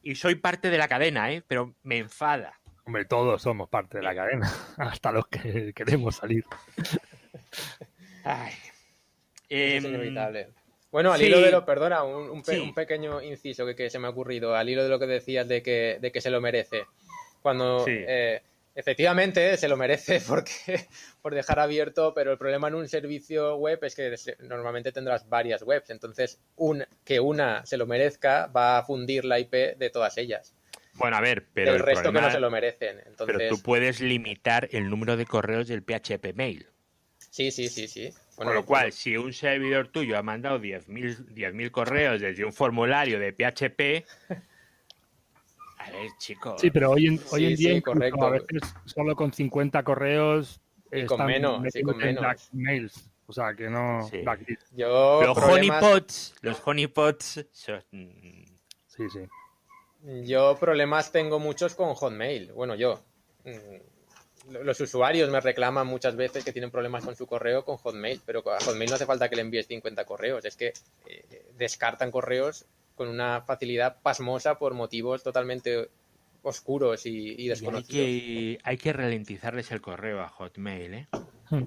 y 0.07 0.14
soy 0.14 0.36
parte 0.36 0.70
de 0.70 0.78
la 0.78 0.86
cadena, 0.86 1.32
¿eh? 1.32 1.42
Pero 1.48 1.74
me 1.82 1.98
enfada. 1.98 2.61
Hombre, 2.84 3.07
todos 3.07 3.42
somos 3.42 3.68
parte 3.68 3.98
de 3.98 4.04
la 4.04 4.14
cadena, 4.14 4.48
hasta 4.78 5.11
los 5.11 5.26
que 5.26 5.72
queremos 5.74 6.14
salir. 6.14 6.44
Ay. 8.24 8.52
es 9.48 9.84
em, 9.84 9.90
inevitable. 9.90 10.50
Bueno, 10.92 11.12
al 11.12 11.20
hilo 11.20 11.40
de 11.40 11.50
lo, 11.50 11.64
perdona, 11.64 12.04
un, 12.04 12.42
pequeño 12.72 13.20
inciso 13.20 13.66
que, 13.66 13.90
se 13.90 13.98
me 13.98 14.07
ha 14.07 14.11
ocurrido, 14.11 14.54
al 14.54 14.68
hilo 14.68 14.84
de 14.84 14.88
lo 14.88 15.00
que 15.00 15.09
decías 15.09 15.48
de 15.48 15.61
que, 15.61 15.98
de 16.00 16.12
que 16.12 16.20
se 16.20 16.30
lo 16.30 16.40
merece. 16.40 16.86
Cuando 17.42 17.84
eh, 17.88 18.42
Efectivamente, 18.76 19.56
se 19.56 19.68
lo 19.68 19.78
merece 19.78 20.20
porque 20.28 20.86
por 21.22 21.34
dejar 21.34 21.58
abierto, 21.58 22.12
pero 22.14 22.30
el 22.30 22.38
problema 22.38 22.68
en 22.68 22.74
un 22.74 22.88
servicio 22.88 23.56
web 23.56 23.82
es 23.82 23.94
que 23.96 24.14
normalmente 24.40 24.92
tendrás 24.92 25.28
varias 25.28 25.62
webs, 25.62 25.88
entonces 25.88 26.38
un, 26.56 26.84
que 27.02 27.18
una 27.18 27.64
se 27.64 27.78
lo 27.78 27.86
merezca 27.86 28.46
va 28.48 28.78
a 28.78 28.84
fundir 28.84 29.24
la 29.24 29.40
IP 29.40 29.78
de 29.78 29.90
todas 29.90 30.18
ellas. 30.18 30.54
Bueno, 30.92 31.16
a 31.16 31.20
ver, 31.22 31.46
pero 31.54 31.74
el, 31.74 31.80
resto 31.80 32.12
que 32.12 32.20
no 32.20 32.30
se 32.30 32.40
lo 32.40 32.50
merecen. 32.50 32.98
Entonces... 33.06 33.36
Pero 33.36 33.56
tú 33.56 33.62
puedes 33.62 34.00
limitar 34.00 34.68
el 34.72 34.88
número 34.88 35.16
de 35.16 35.26
correos 35.26 35.68
del 35.68 35.82
PHP 35.82 36.34
mail. 36.34 36.66
Sí, 37.30 37.50
sí, 37.50 37.68
sí, 37.68 37.88
sí. 37.88 38.12
Con 38.34 38.52
lo 38.52 38.64
cual, 38.64 38.92
si 38.92 39.16
un 39.16 39.32
servidor 39.32 39.88
tuyo 39.88 40.18
ha 40.18 40.22
mandado 40.22 40.58
10.000 40.58 41.26
10 41.28 41.70
correos 41.70 42.20
desde 42.20 42.44
un 42.44 42.52
formulario 42.52 43.18
de 43.18 43.32
PHP, 43.32 44.06
Sí, 46.59 46.70
pero 46.70 46.91
hoy 46.91 47.07
en, 47.07 47.20
hoy 47.30 47.47
en 47.47 47.57
día, 47.57 47.82
a 48.20 48.30
veces 48.30 48.74
solo 48.84 49.14
con 49.14 49.32
50 49.32 49.82
correos. 49.82 50.61
Y 50.93 51.05
con 51.07 51.26
menos, 51.26 51.74
y 51.74 51.82
con 51.82 51.97
menos. 51.97 52.49
Mails. 52.53 53.11
O 53.26 53.32
sea, 53.32 53.55
que 53.55 53.68
no. 53.68 54.09
Yo, 54.72 55.22
los 55.22 55.39
honeypots, 55.39 56.34
los 56.43 56.62
honeypots 56.64 57.45
Sí, 57.53 59.03
sí. 59.11 59.20
Yo 60.24 60.57
problemas 60.59 61.11
tengo 61.11 61.41
muchos 61.41 61.74
con 61.74 61.95
Hotmail. 61.95 62.53
Bueno, 62.53 62.76
yo. 62.76 63.03
Mm, 63.45 64.61
los 64.62 64.80
usuarios 64.80 65.28
me 65.28 65.41
reclaman 65.41 65.87
muchas 65.87 66.14
veces 66.14 66.45
que 66.45 66.53
tienen 66.53 66.70
problemas 66.70 67.05
con 67.05 67.16
su 67.16 67.26
correo 67.26 67.64
con 67.64 67.78
Hotmail, 67.78 68.20
pero 68.24 68.49
a 68.49 68.61
Hotmail 68.61 68.89
no 68.91 68.95
hace 68.95 69.07
falta 69.07 69.28
que 69.28 69.34
le 69.34 69.43
envíes 69.43 69.66
50 69.66 70.05
correos, 70.05 70.45
es 70.45 70.57
que 70.57 70.72
eh, 71.07 71.47
descartan 71.57 72.12
correos 72.12 72.66
con 72.97 73.09
una 73.09 73.42
facilidad 73.42 74.01
pasmosa 74.03 74.59
por 74.59 74.74
motivos 74.74 75.22
totalmente 75.22 75.90
oscuros 76.42 77.07
y, 77.07 77.47
desconocidos. 77.47 78.01
hay, 78.01 78.20
que, 78.20 78.59
hay 78.64 78.76
que 78.78 78.92
ralentizarles 78.92 79.70
el 79.70 79.80
correo 79.80 80.20
a 80.20 80.28
Hotmail, 80.28 80.94
¿eh? 80.94 81.09
Hmm. 81.51 81.64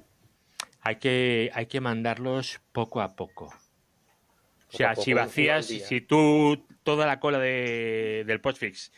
Hay 0.82 0.96
que, 0.98 1.52
hay 1.54 1.68
que 1.68 1.82
mandarlos 1.82 2.62
poco 2.72 3.02
a 3.02 3.16
poco. 3.16 3.46
o 3.46 4.78
sea, 4.78 4.96
si 4.96 5.14
vacías, 5.14 5.66
si 5.66 6.02
tú 6.02 6.66
toda 6.84 7.06
la 7.06 7.20
cola 7.20 7.40
de, 7.40 8.24
del 8.26 8.42
postfix 8.42 8.92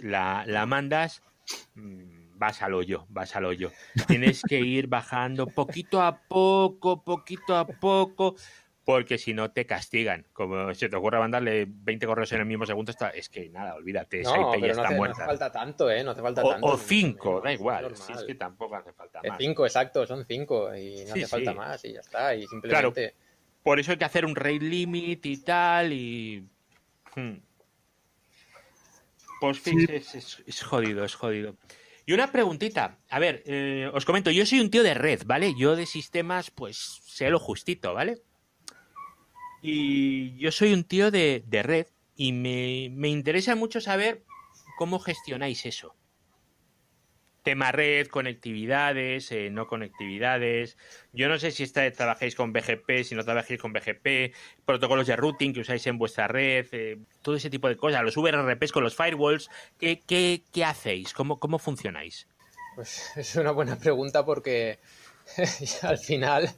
la, 0.00 0.44
la 0.46 0.66
mandas, 0.66 1.22
mm, 1.74 2.38
vas 2.38 2.62
al 2.62 2.74
hoyo, 2.74 3.06
vas 3.08 3.36
al 3.36 3.44
hoyo. 3.44 3.70
Tienes 4.06 4.42
que 4.42 4.60
ir 4.60 4.86
bajando 4.86 5.46
poquito 5.46 6.02
a 6.02 6.22
poco, 6.22 7.04
poquito 7.04 7.56
a 7.56 7.66
poco, 7.66 8.36
porque 8.84 9.18
si 9.18 9.34
no 9.34 9.50
te 9.50 9.66
castigan. 9.66 10.26
Como 10.32 10.74
si 10.74 10.88
te 10.88 10.96
ocurre 10.96 11.18
mandarle 11.18 11.66
20 11.68 12.06
correos 12.06 12.32
en 12.32 12.40
el 12.40 12.46
mismo 12.46 12.66
segundo, 12.66 12.90
está, 12.90 13.10
es 13.10 13.28
que 13.28 13.48
nada, 13.48 13.74
olvídate, 13.74 14.20
esa 14.20 14.38
IP 14.38 14.62
ya 14.62 14.72
está 14.72 14.90
muerta. 14.90 15.18
No 15.18 15.24
hace 15.24 15.38
falta 15.38 15.52
tanto, 15.52 15.90
¿eh? 15.90 16.02
No 16.02 16.10
hace 16.12 16.22
falta 16.22 16.44
o, 16.44 16.50
tanto. 16.50 16.66
O 16.66 16.76
5, 16.76 17.40
da 17.42 17.52
igual. 17.52 17.96
Si 17.96 18.12
es 18.12 18.24
que 18.24 18.34
tampoco 18.34 18.76
hace 18.76 18.92
falta 18.92 19.20
más. 19.22 19.38
5, 19.38 19.66
exacto, 19.66 20.06
son 20.06 20.24
5 20.24 20.76
y 20.76 21.04
no 21.04 21.12
hace 21.12 21.26
falta 21.26 21.54
más 21.54 21.84
y 21.84 21.92
ya 21.92 22.00
está. 22.00 22.34
Y 22.34 22.46
simplemente. 22.46 22.68
Claro, 22.68 22.92
por 23.62 23.78
eso 23.78 23.92
hay 23.92 23.98
que 23.98 24.04
hacer 24.04 24.24
un 24.24 24.34
rate 24.34 24.60
limit 24.60 25.24
y 25.26 25.36
tal 25.38 25.92
y. 25.92 26.48
Hmm. 27.14 27.36
Postfix 29.40 30.14
es, 30.14 30.42
es, 30.46 30.62
jodido, 30.62 31.04
es 31.04 31.14
jodido. 31.14 31.56
Y 32.04 32.12
una 32.12 32.30
preguntita. 32.30 32.98
A 33.08 33.18
ver, 33.18 33.42
eh, 33.46 33.90
os 33.94 34.04
comento, 34.04 34.30
yo 34.30 34.44
soy 34.44 34.60
un 34.60 34.70
tío 34.70 34.82
de 34.82 34.94
red, 34.94 35.22
¿vale? 35.24 35.54
Yo 35.56 35.76
de 35.76 35.86
sistemas, 35.86 36.50
pues 36.50 37.00
sé 37.06 37.30
lo 37.30 37.38
justito, 37.38 37.94
¿vale? 37.94 38.20
Y 39.62 40.36
yo 40.38 40.52
soy 40.52 40.72
un 40.72 40.84
tío 40.84 41.10
de, 41.10 41.42
red 41.50 41.86
y 42.16 42.32
me, 42.32 43.08
interesa 43.08 43.54
mucho 43.54 43.80
saber 43.80 44.22
¿cómo 44.78 44.98
gestionáis 44.98 45.66
eso? 45.66 45.94
Tema 47.42 47.72
red, 47.72 48.08
conectividades, 48.08 49.32
eh, 49.32 49.48
no 49.50 49.66
conectividades. 49.66 50.76
Yo 51.12 51.28
no 51.28 51.38
sé 51.38 51.50
si 51.50 51.62
está, 51.62 51.90
trabajáis 51.90 52.34
con 52.34 52.52
BGP, 52.52 53.02
si 53.02 53.14
no 53.14 53.24
trabajáis 53.24 53.58
con 53.58 53.72
BGP, 53.72 54.34
protocolos 54.66 55.06
de 55.06 55.16
routing 55.16 55.54
que 55.54 55.60
usáis 55.60 55.86
en 55.86 55.96
vuestra 55.96 56.28
red, 56.28 56.66
eh, 56.72 56.98
todo 57.22 57.36
ese 57.36 57.48
tipo 57.48 57.68
de 57.68 57.76
cosas, 57.76 58.02
los 58.02 58.16
VRPs 58.16 58.72
con 58.72 58.84
los 58.84 58.94
firewalls. 58.94 59.48
¿Qué, 59.78 60.00
qué, 60.06 60.42
qué 60.52 60.64
hacéis? 60.64 61.14
¿Cómo, 61.14 61.40
¿Cómo 61.40 61.58
funcionáis? 61.58 62.26
Pues 62.74 63.10
es 63.16 63.36
una 63.36 63.52
buena 63.52 63.76
pregunta 63.78 64.24
porque 64.24 64.78
al 65.82 65.98
final, 65.98 66.50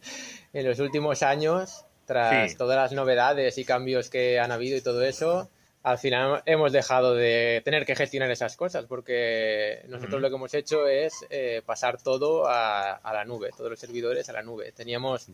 en 0.52 0.66
los 0.66 0.80
últimos 0.80 1.22
años, 1.22 1.86
tras 2.06 2.56
todas 2.56 2.76
las 2.76 2.92
novedades 2.92 3.58
y 3.58 3.64
cambios 3.64 4.10
que 4.10 4.38
han 4.38 4.52
habido 4.52 4.76
y 4.76 4.80
todo 4.80 5.02
eso, 5.02 5.48
al 5.82 5.98
final 5.98 6.42
hemos 6.46 6.70
dejado 6.70 7.14
de 7.14 7.60
tener 7.64 7.84
que 7.84 7.96
gestionar 7.96 8.30
esas 8.30 8.56
cosas 8.56 8.84
porque 8.86 9.82
nosotros 9.88 10.20
lo 10.20 10.28
que 10.28 10.36
hemos 10.36 10.54
hecho 10.54 10.86
es 10.86 11.12
eh, 11.28 11.60
pasar 11.66 12.00
todo 12.00 12.46
a, 12.46 13.00
la 13.12 13.24
nube, 13.24 13.50
todos 13.56 13.70
los 13.70 13.80
servidores 13.80 14.28
a 14.28 14.32
la 14.32 14.42
nube. 14.42 14.72
Teníamos, 14.72 15.26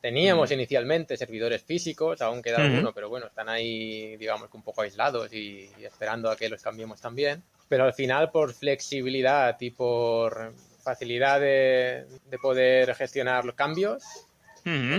teníamos 0.00 0.52
inicialmente 0.52 1.16
servidores 1.16 1.62
físicos, 1.62 2.22
aún 2.22 2.42
queda 2.42 2.64
uno, 2.64 2.92
pero 2.92 3.08
bueno, 3.08 3.26
están 3.26 3.48
ahí, 3.48 4.16
digamos, 4.16 4.48
un 4.52 4.62
poco 4.62 4.82
aislados 4.82 5.32
y, 5.32 5.68
esperando 5.80 6.30
a 6.30 6.36
que 6.36 6.48
los 6.48 6.62
cambiemos 6.62 7.00
también. 7.00 7.42
Pero 7.68 7.84
al 7.84 7.92
final, 7.92 8.30
por 8.30 8.54
flexibilidad 8.54 9.56
y 9.60 9.70
por 9.70 10.52
facilidad 10.82 11.40
de, 11.40 12.06
de 12.30 12.38
poder 12.38 12.94
gestionar 12.94 13.44
los 13.44 13.56
cambios, 13.56 14.27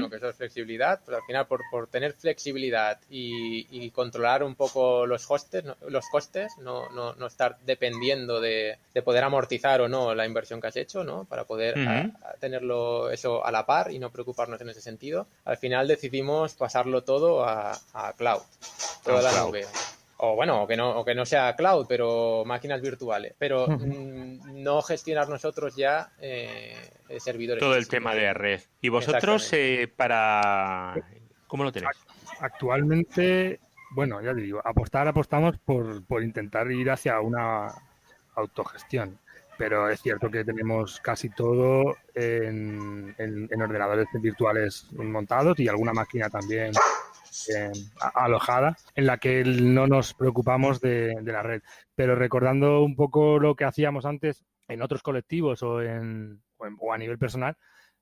que 0.10 0.16
eso 0.16 0.30
es 0.30 0.36
flexibilidad, 0.36 1.00
pero 1.06 1.18
al 1.18 1.24
final 1.24 1.48
por, 1.48 1.62
por 1.70 1.88
tener 1.88 2.14
flexibilidad 2.14 3.00
y, 3.10 3.90
controlar 3.92 4.44
un 4.44 4.56
poco 4.56 5.06
los 5.06 5.30
hostes, 5.30 5.64
los 5.88 6.08
costes, 6.10 6.52
no, 6.60 6.90
no, 6.90 7.14
no 7.16 7.28
estar 7.28 7.58
dependiendo 7.66 8.40
de, 8.40 8.78
de, 8.94 9.02
poder 9.02 9.24
amortizar 9.24 9.82
o 9.82 9.90
no 9.90 10.14
la 10.14 10.26
inversión 10.26 10.62
que 10.62 10.68
has 10.68 10.76
hecho, 10.76 11.04
¿no? 11.04 11.26
Para 11.26 11.44
poder 11.46 11.76
tenerlo 12.40 13.10
eso 13.10 13.46
a 13.46 13.52
la 13.52 13.66
par 13.66 13.92
y 13.92 14.00
no 14.00 14.12
preocuparnos 14.12 14.62
en 14.62 14.70
ese 14.70 14.82
sentido. 14.82 15.28
Al 15.46 15.58
final 15.58 15.88
decidimos 15.88 16.54
pasarlo 16.54 17.04
todo 17.04 17.44
a, 17.44 17.78
a 17.94 18.14
cloud, 18.14 18.42
toda 19.04 19.22
la 19.22 19.44
nube 19.44 19.66
o 20.22 20.36
bueno, 20.36 20.64
o 20.64 20.68
que 20.68 20.76
no, 20.76 21.00
o 21.00 21.06
que 21.06 21.16
no 21.16 21.26
sea 21.26 21.56
cloud, 21.56 21.86
pero 21.88 22.44
máquinas 22.46 22.82
virtuales, 22.82 23.34
pero 23.38 23.68
mm, 23.68 24.62
no 24.62 24.82
gestionar 24.82 25.30
nosotros 25.30 25.76
ya 25.76 26.12
eh, 26.20 26.76
servidores. 27.20 27.62
Todo 27.62 27.76
el 27.76 27.88
tema 27.88 28.14
de 28.14 28.34
red. 28.34 28.62
¿Y 28.82 28.90
vosotros 28.90 29.52
eh, 29.54 29.92
para 29.96 30.96
cómo 31.48 31.64
lo 31.64 31.72
tenéis? 31.72 31.96
Actualmente, 32.42 33.62
bueno, 33.92 34.22
ya 34.22 34.34
te 34.34 34.42
digo, 34.42 34.62
apostar 34.64 35.08
apostamos 35.08 35.58
por, 35.58 36.04
por 36.06 36.22
intentar 36.22 36.70
ir 36.70 36.92
hacia 36.92 37.20
una 37.22 37.68
autogestión 38.36 39.18
pero 39.58 39.90
es 39.90 40.02
cierto 40.02 40.32
que 40.32 40.46
tenemos 40.46 41.02
casi 41.02 41.30
todo 41.30 41.98
en, 42.16 43.14
en, 43.18 43.62
ordenadores 43.62 44.08
virtuales 44.14 44.88
montados 44.94 45.60
y 45.60 45.68
alguna 45.68 45.92
máquina 45.92 46.30
también 46.30 46.72
eh, 47.50 47.72
alojada 48.16 48.76
en 48.96 49.06
la 49.06 49.18
que 49.18 49.44
no 49.44 49.88
nos 49.88 50.14
preocupamos 50.14 50.82
de, 50.82 51.16
la 51.24 51.44
red. 51.44 51.62
Pero 51.96 52.16
recordando 52.16 52.82
un 52.82 52.96
poco 52.96 53.40
lo 53.40 53.56
que 53.56 53.66
hacíamos 53.66 54.06
antes 54.06 54.44
en 54.68 54.82
otros 54.82 55.02
colectivos 55.04 55.64
o, 55.64 55.82
en, 55.82 56.42
o, 56.58 56.94
a 56.94 56.98
nivel 56.98 57.18
personal, 57.18 57.56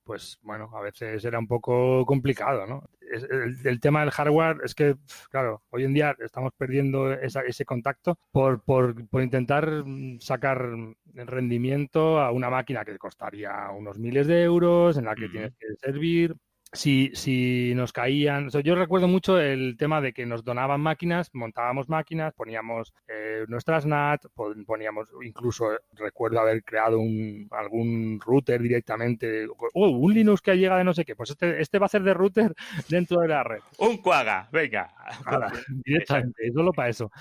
pues 0.03 0.39
bueno, 0.41 0.71
a 0.73 0.81
veces 0.81 1.23
era 1.25 1.37
un 1.37 1.47
poco 1.47 2.05
complicado, 2.05 2.65
¿no? 2.65 2.89
El, 3.01 3.79
tema 3.79 4.01
del 4.01 4.11
hardware 4.11 4.57
es 4.63 4.75
que, 4.75 4.95
claro, 5.29 5.63
hoy 5.69 5.85
en 5.85 5.93
día 5.93 6.15
estamos 6.19 6.51
perdiendo 6.57 7.13
ese 7.13 7.65
contacto 7.65 8.19
por, 8.31 8.61
por, 8.63 8.95
intentar 9.21 9.83
sacar 10.19 10.69
rendimiento 11.13 12.19
a 12.19 12.31
una 12.31 12.49
máquina 12.49 12.83
que 12.83 12.97
costaría 12.97 13.69
unos 13.71 13.97
miles 13.97 14.27
de 14.27 14.43
euros, 14.43 14.97
en 14.97 15.05
la 15.05 15.15
que 15.15 15.29
tienes 15.29 15.53
que 15.57 15.67
servir, 15.77 16.35
si, 16.73 17.11
si 17.13 17.73
nos 17.75 17.93
caían. 17.93 18.49
yo 18.49 18.75
recuerdo 18.75 19.07
mucho 19.07 19.39
el 19.39 19.77
tema 19.77 20.01
de 20.01 20.13
que 20.13 20.25
nos 20.25 20.43
donaban 20.43 20.81
máquinas, 20.81 21.29
montábamos 21.33 21.89
máquinas, 21.89 22.33
poníamos 22.33 22.93
eh, 23.07 23.45
nuestras 23.47 23.85
NAT, 23.85 24.25
poníamos, 24.65 25.09
incluso 25.23 25.65
recuerdo 25.93 26.39
haber 26.39 26.63
creado 26.63 26.99
un, 26.99 27.47
algún 27.51 28.19
router 28.23 28.61
directamente. 28.61 29.47
Oh, 29.73 29.89
un 29.89 30.13
Linux 30.13 30.41
que 30.41 30.57
llega 30.57 30.77
de 30.77 30.83
no 30.83 30.93
sé 30.93 31.05
qué. 31.05 31.15
Pues 31.15 31.31
este, 31.31 31.61
este 31.61 31.79
va 31.79 31.85
a 31.85 31.89
ser 31.89 32.03
de 32.03 32.13
router 32.13 32.53
dentro 32.89 33.21
de 33.21 33.27
la 33.29 33.43
red. 33.43 33.61
Un 33.79 33.97
cuaga, 33.97 34.49
venga. 34.51 34.93
directamente, 35.85 36.51
solo 36.53 36.73
para 36.73 36.89
eso. 36.89 37.11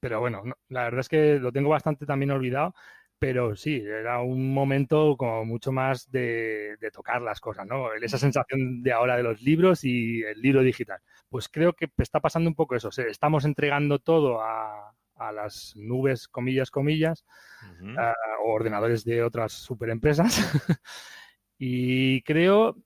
Pero 0.00 0.20
bueno, 0.20 0.42
la 0.68 0.84
verdad 0.84 1.00
es 1.00 1.08
que 1.08 1.38
lo 1.38 1.52
tengo 1.52 1.70
bastante 1.70 2.06
también 2.06 2.30
olvidado 2.30 2.74
pero 3.24 3.56
sí, 3.56 3.76
era 3.76 4.20
un 4.20 4.52
momento 4.52 5.16
como 5.16 5.46
mucho 5.46 5.72
más 5.72 6.10
de, 6.10 6.76
tocar 6.92 7.22
las 7.22 7.40
cosas, 7.40 7.66
¿no? 7.66 7.90
Esa 7.94 8.18
sensación 8.18 8.82
de 8.82 8.92
ahora 8.92 9.16
de 9.16 9.22
los 9.22 9.40
libros 9.40 9.82
y 9.82 10.22
el 10.22 10.42
libro 10.42 10.60
digital. 10.60 11.00
Pues 11.30 11.48
creo 11.48 11.72
que 11.72 11.88
está 11.96 12.20
pasando 12.20 12.50
un 12.50 12.54
poco 12.54 12.76
eso. 12.76 12.90
Estamos 13.08 13.46
entregando 13.46 13.98
todo 13.98 14.42
a, 14.42 14.92
las 15.32 15.72
nubes, 15.74 16.28
comillas, 16.28 16.70
comillas, 16.70 17.24
o 18.44 18.52
ordenadores 18.52 19.04
de 19.06 19.22
otras 19.22 19.52
superempresas. 19.52 20.36
y 21.58 22.20
creo 22.24 22.76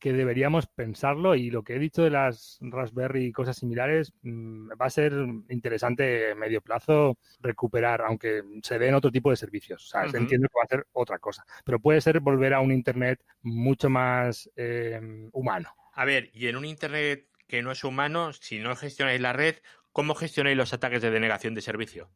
que 0.00 0.12
deberíamos 0.14 0.66
pensarlo 0.66 1.34
y 1.34 1.50
lo 1.50 1.62
que 1.62 1.76
he 1.76 1.78
dicho 1.78 2.02
de 2.02 2.10
las 2.10 2.58
Raspberry 2.62 3.26
y 3.26 3.32
cosas 3.32 3.58
similares 3.58 4.12
mm, 4.22 4.70
va 4.70 4.86
a 4.86 4.90
ser 4.90 5.12
interesante 5.50 6.32
a 6.32 6.34
medio 6.34 6.62
plazo 6.62 7.18
recuperar, 7.40 8.00
aunque 8.00 8.42
se 8.62 8.78
den 8.78 8.94
otro 8.94 9.12
tipo 9.12 9.30
de 9.30 9.36
servicios. 9.36 9.84
O 9.84 9.88
sea, 9.88 10.04
entiendo 10.18 10.48
que 10.48 10.58
va 10.58 10.64
a 10.64 10.68
ser 10.68 10.86
otra 10.92 11.18
cosa, 11.18 11.44
pero 11.64 11.78
puede 11.78 12.00
ser 12.00 12.20
volver 12.20 12.54
a 12.54 12.60
un 12.60 12.72
Internet 12.72 13.22
mucho 13.42 13.90
más 13.90 14.50
em, 14.56 15.28
humano. 15.32 15.74
A 15.92 16.04
ver, 16.06 16.30
y 16.32 16.46
en 16.46 16.56
un 16.56 16.64
Internet 16.64 17.26
que 17.46 17.62
no 17.62 17.70
es 17.70 17.84
humano, 17.84 18.32
si 18.32 18.58
no 18.58 18.74
gestionáis 18.76 19.20
la 19.20 19.34
red, 19.34 19.56
¿cómo 19.92 20.14
gestionáis 20.14 20.56
los 20.56 20.72
ataques 20.72 21.02
de 21.02 21.10
denegación 21.10 21.54
de 21.54 21.60
servicio? 21.60 22.08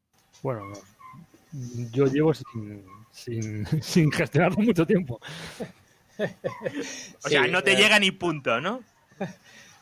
Bueno, 0.42 0.72
yo 1.92 2.06
llevo 2.06 2.32
sin, 2.32 2.84
sin, 3.12 3.66
sin 3.82 4.10
gestionarlo 4.10 4.58
mucho 4.58 4.86
tiempo. 4.86 5.20
o 7.24 7.28
sea, 7.28 7.46
no 7.46 7.62
te 7.62 7.76
llega 7.76 7.98
ni 7.98 8.10
punto, 8.10 8.60
¿no? 8.60 8.82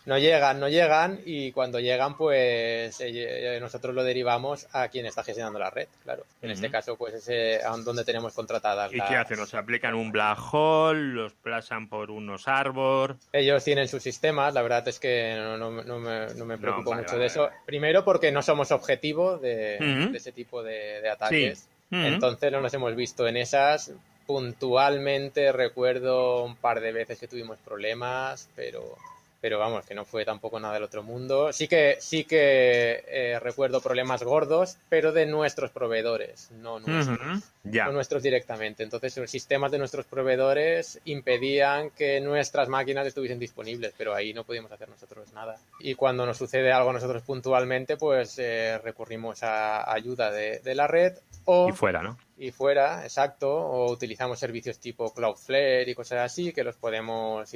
No 0.05 0.19
llegan, 0.19 0.59
no 0.59 0.69
llegan 0.69 1.21
y 1.25 1.53
cuando 1.53 1.79
llegan 1.79 2.17
pues 2.17 2.97
eh, 3.01 3.59
nosotros 3.61 3.95
lo 3.95 4.03
derivamos 4.03 4.67
a 4.73 4.89
quien 4.89 5.07
está 5.07 5.23
gestionando 5.23 5.61
la 5.61 5.71
red, 5.71 5.87
claro. 6.03 6.25
En 6.41 6.51
este 6.51 6.71
caso 6.73 6.97
pues 6.97 7.29
es 7.29 7.63
donde 7.85 8.05
tenemos 8.05 8.35
contratadas. 8.35 8.93
¿Y 8.93 9.01
qué 9.01 9.15
hacen? 9.15 9.39
¿Nos 9.39 9.55
aplican 9.55 9.95
un 9.95 10.11
black 10.11 10.39
hole? 10.53 11.15
¿Los 11.15 11.35
plazan 11.35 11.89
por 11.89 12.11
unos 12.11 12.49
arbor? 12.49 13.17
Ellos 13.33 13.63
tienen 13.63 13.87
sus 13.87 14.03
sistemas, 14.03 14.55
la 14.55 14.63
verdad 14.63 14.89
es 14.89 14.99
que 14.99 15.37
no, 15.37 15.71
me, 15.71 16.59
preocupo 16.59 16.95
mucho 16.95 17.17
de 17.17 17.27
eso. 17.27 17.51
Primero 17.65 18.05
porque 18.05 18.33
no 18.33 18.43
somos 18.43 18.73
objetivo 18.73 19.39
de, 19.39 20.11
ese 20.15 20.33
tipo 20.33 20.65
de, 20.65 21.09
ataques. 21.09 21.69
Entonces 21.93 22.51
no 22.51 22.61
nos 22.61 22.75
hemos 22.75 22.97
visto 22.97 23.29
en 23.29 23.37
esas 23.37 23.93
puntualmente 24.27 25.53
recuerdo 25.53 26.45
un 26.45 26.57
par 26.57 26.81
de 26.81 26.93
veces 26.93 27.19
que 27.19 27.29
tuvimos 27.29 27.59
problemas, 27.59 28.49
pero, 28.55 28.97
pero 29.41 29.59
vamos, 29.59 29.85
que 29.85 29.95
no 29.95 30.05
fue 30.05 30.25
tampoco 30.25 30.61
nada 30.61 30.75
del 30.75 30.85
otro 30.85 31.03
mundo. 31.03 31.53
Sí 31.53 31.69
que, 31.69 31.97
sí 32.01 32.25
que 32.25 33.05
eh, 33.07 33.39
recuerdo 33.41 33.81
problemas 33.81 34.23
gordos, 34.23 34.77
pero 34.89 35.13
de 35.13 35.27
nuestros 35.27 35.71
proveedores, 35.71 36.51
no 36.53 36.81
nuestros, 36.81 37.43
no 37.65 37.93
nuestros 37.93 38.23
directamente. 38.23 38.83
Entonces, 38.83 39.17
los 39.17 39.31
sistemas 39.31 39.71
de 39.71 39.79
nuestros 39.79 40.07
proveedores 40.07 41.01
impedían 41.05 41.91
que 41.91 42.21
nuestras 42.21 42.69
máquinas 42.69 43.07
estuviesen 43.07 43.39
disponibles, 43.39 43.95
pero 43.97 44.15
ahí 44.15 44.33
no 44.33 44.45
podíamos 44.45 44.73
hacer 44.73 44.89
nosotros 44.89 45.33
nada. 45.33 45.59
Y 45.81 45.95
cuando 45.95 46.27
nos 46.27 46.37
sucede 46.37 46.73
algo 46.73 46.91
a 46.91 46.95
nosotros 46.95 47.23
puntualmente, 47.23 47.97
pues 47.97 48.39
eh, 48.39 48.79
recurrimos 48.79 49.43
a 49.43 49.93
ayuda 49.93 50.31
de, 50.31 50.61
de 50.61 50.75
la 50.75 50.87
red 50.87 51.15
o, 51.45 51.69
y 51.69 51.73
fuera, 51.73 52.03
¿no? 52.03 52.17
Y 52.37 52.51
fuera, 52.51 53.03
exacto. 53.03 53.51
O 53.51 53.91
utilizamos 53.93 54.39
servicios 54.39 54.79
tipo 54.79 55.13
Cloudflare 55.13 55.91
y 55.91 55.95
cosas 55.95 56.21
así 56.21 56.53
que 56.53 56.65
los 56.65 56.77
podemos 56.77 57.53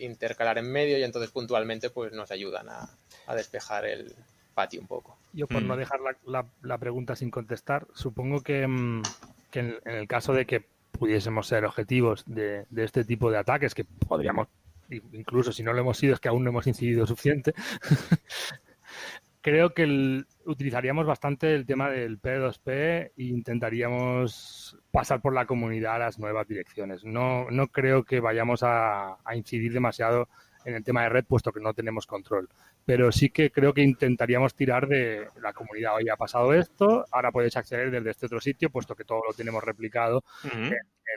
intercalar 0.00 0.58
en 0.58 0.70
medio 0.70 0.98
y 0.98 1.02
entonces 1.02 1.30
puntualmente 1.30 1.90
pues 1.90 2.12
nos 2.12 2.30
ayudan 2.30 2.68
a, 2.68 2.88
despejar 3.34 3.84
el 3.84 4.12
patio 4.54 4.80
un 4.80 4.88
poco. 4.88 5.16
Yo 5.32 5.46
por 5.46 5.62
no 5.62 5.76
mm. 5.76 5.78
dejar 5.78 6.00
la, 6.62 6.78
pregunta 6.78 7.14
sin 7.14 7.30
contestar, 7.30 7.86
supongo 7.94 8.40
que, 8.40 8.66
mm, 9.54 9.88
en, 9.88 9.94
el 9.94 10.08
caso 10.08 10.32
de 10.32 10.46
que 10.46 10.66
pudiésemos 10.92 11.46
ser 11.46 11.64
objetivos 11.64 12.24
de, 12.26 12.66
este 12.76 13.04
tipo 13.04 13.30
de 13.30 13.38
ataques, 13.38 13.74
que 13.74 13.84
podríamos 13.84 14.48
incluso 15.12 15.52
si 15.52 15.62
no 15.62 15.72
lo 15.72 15.80
hemos 15.80 15.98
sido, 15.98 16.14
es 16.14 16.20
que 16.20 16.28
aún 16.28 16.42
no 16.42 16.50
hemos 16.50 16.66
incidido 16.66 17.06
suficiente, 17.06 17.54
creo 19.40 19.72
que 19.72 20.24
utilizaríamos 20.44 21.06
bastante 21.06 21.54
el 21.54 21.66
tema 21.66 21.90
del 21.90 22.20
P2P 22.20 22.68
e 22.68 23.12
intentaríamos 23.16 24.76
pasar 24.90 25.20
por 25.20 25.34
la 25.34 25.46
comunidad 25.46 25.96
a 25.96 25.98
las 26.00 26.18
nuevas 26.18 26.46
direcciones. 26.46 27.04
No, 27.04 27.50
no 27.50 27.68
creo 27.68 28.04
que 28.04 28.20
vayamos 28.20 28.62
a, 28.62 29.18
incidir 29.34 29.72
demasiado 29.72 30.28
en 30.64 30.74
el 30.74 30.84
tema 30.84 31.02
de 31.02 31.08
red, 31.08 31.24
puesto 31.24 31.52
que 31.52 31.60
no 31.60 31.74
tenemos 31.74 32.06
control. 32.06 32.48
Pero 32.84 33.12
sí 33.12 33.30
que 33.30 33.50
creo 33.50 33.72
que 33.72 33.82
intentaríamos 33.82 34.54
tirar 34.54 34.88
de 34.88 35.28
la 35.40 35.52
comunidad. 35.52 35.96
Hoy 35.96 36.08
ha 36.08 36.16
pasado 36.16 36.54
esto, 36.54 37.04
ahora 37.10 37.32
puedes 37.32 37.56
acceder 37.56 37.90
desde 37.90 38.10
este 38.10 38.26
otro 38.26 38.40
sitio, 38.40 38.70
puesto 38.70 38.94
que 38.94 39.04
todo 39.04 39.22
lo 39.26 39.34
tenemos 39.34 39.62
replicado 39.62 40.24
en, 40.44 40.72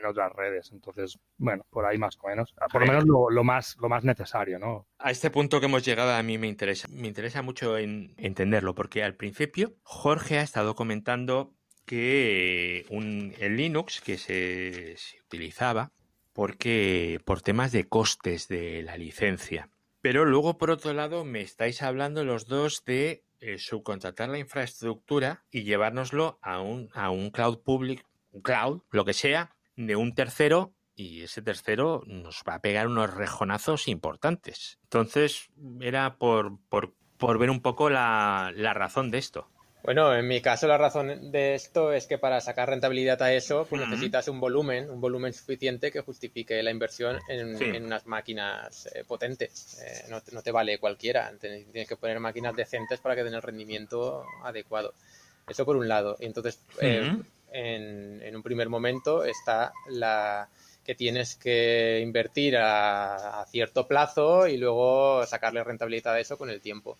otras 0.06 0.32
redes. 0.32 0.70
Entonces, 0.72 1.18
bueno, 1.38 1.64
por 1.70 1.86
ahí 1.86 1.96
más 1.96 2.18
o 2.20 2.28
menos. 2.28 2.54
Por 2.70 2.82
lo 2.82 2.86
menos 2.86 3.04
lo, 3.06 3.44
más, 3.44 3.76
lo 3.80 3.88
más 3.88 4.04
necesario, 4.04 4.58
¿no? 4.58 4.86
A 4.98 5.10
este 5.10 5.30
punto 5.30 5.60
que 5.60 5.66
hemos 5.66 5.84
llegado 5.84 6.12
a 6.12 6.22
mí 6.22 6.36
me 6.36 6.48
interesa. 6.48 6.88
Me 6.90 7.08
interesa 7.08 7.42
mucho 7.42 7.78
en 7.78 8.12
entenderlo, 8.18 8.74
porque 8.74 9.02
al 9.02 9.14
principio 9.14 9.74
Jorge 9.82 10.38
ha 10.38 10.42
estado 10.42 10.74
comentando 10.74 11.54
que 11.84 12.86
un, 12.90 13.34
el 13.38 13.56
Linux 13.56 14.00
que 14.00 14.18
se, 14.18 14.96
utilizaba 15.26 15.92
porque 16.34 17.20
por 17.24 17.40
temas 17.40 17.72
de 17.72 17.88
costes 17.88 18.48
de 18.48 18.82
la 18.82 18.98
licencia. 18.98 19.70
Pero 20.02 20.26
luego, 20.26 20.58
por 20.58 20.70
otro 20.70 20.92
lado, 20.92 21.24
me 21.24 21.40
estáis 21.40 21.80
hablando 21.80 22.24
los 22.24 22.46
dos 22.46 22.84
de 22.84 23.24
eh, 23.40 23.58
subcontratar 23.58 24.28
la 24.28 24.38
infraestructura 24.38 25.44
y 25.50 25.62
llevárnoslo 25.62 26.38
a 26.42 26.60
un, 26.60 26.90
a 26.92 27.08
un 27.08 27.30
cloud 27.30 27.60
public, 27.60 28.04
un 28.32 28.42
cloud, 28.42 28.82
lo 28.90 29.06
que 29.06 29.14
sea, 29.14 29.56
de 29.76 29.96
un 29.96 30.14
tercero 30.14 30.74
y 30.96 31.22
ese 31.22 31.40
tercero 31.40 32.02
nos 32.06 32.42
va 32.48 32.54
a 32.54 32.60
pegar 32.60 32.86
unos 32.88 33.14
rejonazos 33.14 33.88
importantes. 33.88 34.78
Entonces, 34.82 35.50
era 35.80 36.18
por, 36.18 36.58
por, 36.68 36.94
por 37.16 37.38
ver 37.38 37.50
un 37.50 37.62
poco 37.62 37.90
la, 37.90 38.52
la 38.54 38.74
razón 38.74 39.10
de 39.10 39.18
esto. 39.18 39.50
Bueno, 39.84 40.16
en 40.16 40.26
mi 40.26 40.40
caso 40.40 40.66
la 40.66 40.78
razón 40.78 41.30
de 41.30 41.54
esto 41.54 41.92
es 41.92 42.06
que 42.06 42.16
para 42.16 42.40
sacar 42.40 42.70
rentabilidad 42.70 43.20
a 43.20 43.34
eso, 43.34 43.66
pues 43.68 43.86
necesitas 43.86 44.28
un 44.28 44.40
volumen, 44.40 44.88
un 44.88 44.98
volumen 44.98 45.34
suficiente 45.34 45.92
que 45.92 46.00
justifique 46.00 46.62
la 46.62 46.70
inversión 46.70 47.18
en, 47.28 47.84
unas 47.84 48.06
máquinas 48.06 48.88
eh, 48.94 49.04
potentes. 49.06 49.78
Eh, 49.82 50.08
no, 50.08 50.42
te 50.42 50.50
vale 50.50 50.78
cualquiera, 50.78 51.30
tienes 51.38 51.86
que 51.86 51.96
poner 51.96 52.18
máquinas 52.18 52.56
decentes 52.56 52.98
para 53.00 53.14
que 53.14 53.24
den 53.24 53.34
el 53.34 53.42
rendimiento 53.42 54.24
adecuado. 54.42 54.94
Eso 55.46 55.66
por 55.66 55.76
un 55.76 55.86
lado. 55.86 56.16
Y 56.18 56.24
entonces, 56.24 56.58
eh, 56.80 57.18
en, 57.52 58.36
un 58.36 58.42
primer 58.42 58.70
momento 58.70 59.22
está 59.22 59.74
la 59.90 60.48
que 60.82 60.94
tienes 60.94 61.36
que 61.36 62.00
invertir 62.00 62.56
a 62.56 63.44
cierto 63.50 63.86
plazo 63.86 64.48
y 64.48 64.56
luego 64.56 65.26
sacarle 65.26 65.62
rentabilidad 65.62 66.14
a 66.14 66.20
eso 66.20 66.38
con 66.38 66.48
el 66.48 66.62
tiempo 66.62 66.96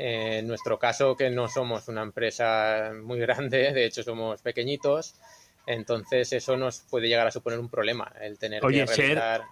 en 0.00 0.46
nuestro 0.46 0.78
caso, 0.78 1.16
que 1.16 1.28
no 1.28 1.48
somos 1.48 1.88
una 1.88 2.02
empresa 2.02 2.92
muy 3.02 3.18
grande, 3.18 3.72
de 3.72 3.84
hecho 3.84 4.04
somos 4.04 4.40
pequeñitos, 4.42 5.16
entonces 5.66 6.32
eso 6.32 6.56
nos 6.56 6.80
puede 6.88 7.08
llegar 7.08 7.26
a 7.26 7.32
suponer 7.32 7.58
un 7.58 7.68
problema, 7.68 8.12
el 8.20 8.38
tener 8.38 8.60
que 8.60 8.68
realizar... 8.68 8.96
Ser, 8.96 9.42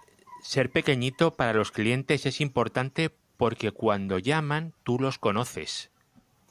ser 0.41 0.69
pequeñito 0.71 1.35
para 1.35 1.51
los 1.51 1.71
clientes 1.71 2.25
es 2.25 2.39
importante 2.39 3.11
porque 3.35 3.71
cuando 3.71 4.19
llaman 4.19 4.73
tú 4.83 4.99
los 4.99 5.19
conoces. 5.19 5.91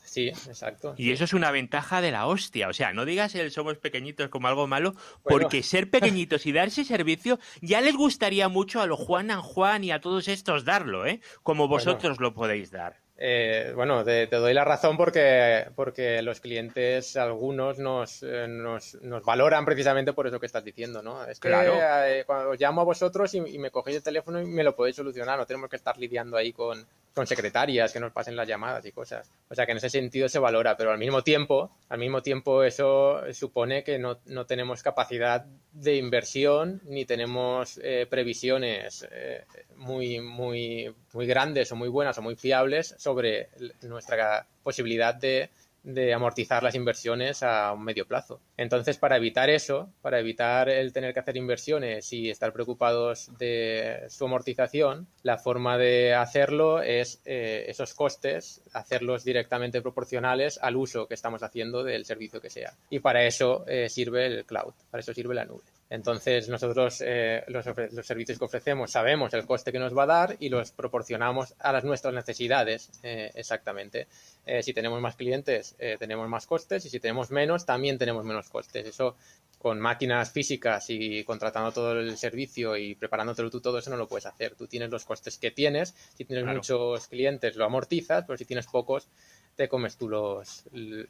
Sí, 0.05 0.29
exacto. 0.29 0.95
Y 0.99 1.13
eso 1.13 1.25
es 1.25 1.33
una 1.33 1.51
ventaja 1.51 2.01
de 2.01 2.11
la 2.11 2.27
hostia. 2.27 2.69
O 2.69 2.73
sea, 2.73 2.93
no 2.93 3.05
digas 3.05 3.35
el 3.35 3.51
somos 3.51 3.79
pequeñitos 3.79 4.29
como 4.29 4.49
algo 4.49 4.67
malo, 4.67 4.95
porque 5.23 5.63
ser 5.63 5.91
pequeñitos 5.91 6.47
y 6.47 6.53
dar 6.53 6.69
ese 6.69 6.85
servicio 6.85 7.39
ya 7.61 7.81
les 7.81 7.97
gustaría 7.97 8.49
mucho 8.49 8.81
a 8.81 8.87
los 8.87 9.01
Juan 9.01 9.31
and 9.31 9.43
Juan 9.43 9.85
y 9.85 9.91
a 9.91 10.01
todos 10.01 10.29
estos 10.29 10.65
darlo, 10.65 11.07
¿eh? 11.07 11.21
Como 11.43 11.67
vosotros 11.67 12.21
lo 12.21 12.35
podéis 12.35 12.71
dar. 12.71 13.06
Eh, 13.19 13.73
bueno, 13.75 14.05
te, 14.05 14.27
doy 14.27 14.53
la 14.53 14.65
razón 14.65 14.97
porque, 14.99 15.67
porque 15.75 16.21
los 16.21 16.41
clientes, 16.41 17.17
algunos, 17.17 17.79
nos, 17.79 18.23
eh, 18.23 18.47
nos, 18.47 18.95
nos, 19.03 19.25
valoran 19.25 19.65
precisamente 19.65 20.13
por 20.13 20.27
eso 20.27 20.39
que 20.39 20.45
estás 20.45 20.63
diciendo, 20.63 21.03
¿no? 21.03 21.25
Es 21.25 21.41
que 21.41 21.49
eh, 21.49 22.25
cuando 22.27 22.51
os 22.51 22.61
llamo 22.61 22.83
a 22.83 22.85
vosotros 22.85 23.33
y, 23.33 23.39
y, 23.39 23.59
me 23.59 23.71
cogéis 23.71 23.97
el 23.97 24.03
teléfono 24.03 24.41
y 24.41 24.45
me 24.45 24.63
lo 24.63 24.77
podéis 24.77 24.97
solucionar, 24.97 25.39
no 25.39 25.47
tenemos 25.47 25.71
que 25.71 25.77
estar 25.77 25.97
lidiando 25.97 26.37
ahí 26.37 26.53
con, 26.53 26.87
con 27.17 27.27
secretarias 27.27 27.95
que 27.95 27.99
nos 27.99 28.13
pasen 28.13 28.37
las 28.37 28.47
llamadas 28.47 28.85
y 28.85 28.93
cosas. 28.93 29.33
O 29.49 29.55
sea 29.55 29.65
que 29.65 29.73
en 29.73 29.79
ese 29.79 29.89
sentido 29.89 30.29
se 30.29 30.39
valora, 30.39 30.77
pero 30.77 30.91
al 30.91 30.99
mismo 30.99 31.23
tiempo, 31.23 31.71
al 31.89 31.99
mismo 31.99 32.21
tiempo 32.21 32.63
eso 32.63 33.23
supone 33.33 33.83
que 33.83 33.99
no, 33.99 34.19
no 34.27 34.45
tenemos 34.45 34.83
capacidad 34.83 35.47
de 35.73 35.97
inversión 35.97 36.83
ni 36.85 37.07
tenemos 37.07 37.81
eh, 37.83 38.07
previsiones 38.11 39.09
eh, 39.11 39.47
muy, 39.77 40.21
muy, 40.21 40.95
muy 41.15 41.27
grandes 41.27 41.73
o 41.73 41.77
muy 41.77 41.89
buenas 41.89 42.19
o 42.19 42.23
muy 42.23 42.37
fiables 42.37 42.95
sobre 42.99 43.49
nuestra 43.81 44.47
posibilidad 44.63 45.15
de 45.15 45.49
de 45.87 46.13
amortizar 46.13 46.65
las 46.65 46.75
inversiones 46.75 47.45
a 47.45 47.73
un 47.73 47.85
medio 47.85 48.07
plazo. 48.07 48.41
Entonces, 48.57 48.99
para 48.99 49.17
evitar 49.17 49.49
eso, 49.49 49.89
para 50.03 50.19
evitar 50.19 50.69
el 50.69 50.93
tener 50.93 51.15
que 51.15 51.21
hacer 51.21 51.37
inversiones 51.37 52.13
y 52.13 52.29
estar 52.29 52.53
preocupados 52.53 53.31
de 53.39 54.05
su 54.09 54.25
amortización, 54.25 55.07
la 55.23 55.39
forma 55.39 55.79
de 55.79 56.13
hacerlo 56.13 56.83
es 56.83 57.23
eh, 57.25 57.67
esos 57.69 57.95
costes, 57.95 58.63
hacerlos 58.73 59.25
directamente 59.25 59.81
proporcionales 59.81 60.59
al 60.61 60.77
uso 60.77 61.07
que 61.07 61.15
estamos 61.15 61.45
haciendo 61.45 61.85
del 61.85 62.05
servicio 62.05 62.41
que 62.41 62.51
sea. 62.51 62.75
Y 62.91 62.99
para 62.99 63.25
eso 63.25 63.65
eh, 63.69 63.89
sirve 63.89 64.27
el 64.27 64.45
cloud, 64.45 64.75
para 64.91 65.01
eso 65.01 65.15
sirve 65.15 65.37
la 65.37 65.45
nube. 65.45 65.76
Entonces, 65.89 66.49
nosotros 66.49 67.03
eh, 67.05 67.45
los, 67.47 67.65
servicios 68.05 68.39
que 68.39 68.45
ofrecemos 68.45 68.91
sabemos 68.91 69.33
el 69.35 69.47
coste 69.47 69.71
que 69.71 69.79
nos 69.79 69.97
va 69.97 70.03
a 70.03 70.07
dar 70.07 70.37
y 70.41 70.49
los 70.49 70.73
proporcionamos 70.73 71.55
a 71.61 71.73
las 71.73 71.85
nuestras 71.85 72.13
necesidades 72.13 72.91
exactamente. 73.03 74.09
Eh, 74.45 74.63
si 74.63 74.73
tenemos 74.73 75.01
más 75.01 75.15
clientes, 75.15 75.77
eh, 75.79 75.97
tenemos 75.99 76.29
más 76.29 76.47
costes 76.47 76.85
y 76.87 76.89
si 76.91 76.99
tenemos 76.99 77.31
menos, 77.31 77.67
también 77.67 77.99
tenemos 77.99 78.25
menos 78.25 78.49
costes. 78.49 78.87
Eso 78.87 79.17
con 79.59 79.81
máquinas 79.81 80.31
físicas 80.33 80.87
y 80.91 81.25
contratando 81.25 81.73
todo 81.73 81.93
el 81.99 82.17
servicio 82.17 82.77
y 82.77 82.95
preparándotelo 82.95 83.51
tú 83.51 83.61
todo 83.61 83.79
eso 83.79 83.91
no 83.91 83.97
lo 83.97 84.09
puedes 84.09 84.27
hacer. 84.27 84.57
Tú 84.57 84.67
tienes 84.67 84.91
los 84.91 85.05
costes 85.05 85.39
que 85.39 85.53
tienes. 85.53 85.95
Si 86.17 86.25
tienes 86.25 86.47
muchos 86.47 87.07
clientes, 87.07 87.57
lo 87.57 87.65
amortizas, 87.65 88.25
pero 88.27 88.37
si 88.37 88.45
tienes 88.45 88.67
pocos, 88.67 89.09
te 89.55 89.69
comes 89.69 89.97
tú 89.97 90.09
los, 90.09 90.65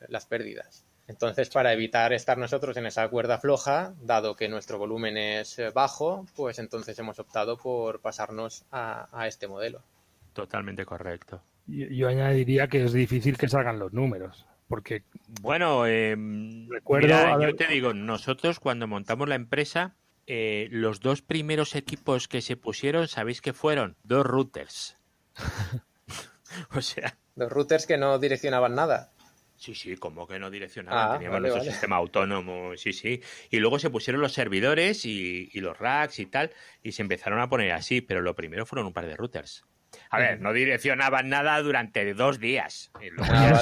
las 0.08 0.26
pérdidas. 0.26 0.84
Entonces, 1.08 1.50
para 1.50 1.72
evitar 1.72 2.12
estar 2.12 2.36
nosotros 2.36 2.76
en 2.76 2.86
esa 2.86 3.08
cuerda 3.08 3.38
floja, 3.38 3.94
dado 4.00 4.34
que 4.34 4.48
nuestro 4.48 4.78
volumen 4.78 5.16
es 5.16 5.58
eh, 5.58 5.70
bajo, 5.70 6.26
pues 6.34 6.58
entonces 6.58 6.98
hemos 6.98 7.18
optado 7.18 7.56
por 7.56 8.00
pasarnos 8.00 8.64
a 8.72 9.26
este 9.28 9.46
modelo. 9.46 9.82
Totalmente 10.32 10.84
correcto. 10.84 11.42
Yo, 11.66 12.08
añadiría 12.08 12.68
que 12.68 12.84
es 12.84 12.92
difícil 12.92 13.36
que 13.36 13.48
salgan 13.48 13.78
los 13.78 13.92
números, 13.92 14.46
porque... 14.68 15.02
Bueno, 15.40 15.84
recuerdo, 15.84 17.40
yo 17.40 17.56
te 17.56 17.66
digo, 17.66 17.92
nosotros 17.92 18.60
cuando 18.60 18.86
montamos 18.86 19.28
la 19.28 19.34
empresa, 19.34 19.96
eh, 20.26 20.68
los 20.70 21.00
dos 21.00 21.22
primeros 21.22 21.74
equipos 21.74 22.28
que 22.28 22.40
se 22.40 22.56
pusieron, 22.56 23.08
¿sabéis 23.08 23.40
qué 23.40 23.52
fueron? 23.52 23.96
Dos 24.04 24.24
routers. 24.24 24.96
o 26.74 26.80
sea... 26.80 27.16
Dos 27.34 27.50
routers 27.50 27.86
que 27.86 27.98
no 27.98 28.18
direccionaban 28.18 28.76
nada. 28.76 29.10
Sí, 29.56 29.74
sí, 29.74 29.96
como 29.96 30.26
que 30.26 30.38
no 30.38 30.50
direccionaban, 30.50 31.08
ah, 31.08 31.12
teníamos 31.14 31.40
nuestro 31.40 31.64
sistema 31.64 31.96
autónomo, 31.96 32.76
sí, 32.76 32.92
sí. 32.92 33.22
Y 33.50 33.58
luego 33.58 33.78
se 33.78 33.90
pusieron 33.90 34.20
los 34.20 34.32
servidores 34.32 35.06
y, 35.06 35.48
y, 35.52 35.60
los 35.60 35.78
racks 35.78 36.18
y 36.18 36.26
tal, 36.26 36.52
y 36.82 36.92
se 36.92 37.02
empezaron 37.02 37.40
a 37.40 37.48
poner 37.48 37.72
así, 37.72 38.02
pero 38.02 38.20
lo 38.20 38.34
primero 38.34 38.66
fueron 38.66 38.86
un 38.86 38.92
par 38.92 39.06
de 39.06 39.16
routers. 39.16 39.64
A 40.10 40.18
ver, 40.18 40.40
no 40.40 40.52
direccionaban 40.52 41.28
nada 41.28 41.60
durante 41.62 42.14
dos 42.14 42.38
días. 42.38 42.90
Y 43.00 43.10
luego, 43.10 43.32
ah, 43.32 43.60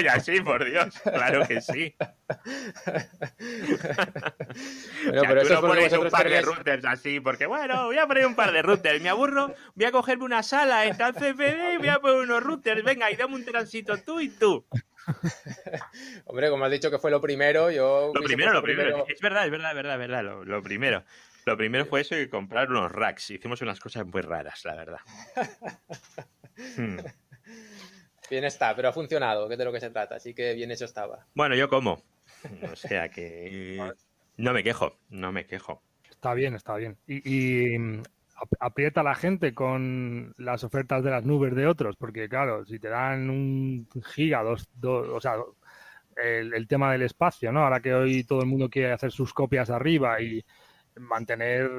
ya 0.00 0.20
sí. 0.20 0.40
por 0.40 0.64
Dios, 0.64 1.00
claro 1.02 1.46
que 1.46 1.60
sí. 1.60 1.94
pero 5.04 5.42
eso 5.42 5.54
no 5.54 5.60
pones 5.60 5.92
un 5.92 6.10
par 6.10 6.28
de 6.28 6.40
routers 6.42 6.84
así, 6.84 7.20
porque 7.20 7.46
bueno, 7.46 7.86
voy 7.86 7.98
a 7.98 8.06
poner 8.06 8.26
un 8.26 8.34
par 8.34 8.52
de 8.52 8.62
routers, 8.62 9.00
me 9.00 9.08
aburro, 9.08 9.54
voy 9.74 9.86
a 9.86 9.92
cogerme 9.92 10.24
una 10.24 10.42
sala, 10.42 10.84
está 10.86 11.08
el 11.08 11.14
CPD 11.14 11.74
y 11.74 11.78
voy 11.78 11.88
a 11.88 11.98
poner 11.98 12.18
unos 12.18 12.42
routers, 12.42 12.82
venga, 12.82 13.10
y 13.10 13.16
dame 13.16 13.34
un 13.34 13.44
tránsito 13.44 13.96
tú 13.98 14.20
y 14.20 14.28
tú. 14.28 14.64
Hombre, 16.26 16.48
como 16.50 16.64
has 16.64 16.70
dicho 16.70 16.90
que 16.90 16.98
fue 16.98 17.10
lo 17.10 17.20
primero, 17.20 17.70
yo... 17.70 18.12
Lo 18.14 18.22
primero, 18.22 18.52
lo 18.52 18.62
primero. 18.62 19.04
Es 19.08 19.20
verdad, 19.20 19.44
es 19.46 19.50
verdad, 19.50 19.70
es 19.70 19.76
verdad, 19.76 19.94
es 19.94 19.98
verdad, 19.98 20.22
lo 20.44 20.62
primero. 20.62 21.04
Lo 21.44 21.56
primero 21.56 21.86
fue 21.86 22.02
eso 22.02 22.18
y 22.18 22.28
comprar 22.28 22.70
unos 22.70 22.92
racks. 22.92 23.30
Hicimos 23.30 23.60
unas 23.62 23.80
cosas 23.80 24.06
muy 24.06 24.22
raras, 24.22 24.64
la 24.64 24.74
verdad. 24.74 25.00
Hmm. 26.76 26.98
Bien 28.30 28.44
está, 28.44 28.76
pero 28.76 28.88
ha 28.88 28.92
funcionado, 28.92 29.48
que 29.48 29.54
es 29.54 29.58
de 29.58 29.64
lo 29.64 29.72
que 29.72 29.80
se 29.80 29.90
trata, 29.90 30.16
así 30.16 30.34
que 30.34 30.52
bien 30.52 30.70
hecho 30.70 30.84
estaba. 30.84 31.26
Bueno, 31.34 31.54
yo 31.54 31.68
como. 31.68 32.02
O 32.70 32.76
sea 32.76 33.08
que 33.08 33.92
no 34.36 34.52
me 34.52 34.62
quejo, 34.62 34.98
no 35.08 35.32
me 35.32 35.46
quejo. 35.46 35.82
Está 36.08 36.34
bien, 36.34 36.54
está 36.54 36.76
bien. 36.76 36.98
Y, 37.06 37.78
mm, 37.78 38.02
aprieta 38.60 39.00
a 39.00 39.04
la 39.04 39.14
gente 39.14 39.54
con 39.54 40.34
las 40.38 40.62
ofertas 40.62 41.02
de 41.02 41.10
las 41.10 41.24
nubes 41.24 41.54
de 41.54 41.66
otros, 41.66 41.96
porque 41.96 42.28
claro, 42.28 42.64
si 42.64 42.78
te 42.78 42.88
dan 42.88 43.30
un 43.30 43.88
giga, 44.14 44.42
dos, 44.42 44.68
dos 44.74 45.08
o 45.08 45.20
sea, 45.20 45.36
el, 46.16 46.54
el, 46.54 46.68
tema 46.68 46.92
del 46.92 47.02
espacio, 47.02 47.50
¿no? 47.50 47.64
Ahora 47.64 47.80
que 47.80 47.94
hoy 47.94 48.24
todo 48.24 48.40
el 48.40 48.46
mundo 48.46 48.68
quiere 48.68 48.92
hacer 48.92 49.10
sus 49.10 49.32
copias 49.32 49.70
arriba 49.70 50.20
y 50.20 50.44
mantener... 50.96 51.70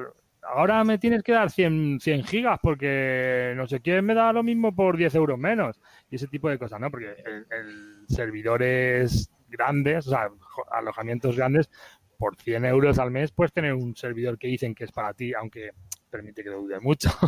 Ahora 0.42 0.84
me 0.84 0.98
tienes 0.98 1.22
que 1.22 1.32
dar 1.32 1.50
100, 1.50 2.00
100 2.00 2.24
gigas 2.24 2.58
porque 2.62 3.54
no 3.56 3.66
sé 3.66 3.80
quién 3.80 4.04
me 4.04 4.14
da 4.14 4.30
lo 4.32 4.42
mismo 4.42 4.74
por 4.74 4.96
10 4.96 5.14
euros 5.14 5.38
menos. 5.38 5.80
Y 6.10 6.16
ese 6.16 6.28
tipo 6.28 6.50
de 6.50 6.58
cosas, 6.58 6.78
¿no? 6.80 6.90
Porque 6.90 7.14
el, 7.24 8.04
servidores 8.08 9.30
grandes, 9.48 10.06
o 10.06 10.10
sea, 10.10 10.28
alojamientos 10.70 11.36
grandes, 11.36 11.70
por 12.18 12.36
100 12.36 12.64
euros 12.66 12.98
al 12.98 13.10
mes 13.10 13.32
puedes 13.32 13.52
tener 13.52 13.72
un 13.74 13.96
servidor 13.96 14.38
que 14.38 14.48
dicen 14.48 14.74
que 14.74 14.84
es 14.84 14.92
para 14.92 15.14
ti, 15.14 15.32
aunque 15.34 15.70
permite 16.10 16.42
que 16.44 16.50
dude 16.50 16.78
mucho. 16.80 17.10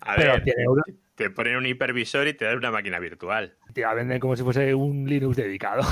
A 0.00 0.16
ver, 0.16 0.42
te 1.14 1.30
ponen 1.30 1.56
un 1.56 1.66
hipervisor 1.66 2.26
y 2.28 2.34
te 2.34 2.44
dan 2.44 2.58
una 2.58 2.70
máquina 2.70 2.98
virtual. 2.98 3.56
Te 3.72 3.82
la 3.82 3.94
venden 3.94 4.20
como 4.20 4.36
si 4.36 4.42
fuese 4.42 4.74
un 4.74 5.08
Linux 5.08 5.36
dedicado. 5.36 5.82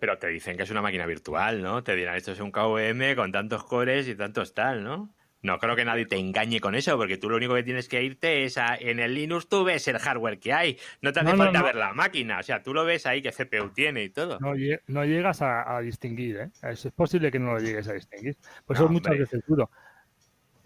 pero 0.00 0.18
te 0.18 0.28
dicen 0.28 0.56
que 0.56 0.64
es 0.64 0.70
una 0.70 0.82
máquina 0.82 1.06
virtual, 1.06 1.62
¿no? 1.62 1.82
Te 1.82 1.94
dirán, 1.94 2.16
esto 2.16 2.32
es 2.32 2.40
un 2.40 2.50
KVM 2.50 3.14
con 3.16 3.32
tantos 3.32 3.64
cores 3.64 4.08
y 4.08 4.14
tantos 4.14 4.54
tal, 4.54 4.82
¿no? 4.82 5.14
No 5.42 5.58
creo 5.58 5.74
que 5.74 5.86
nadie 5.86 6.04
te 6.04 6.18
engañe 6.18 6.60
con 6.60 6.74
eso, 6.74 6.98
porque 6.98 7.16
tú 7.16 7.30
lo 7.30 7.36
único 7.36 7.54
que 7.54 7.62
tienes 7.62 7.88
que 7.88 8.02
irte 8.02 8.44
es 8.44 8.58
a, 8.58 8.76
en 8.76 8.98
el 8.98 9.14
Linux 9.14 9.48
tú 9.48 9.64
ves 9.64 9.88
el 9.88 9.98
hardware 9.98 10.38
que 10.38 10.52
hay, 10.52 10.78
no 11.00 11.12
te 11.12 11.20
hace 11.20 11.34
falta 11.34 11.62
ver 11.62 11.76
la 11.76 11.94
máquina, 11.94 12.40
o 12.40 12.42
sea, 12.42 12.62
tú 12.62 12.74
lo 12.74 12.84
ves 12.84 13.06
ahí 13.06 13.22
que 13.22 13.32
CPU 13.32 13.70
tiene 13.70 14.02
y 14.04 14.10
todo. 14.10 14.38
No, 14.38 15.04
llegas 15.04 15.40
a, 15.40 15.80
distinguir, 15.80 16.36
¿eh? 16.36 16.50
Es, 16.62 16.86
posible 16.94 17.30
que 17.30 17.38
no 17.38 17.54
lo 17.54 17.58
llegues 17.58 17.88
a 17.88 17.94
distinguir. 17.94 18.36
Por 18.66 18.76
eso 18.76 18.88
muchas 18.88 19.18
veces 19.18 19.42
duro. 19.46 19.70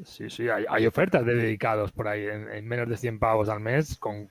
Sí, 0.02 0.28
sí, 0.30 0.48
hay, 0.48 0.86
ofertas 0.86 1.24
de 1.24 1.34
dedicados 1.34 1.92
por 1.92 2.08
ahí 2.08 2.26
en, 2.26 2.66
menos 2.66 2.88
de 2.88 2.96
100 2.96 3.18
pavos 3.18 3.48
al 3.48 3.60
mes 3.60 3.96
con 3.98 4.28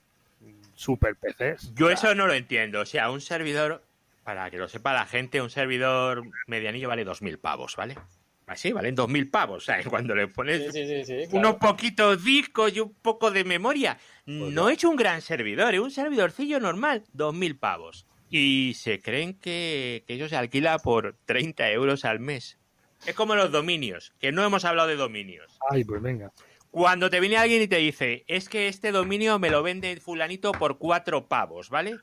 super 0.76 1.16
PCs. 1.16 1.74
Yo 1.76 1.90
eso 1.90 2.14
no 2.16 2.28
lo 2.28 2.34
entiendo, 2.34 2.82
o 2.82 2.86
sea, 2.86 3.10
un 3.12 3.22
servidor, 3.22 3.82
para 4.24 4.50
que 4.52 4.58
lo 4.58 4.68
sepa 4.68 4.94
la 4.94 5.06
gente, 5.06 5.42
un 5.42 5.50
servidor 5.50 6.24
medianillo 6.48 6.90
vale 6.90 7.06
2.000 7.06 7.38
pavos, 7.38 7.76
¿vale? 7.78 7.96
Así, 8.46 8.72
valen 8.72 8.96
dos 8.96 9.10
mil 9.10 9.30
pavos. 9.30 9.66
¿sabes? 9.66 9.88
Cuando 9.90 10.16
le 10.16 10.28
pones 10.28 10.74
unos 11.32 11.56
poquitos 11.56 12.24
discos 12.24 12.76
y 12.76 12.80
un 12.80 12.94
poco 12.94 13.32
de 13.32 13.44
memoria. 13.44 13.98
Pues 14.26 14.38
no 14.54 14.70
es 14.70 14.84
un 14.84 14.96
gran 14.96 15.22
servidor, 15.22 15.74
es 15.74 15.80
un 15.80 15.92
servidorcillo 15.92 16.60
normal. 16.60 17.04
Dos 17.14 17.34
mil 17.34 17.58
pavos. 17.58 18.06
Y 18.30 18.74
se 18.76 19.00
creen 19.00 19.36
que, 19.36 20.04
que 20.08 20.16
eso 20.16 20.28
se 20.28 20.36
alquila 20.36 20.80
por 20.80 21.16
30 21.26 21.70
euros 21.72 22.04
al 22.04 22.20
mes. 22.20 22.58
Es 23.06 23.16
como 23.16 23.36
los 23.36 23.52
dominios, 23.52 24.14
que 24.20 24.32
no 24.32 24.44
hemos 24.44 24.66
hablado 24.66 24.88
de 24.88 24.96
dominios. 24.96 25.58
Ay, 25.70 25.84
pues 25.84 26.02
venga. 26.02 26.32
Cuando 26.72 27.10
te 27.10 27.20
viene 27.20 27.38
alguien 27.38 27.62
y 27.62 27.68
te 27.68 27.78
dice, 27.78 28.24
es 28.28 28.50
que 28.50 28.68
este 28.68 28.92
dominio 28.92 29.38
me 29.38 29.50
lo 29.50 29.62
vende 29.62 30.00
fulanito 30.00 30.52
por 30.54 30.80
cuatro 30.80 31.28
pavos, 31.28 31.70
¿vale? 31.70 32.00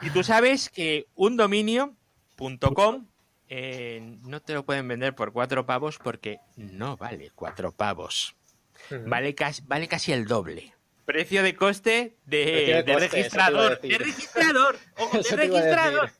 Y 0.00 0.10
tú 0.10 0.22
sabes 0.22 0.70
que 0.70 1.06
un 1.14 1.36
dominio.com 1.36 3.06
eh, 3.48 4.16
no 4.22 4.40
te 4.40 4.54
lo 4.54 4.64
pueden 4.64 4.86
vender 4.88 5.14
por 5.14 5.32
cuatro 5.32 5.66
pavos 5.66 5.98
porque 5.98 6.38
no 6.56 6.96
vale 6.96 7.30
cuatro 7.34 7.72
pavos. 7.72 8.34
Vale, 9.06 9.34
casi, 9.34 9.62
vale 9.66 9.88
casi 9.88 10.12
el 10.12 10.24
doble. 10.24 10.72
Precio 11.04 11.42
de 11.42 11.54
coste 11.54 12.16
de, 12.24 12.84
registrador. 12.86 13.80
De 13.80 13.98
registrador. 13.98 14.78
Ojo, 14.98 15.18
de 15.18 15.36
registrador. 15.36 16.10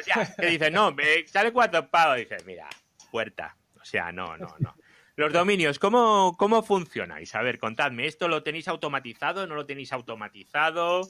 O 0.00 0.02
sea, 0.04 0.34
te 0.34 0.46
dice, 0.46 0.70
no, 0.70 0.92
me 0.92 1.26
sale 1.26 1.52
cuatro 1.52 1.90
pavos. 1.90 2.18
Dices, 2.18 2.46
mira, 2.46 2.68
puerta. 3.10 3.56
O 3.88 3.90
sea, 3.90 4.12
no, 4.12 4.36
no, 4.36 4.54
no. 4.58 4.76
Los 5.16 5.32
dominios, 5.32 5.78
¿cómo, 5.78 6.36
¿cómo 6.38 6.62
funcionáis? 6.62 7.34
A 7.34 7.40
ver, 7.40 7.58
contadme, 7.58 8.06
¿esto 8.06 8.28
lo 8.28 8.42
tenéis 8.42 8.68
automatizado? 8.68 9.46
¿No 9.46 9.54
lo 9.54 9.64
tenéis 9.64 9.94
automatizado? 9.94 11.08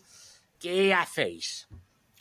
¿Qué 0.61 0.95
hacéis? 0.95 1.67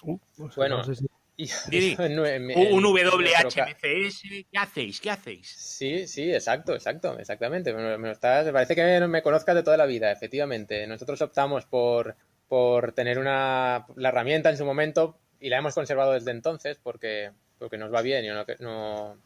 Uh, 0.01 0.17
bueno, 0.55 0.81
un 1.37 2.83
WHMCS, 2.83 4.21
¿qué 4.51 4.57
hacéis? 4.57 4.99
¿Qué 4.99 5.11
hacéis? 5.11 5.47
Sí, 5.47 6.07
sí, 6.07 6.33
exacto, 6.33 6.73
exacto, 6.73 7.19
exactamente. 7.19 7.71
Me, 7.71 8.15
parece 8.15 8.75
que 8.75 9.07
me 9.07 9.21
conozcas 9.21 9.53
de 9.53 9.61
toda 9.61 9.77
la 9.77 9.85
vida, 9.85 10.11
efectivamente. 10.11 10.87
Nosotros 10.87 11.21
optamos 11.21 11.65
por, 11.65 12.15
por 12.47 12.93
tener 12.93 13.19
una, 13.19 13.85
la 13.95 14.09
herramienta 14.09 14.49
en 14.49 14.57
su 14.57 14.65
momento 14.65 15.19
y 15.39 15.49
la 15.49 15.59
hemos 15.59 15.75
conservado 15.75 16.13
desde 16.13 16.31
entonces 16.31 16.79
porque, 16.81 17.29
porque 17.59 17.77
nos 17.77 17.93
va 17.93 18.01
bien 18.01 18.25
y 18.25 18.29
no, 18.29 18.43
no, 18.59 19.17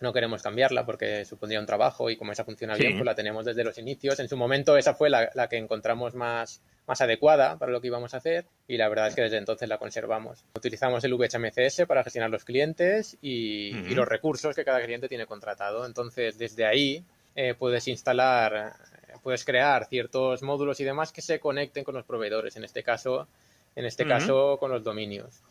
no 0.00 0.12
queremos 0.12 0.42
cambiarla 0.42 0.86
porque 0.86 1.24
supondría 1.24 1.60
un 1.60 1.66
trabajo 1.66 2.10
y 2.10 2.16
como 2.16 2.32
esa 2.32 2.44
funciona 2.44 2.74
bien, 2.74 2.94
pues 2.94 3.04
la 3.04 3.14
tenemos 3.14 3.44
desde 3.44 3.64
los 3.64 3.76
inicios. 3.78 4.18
En 4.18 4.28
su 4.28 4.36
momento 4.36 4.76
esa 4.76 4.94
fue 4.94 5.10
la, 5.10 5.30
la, 5.34 5.48
que 5.48 5.58
encontramos 5.58 6.14
más, 6.14 6.62
más 6.86 7.00
adecuada 7.00 7.58
para 7.58 7.70
lo 7.70 7.80
que 7.80 7.88
íbamos 7.88 8.14
a 8.14 8.16
hacer 8.16 8.46
y 8.66 8.76
la 8.76 8.88
verdad 8.88 9.08
es 9.08 9.14
que 9.14 9.22
desde 9.22 9.36
entonces 9.36 9.68
la 9.68 9.78
conservamos. 9.78 10.44
Utilizamos 10.56 11.04
el 11.04 11.14
VHMCS 11.14 11.82
para 11.86 12.02
gestionar 12.02 12.30
los 12.30 12.44
clientes 12.44 13.16
y, 13.20 13.72
los 13.94 14.08
recursos 14.08 14.56
que 14.56 14.64
cada 14.64 14.82
cliente 14.82 15.08
tiene 15.08 15.26
contratado. 15.26 15.84
Entonces, 15.84 16.38
desde 16.38 16.64
ahí 16.64 17.04
eh, 17.36 17.54
puedes 17.58 17.86
instalar, 17.88 18.74
puedes 19.22 19.44
crear 19.44 19.86
ciertos 19.86 20.42
módulos 20.42 20.80
y 20.80 20.84
demás 20.84 21.12
que 21.12 21.22
se 21.22 21.38
conecten 21.38 21.84
con 21.84 21.94
los 21.94 22.04
proveedores, 22.04 22.56
en 22.56 22.64
este 22.64 22.82
caso, 22.82 23.28
en 23.76 23.84
este 23.84 24.06
caso 24.06 24.56
con 24.58 24.70
los 24.70 24.82
dominios. 24.82 25.42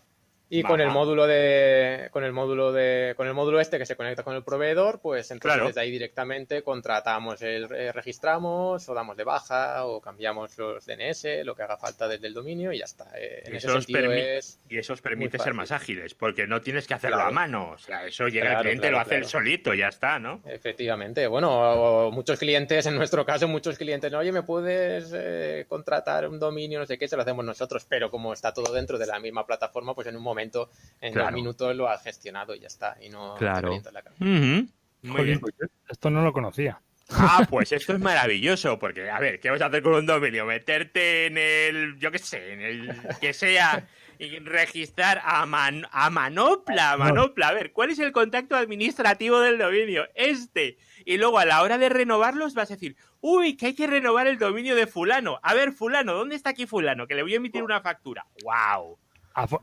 Y 0.51 0.63
con 0.63 0.81
el 0.81 0.89
módulo 0.89 1.27
de 1.27 2.09
con 2.11 2.23
el 2.23 2.33
módulo 2.33 2.71
de 2.71 3.13
con 3.15 3.27
el 3.27 3.35
módulo 3.35 3.59
este 3.59 3.77
que 3.77 3.85
se 3.85 3.95
conecta 3.95 4.23
con 4.23 4.35
el 4.35 4.43
proveedor, 4.43 4.99
pues 4.99 5.29
entonces 5.29 5.67
desde 5.67 5.81
ahí 5.81 5.91
directamente 5.91 6.63
contratamos 6.63 7.43
el 7.43 7.71
eh, 7.71 7.91
registramos 7.91 8.89
o 8.89 8.93
damos 8.95 9.15
de 9.15 9.23
baja 9.23 9.85
o 9.85 10.01
cambiamos 10.01 10.57
los 10.57 10.87
DNS, 10.87 11.45
lo 11.45 11.53
que 11.53 11.61
haga 11.61 11.77
falta 11.77 12.07
desde 12.07 12.25
el 12.25 12.33
dominio 12.33 12.73
y 12.73 12.79
ya 12.79 12.85
está. 12.85 13.05
Eh, 13.15 13.43
en 13.45 13.55
ese 13.55 13.69
sentido 13.69 14.11
es 14.11 14.59
y 14.67 14.79
eso 14.79 14.93
os 14.93 15.01
permite 15.01 15.37
ser 15.37 15.53
más 15.53 15.71
ágiles, 15.71 16.15
porque 16.15 16.47
no 16.47 16.61
tienes 16.61 16.87
que 16.87 16.95
hacerlo 16.95 17.21
a 17.21 17.29
mano, 17.29 17.71
o 17.71 17.77
sea, 17.77 18.07
eso 18.07 18.27
llega 18.27 18.53
el 18.53 18.61
cliente 18.61 18.89
lo 18.89 18.99
hace 18.99 19.17
él 19.17 19.25
solito, 19.25 19.75
ya 19.75 19.89
está, 19.89 20.17
¿no? 20.17 20.41
Efectivamente. 20.45 21.27
Bueno, 21.27 22.09
muchos 22.11 22.39
clientes 22.39 22.87
en 22.87 22.95
nuestro 22.95 23.23
caso, 23.23 23.47
muchos 23.47 23.77
clientes, 23.77 24.11
"Oye, 24.13 24.31
¿me 24.31 24.41
puedes 24.41 25.11
eh, 25.15 25.65
contratar 25.69 26.27
un 26.27 26.39
dominio, 26.39 26.79
no 26.79 26.87
sé 26.87 26.97
qué?" 26.97 27.07
Se 27.07 27.15
lo 27.15 27.21
hacemos 27.21 27.45
nosotros, 27.45 27.85
pero 27.87 28.09
como 28.09 28.33
está 28.33 28.51
todo 28.51 28.73
dentro 28.73 28.97
de 28.97 29.05
la 29.05 29.19
misma 29.19 29.45
plataforma, 29.45 29.93
pues 29.93 30.07
en 30.07 30.15
un 30.15 30.23
momento 30.23 30.38
en 30.39 31.13
dos 31.13 31.31
minutos 31.31 31.75
lo 31.75 31.87
has 31.87 32.03
gestionado 32.03 32.55
y 32.55 32.59
ya 32.59 32.67
está. 32.67 32.97
Y 33.01 33.09
no 33.09 33.35
claro. 33.35 33.71
la 33.91 34.03
Muy 34.19 35.23
bien. 35.23 35.39
Pues, 35.39 35.53
esto 35.87 36.09
no 36.09 36.21
lo 36.21 36.33
conocía. 36.33 36.81
Ah, 37.11 37.47
pues 37.49 37.71
esto 37.71 37.93
es 37.93 37.99
maravilloso, 37.99 38.77
porque, 38.77 39.09
a 39.09 39.19
ver, 39.19 39.39
¿qué 39.39 39.49
vas 39.49 39.61
a 39.61 39.65
hacer 39.65 39.81
con 39.81 39.93
un 39.93 40.05
dominio? 40.05 40.45
Meterte 40.45 41.25
en 41.25 41.37
el, 41.39 41.97
yo 41.97 42.11
qué 42.11 42.19
sé, 42.19 42.53
en 42.53 42.61
el 42.61 42.95
que 43.19 43.33
sea, 43.33 43.87
y 44.19 44.37
registrar 44.39 45.19
a, 45.23 45.41
a 45.41 46.09
manopla, 46.09 46.91
a 46.91 46.97
manopla. 46.97 47.47
A 47.47 47.53
ver, 47.53 47.71
¿cuál 47.71 47.89
es 47.89 47.99
el 47.99 48.11
contacto 48.11 48.55
administrativo 48.55 49.39
del 49.39 49.57
dominio? 49.57 50.07
Este. 50.13 50.77
Y 51.05 51.17
luego 51.17 51.39
a 51.39 51.45
la 51.45 51.63
hora 51.63 51.77
de 51.77 51.89
renovarlos 51.89 52.53
vas 52.53 52.69
a 52.69 52.75
decir, 52.75 52.95
uy, 53.21 53.57
que 53.57 53.67
hay 53.67 53.73
que 53.73 53.87
renovar 53.87 54.27
el 54.27 54.37
dominio 54.37 54.75
de 54.75 54.85
fulano. 54.85 55.39
A 55.41 55.53
ver, 55.53 55.71
fulano, 55.71 56.13
¿dónde 56.13 56.35
está 56.35 56.51
aquí 56.51 56.67
fulano? 56.67 57.07
Que 57.07 57.15
le 57.15 57.23
voy 57.23 57.33
a 57.33 57.37
emitir 57.37 57.63
una 57.63 57.81
factura. 57.81 58.27
¡Wow! 58.43 58.99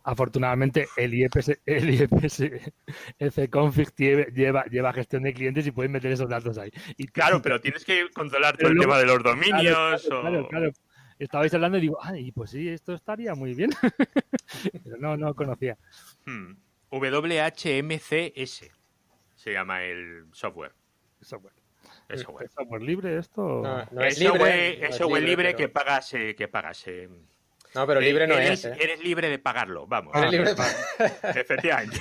Afortunadamente 0.05 0.89
el 0.97 1.15
IPS, 1.15 1.61
el 1.65 1.91
IPS 1.95 3.49
config 3.51 3.89
lleva, 3.97 4.65
lleva 4.65 4.93
gestión 4.93 5.23
de 5.23 5.33
clientes 5.33 5.67
y 5.67 5.71
puedes 5.71 5.91
meter 5.91 6.13
esos 6.13 6.29
datos 6.29 6.59
ahí. 6.59 6.71
Y, 6.97 7.07
claro, 7.07 7.41
pero 7.43 7.61
tienes 7.61 7.85
que 7.85 8.09
controlar 8.15 8.57
todo 8.57 8.71
el 8.71 8.79
tema 8.79 8.99
de 8.99 9.07
los 9.07 9.23
dominios. 9.23 10.07
Claro, 10.09 10.49
claro, 10.49 10.71
Estabais 11.19 11.55
hablando 11.55 11.79
y 11.79 11.81
digo, 11.81 11.99
ay, 12.03 12.31
pues 12.33 12.51
sí, 12.51 12.69
esto 12.69 12.93
estaría 12.93 13.35
muy 13.35 13.55
bien. 13.55 13.71
pero 14.85 14.99
no, 14.99 15.17
no 15.17 15.35
conocía. 15.35 15.79
Hmm. 16.27 16.57
WHMCS 16.91 18.71
se 19.35 19.53
llama 19.53 19.83
el 19.83 20.27
software. 20.33 20.73
Software. 21.21 21.55
¿Es 22.09 22.21
software, 22.21 22.83
libre 22.83 23.19
esto? 23.19 23.63
No, 23.91 24.03
es, 24.03 24.19
libre, 24.19 24.93
software, 24.93 25.23
libre, 25.23 25.57
que 25.57 25.69
pagas, 25.69 26.15
eh, 26.15 26.35
que 26.37 26.49
pagas 26.49 26.87
eh, 26.87 27.09
no, 27.77 27.87
pero 27.87 28.01
libre 28.01 28.27
no 28.27 28.35
eres, 28.35 28.65
es. 28.65 28.73
¿eh? 28.73 28.79
Eres 28.81 29.01
libre 29.01 29.29
de 29.29 29.39
pagarlo, 29.39 29.87
vamos. 29.87 30.15
Eres 30.17 30.33
libre 30.33 30.55
de 30.55 31.41
Efectivamente. 31.41 32.01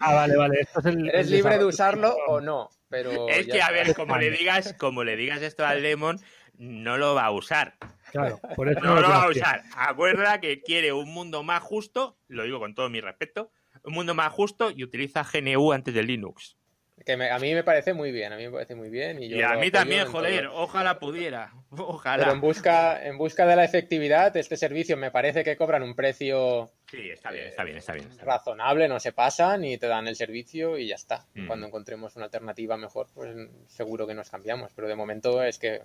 ah, 0.00 0.14
vale, 0.14 0.36
vale. 0.36 0.68
eres 1.08 1.30
libre 1.30 1.58
de 1.58 1.64
usarlo 1.64 2.14
o 2.28 2.40
no, 2.40 2.68
pero... 2.88 3.28
Es 3.28 3.46
que, 3.46 3.62
a 3.62 3.70
ver, 3.70 3.94
como 3.94 4.16
le 4.18 4.30
digas, 4.30 4.74
como 4.74 5.02
le 5.02 5.16
digas 5.16 5.42
esto 5.42 5.66
al 5.66 5.82
Lemon, 5.82 6.20
no 6.58 6.98
lo 6.98 7.14
va 7.14 7.24
a 7.24 7.30
usar. 7.30 7.76
Claro, 8.12 8.38
por 8.54 8.68
eso 8.68 8.80
no, 8.80 9.00
lo 9.00 9.08
va 9.08 9.24
a 9.24 9.28
usar. 9.30 9.62
Acuerda 9.76 10.40
que 10.40 10.62
quiere 10.62 10.92
un 10.92 11.12
mundo 11.12 11.42
más 11.42 11.62
justo, 11.62 12.18
lo 12.28 12.44
digo 12.44 12.60
con 12.60 12.74
todo 12.74 12.88
mi 12.88 13.00
respeto, 13.00 13.50
un 13.82 13.94
mundo 13.94 14.14
más 14.14 14.32
justo 14.32 14.70
y 14.70 14.84
utiliza 14.84 15.24
GNU 15.24 15.72
antes 15.72 15.94
de 15.94 16.02
Linux. 16.02 16.56
Que 17.04 17.12
a 17.12 17.38
mí 17.38 17.54
me 17.54 17.62
parece 17.62 17.92
muy 17.92 18.10
bien, 18.10 18.32
a 18.32 18.36
mí 18.36 18.44
me 18.44 18.50
parece 18.50 18.74
muy 18.74 18.88
bien. 18.88 19.22
Y, 19.22 19.40
a 19.42 19.56
mí 19.56 19.70
también, 19.70 20.06
joder, 20.06 20.46
ojalá 20.46 20.98
pudiera. 20.98 21.52
Ojalá. 21.70 22.24
Pero 22.24 22.34
en 22.34 22.40
busca, 22.40 23.06
en 23.06 23.18
busca 23.18 23.46
de 23.46 23.54
la 23.54 23.64
efectividad, 23.64 24.34
este 24.36 24.56
servicio 24.56 24.96
me 24.96 25.10
parece 25.10 25.44
que 25.44 25.56
cobran 25.56 25.82
un 25.82 25.94
precio. 25.94 26.70
Sí, 26.90 27.10
está 27.10 27.30
bien, 27.30 27.48
está 27.48 27.64
bien, 27.64 27.76
está 27.76 27.92
bien. 27.92 28.08
razonable, 28.22 28.88
no 28.88 28.98
se 28.98 29.12
pasan 29.12 29.64
y 29.64 29.76
te 29.76 29.86
dan 29.86 30.08
el 30.08 30.16
servicio 30.16 30.78
y 30.78 30.88
ya 30.88 30.94
está. 30.94 31.26
Mm. 31.34 31.46
Cuando 31.46 31.66
encontremos 31.66 32.16
una 32.16 32.24
alternativa 32.24 32.78
mejor, 32.78 33.08
pues 33.12 33.36
seguro 33.66 34.06
que 34.06 34.14
nos 34.14 34.30
cambiamos. 34.30 34.72
Pero 34.74 34.88
de 34.88 34.96
momento 34.96 35.42
es 35.42 35.58
que 35.58 35.82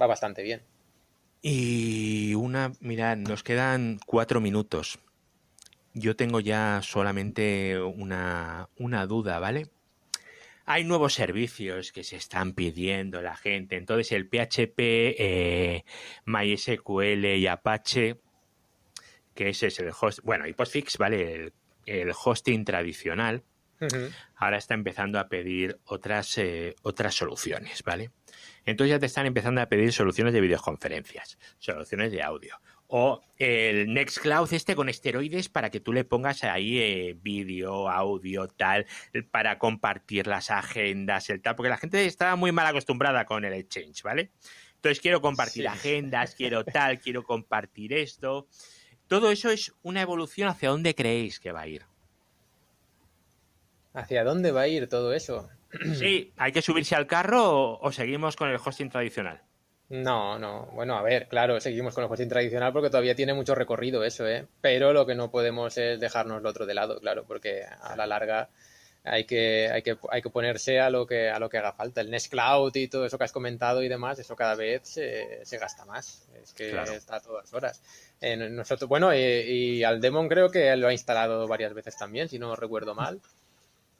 va 0.00 0.06
bastante 0.06 0.42
bien. 0.42 0.62
Y 1.40 2.34
una, 2.34 2.72
mirad, 2.80 3.16
nos 3.16 3.44
quedan 3.44 4.00
cuatro 4.04 4.40
minutos. 4.40 4.98
Yo 5.94 6.16
tengo 6.16 6.40
ya 6.40 6.80
solamente 6.82 7.80
una, 7.80 8.68
una 8.76 9.06
duda, 9.06 9.38
¿vale? 9.38 9.68
Hay 10.70 10.84
nuevos 10.84 11.14
servicios 11.14 11.92
que 11.92 12.04
se 12.04 12.16
están 12.16 12.52
pidiendo 12.52 13.22
la 13.22 13.34
gente. 13.34 13.76
Entonces 13.76 14.12
el 14.12 14.28
PHP, 14.28 14.78
eh, 14.78 15.84
MySQL 16.26 17.24
y 17.24 17.46
Apache, 17.46 18.20
que 19.34 19.48
ese 19.48 19.68
es 19.68 19.78
el 19.78 19.90
host, 19.98 20.20
bueno, 20.24 20.46
y 20.46 20.52
Postfix, 20.52 20.98
¿vale? 20.98 21.52
El, 21.86 22.12
hosting 22.12 22.66
tradicional. 22.66 23.44
ahora 24.34 24.58
está 24.58 24.74
empezando 24.74 25.18
a 25.18 25.28
pedir 25.28 25.78
otras, 25.84 26.36
eh, 26.36 26.74
otras 26.82 27.14
soluciones, 27.14 27.82
¿vale? 27.82 28.10
Entonces 28.66 28.90
ya 28.90 28.98
te 28.98 29.06
están 29.06 29.24
empezando 29.24 29.62
a 29.62 29.66
pedir 29.70 29.90
soluciones 29.94 30.34
de 30.34 30.42
videoconferencias, 30.42 31.38
soluciones 31.58 32.12
de 32.12 32.22
audio. 32.22 32.60
O 32.88 33.22
el 33.36 33.92
Nextcloud 33.92 34.52
este 34.52 34.74
con 34.74 34.88
esteroides 34.88 35.48
para 35.48 35.70
que 35.70 35.80
tú 35.80 35.92
le 35.92 36.04
pongas 36.04 36.42
ahí 36.44 36.78
eh, 36.78 37.16
vídeo, 37.20 37.88
audio, 37.88 38.48
tal, 38.48 38.86
para 39.30 39.58
compartir 39.58 40.26
las 40.26 40.50
agendas, 40.50 41.28
el 41.28 41.42
tal, 41.42 41.54
porque 41.54 41.68
la 41.68 41.76
gente 41.76 42.04
está 42.06 42.34
muy 42.34 42.50
mal 42.50 42.66
acostumbrada 42.66 43.26
con 43.26 43.44
el 43.44 43.52
Exchange, 43.52 44.02
¿vale? 44.02 44.32
Entonces 44.76 45.00
quiero 45.00 45.20
compartir 45.20 45.68
agendas, 45.68 46.34
quiero 46.36 46.64
tal, 46.64 46.98
quiero 47.00 47.24
compartir 47.24 47.92
esto. 47.92 48.48
Todo 49.06 49.30
eso 49.30 49.50
es 49.50 49.72
una 49.82 50.02
evolución 50.02 50.48
hacia 50.48 50.70
dónde 50.70 50.94
creéis 50.94 51.40
que 51.40 51.52
va 51.52 51.62
a 51.62 51.66
ir. 51.66 51.84
¿Hacia 53.94 54.22
dónde 54.22 54.52
va 54.52 54.62
a 54.62 54.68
ir 54.68 54.88
todo 54.88 55.12
eso? 55.12 55.48
Sí, 55.94 56.32
¿hay 56.36 56.52
que 56.52 56.62
subirse 56.62 56.94
al 56.94 57.06
carro 57.06 57.78
o, 57.80 57.92
seguimos 57.92 58.36
con 58.36 58.48
el 58.48 58.58
hosting 58.62 58.88
tradicional? 58.88 59.42
No, 59.90 60.38
no. 60.38 60.66
Bueno, 60.74 60.98
a 60.98 61.02
ver, 61.02 61.28
claro, 61.28 61.60
seguimos 61.60 61.94
con 61.94 62.04
el 62.04 62.10
hosting 62.10 62.28
tradicional 62.28 62.72
porque 62.72 62.90
todavía 62.90 63.14
tiene 63.14 63.32
mucho 63.32 63.54
recorrido 63.54 64.04
eso, 64.04 64.26
¿eh? 64.28 64.46
Pero 64.60 64.92
lo 64.92 65.06
que 65.06 65.14
no 65.14 65.30
podemos 65.30 65.78
es 65.78 65.98
dejarnos 65.98 66.42
lo 66.42 66.50
otro 66.50 66.66
de 66.66 66.74
lado, 66.74 67.00
claro, 67.00 67.24
porque 67.26 67.64
a 67.64 67.96
la 67.96 68.06
larga 68.06 68.50
hay 69.04 69.24
que, 69.24 69.70
hay 69.72 69.82
que, 69.82 69.96
hay 70.10 70.20
que 70.20 70.28
ponerse 70.28 70.80
a 70.80 70.90
lo 70.90 71.06
que, 71.06 71.30
a 71.30 71.38
lo 71.38 71.48
que 71.48 71.56
haga 71.56 71.72
falta. 71.72 72.02
El 72.02 72.10
Nest 72.10 72.30
Cloud 72.30 72.74
y 72.76 72.88
todo 72.88 73.06
eso 73.06 73.16
que 73.16 73.24
has 73.24 73.32
comentado 73.32 73.82
y 73.82 73.88
demás, 73.88 74.18
eso 74.18 74.36
cada 74.36 74.54
vez 74.54 74.82
se, 74.84 75.44
se 75.46 75.56
gasta 75.56 75.86
más. 75.86 76.28
Es 76.42 76.52
que 76.52 76.70
está 76.70 77.16
a 77.16 77.20
todas 77.20 77.52
horas. 77.54 77.80
nosotros, 78.20 78.88
bueno, 78.88 79.14
y, 79.14 79.18
y, 79.18 79.84
al 79.84 80.02
Demon 80.02 80.28
creo 80.28 80.50
que 80.50 80.76
lo 80.76 80.88
ha 80.88 80.92
instalado 80.92 81.46
varias 81.48 81.72
veces 81.72 81.96
también, 81.96 82.28
si 82.28 82.38
no 82.38 82.54
recuerdo 82.56 82.94
mal. 82.94 83.20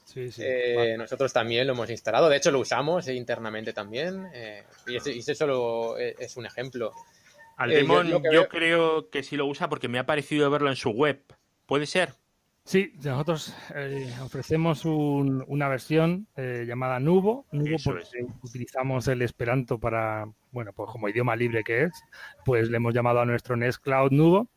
Sí, 0.08 0.32
sí. 0.32 0.42
Eh, 0.42 0.94
nosotros 0.96 1.30
también 1.34 1.66
lo 1.66 1.74
hemos 1.74 1.90
instalado. 1.90 2.30
De 2.30 2.38
hecho, 2.38 2.50
lo 2.50 2.60
usamos 2.60 3.08
internamente 3.08 3.74
también. 3.74 4.26
Eh, 4.32 4.64
y, 4.86 4.96
eso 4.96 5.34
solo 5.34 5.98
es 5.98 6.34
un 6.38 6.46
ejemplo. 6.46 6.92
Al 7.58 7.70
Demon 7.70 8.08
yo, 8.32 8.48
creo 8.48 9.10
que 9.10 9.22
sí 9.22 9.36
lo 9.36 9.44
usa 9.44 9.68
porque 9.68 9.88
me 9.88 9.98
ha 9.98 10.06
parecido 10.06 10.50
verlo 10.50 10.70
en 10.70 10.76
su 10.76 10.90
web. 10.90 11.22
¿Puede 11.66 11.84
ser? 11.84 12.14
Sí, 12.64 12.92
nosotros 13.02 13.54
eh, 13.74 14.10
ofrecemos 14.22 14.86
una 14.86 15.68
versión 15.68 16.26
eh, 16.36 16.64
llamada 16.66 17.00
Nubo, 17.00 17.46
Nubo 17.50 17.76
porque 17.84 18.26
utilizamos 18.42 19.08
el 19.08 19.22
Esperanto 19.22 19.78
para, 19.78 20.26
bueno, 20.50 20.72
pues 20.72 20.90
como 20.90 21.08
idioma 21.08 21.36
libre 21.36 21.64
que 21.64 21.84
es, 21.84 21.92
pues 22.44 22.68
le 22.68 22.76
hemos 22.76 22.94
llamado 22.94 23.20
a 23.20 23.26
nuestro 23.26 23.56
Nest 23.56 23.82
Cloud 23.82 24.12
Nubo 24.12 24.48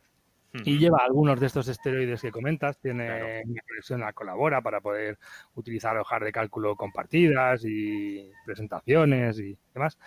y 0.53 0.77
lleva 0.77 0.99
algunos 0.99 1.39
de 1.39 1.47
estos 1.47 1.67
esteroides 1.67 2.21
que 2.21 2.31
comentas, 2.31 2.79
tiene 2.79 3.43
una 3.45 3.61
conexión 3.67 4.03
a 4.03 4.13
Colabora 4.13 4.61
para 4.61 4.81
poder 4.81 5.17
utilizar 5.55 5.97
hojas 5.97 6.21
de 6.21 6.31
cálculo 6.31 6.75
compartidas 6.75 7.63
y 7.65 8.29
presentaciones 8.45 9.39
y 9.39 9.57
demás. 9.73 9.97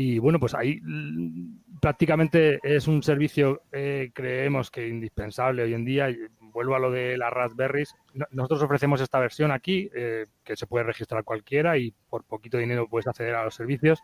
Y 0.00 0.20
bueno, 0.20 0.38
pues 0.38 0.54
ahí 0.54 0.80
prácticamente 1.80 2.60
es 2.62 2.86
un 2.86 3.02
servicio, 3.02 3.62
eh, 3.72 4.12
creemos 4.14 4.70
que 4.70 4.86
indispensable 4.86 5.64
hoy 5.64 5.74
en 5.74 5.84
día. 5.84 6.08
Vuelvo 6.40 6.76
a 6.76 6.78
lo 6.78 6.92
de 6.92 7.18
las 7.18 7.32
Raspberries. 7.32 7.96
Nosotros 8.30 8.62
ofrecemos 8.62 9.00
esta 9.00 9.18
versión 9.18 9.50
aquí, 9.50 9.90
eh, 9.92 10.26
que 10.44 10.56
se 10.56 10.68
puede 10.68 10.84
registrar 10.84 11.24
cualquiera 11.24 11.78
y 11.78 11.92
por 12.08 12.22
poquito 12.22 12.58
dinero 12.58 12.88
puedes 12.88 13.08
acceder 13.08 13.34
a 13.34 13.42
los 13.42 13.56
servicios. 13.56 14.00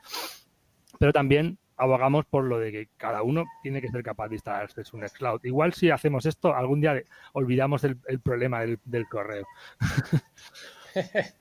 Pero 0.98 1.12
también 1.12 1.58
abogamos 1.76 2.24
por 2.26 2.44
lo 2.44 2.58
de 2.58 2.72
que 2.72 2.88
cada 2.96 3.22
uno 3.22 3.44
tiene 3.62 3.80
que 3.80 3.88
ser 3.88 4.02
capaz 4.02 4.28
de 4.28 4.36
instalarse 4.36 4.84
su 4.84 4.98
Nextcloud. 4.98 5.44
Igual 5.44 5.72
si 5.72 5.90
hacemos 5.90 6.26
esto, 6.26 6.54
algún 6.54 6.80
día 6.80 7.02
olvidamos 7.32 7.84
el, 7.84 7.96
problema 8.22 8.60
del, 8.60 9.08
correo. 9.08 9.46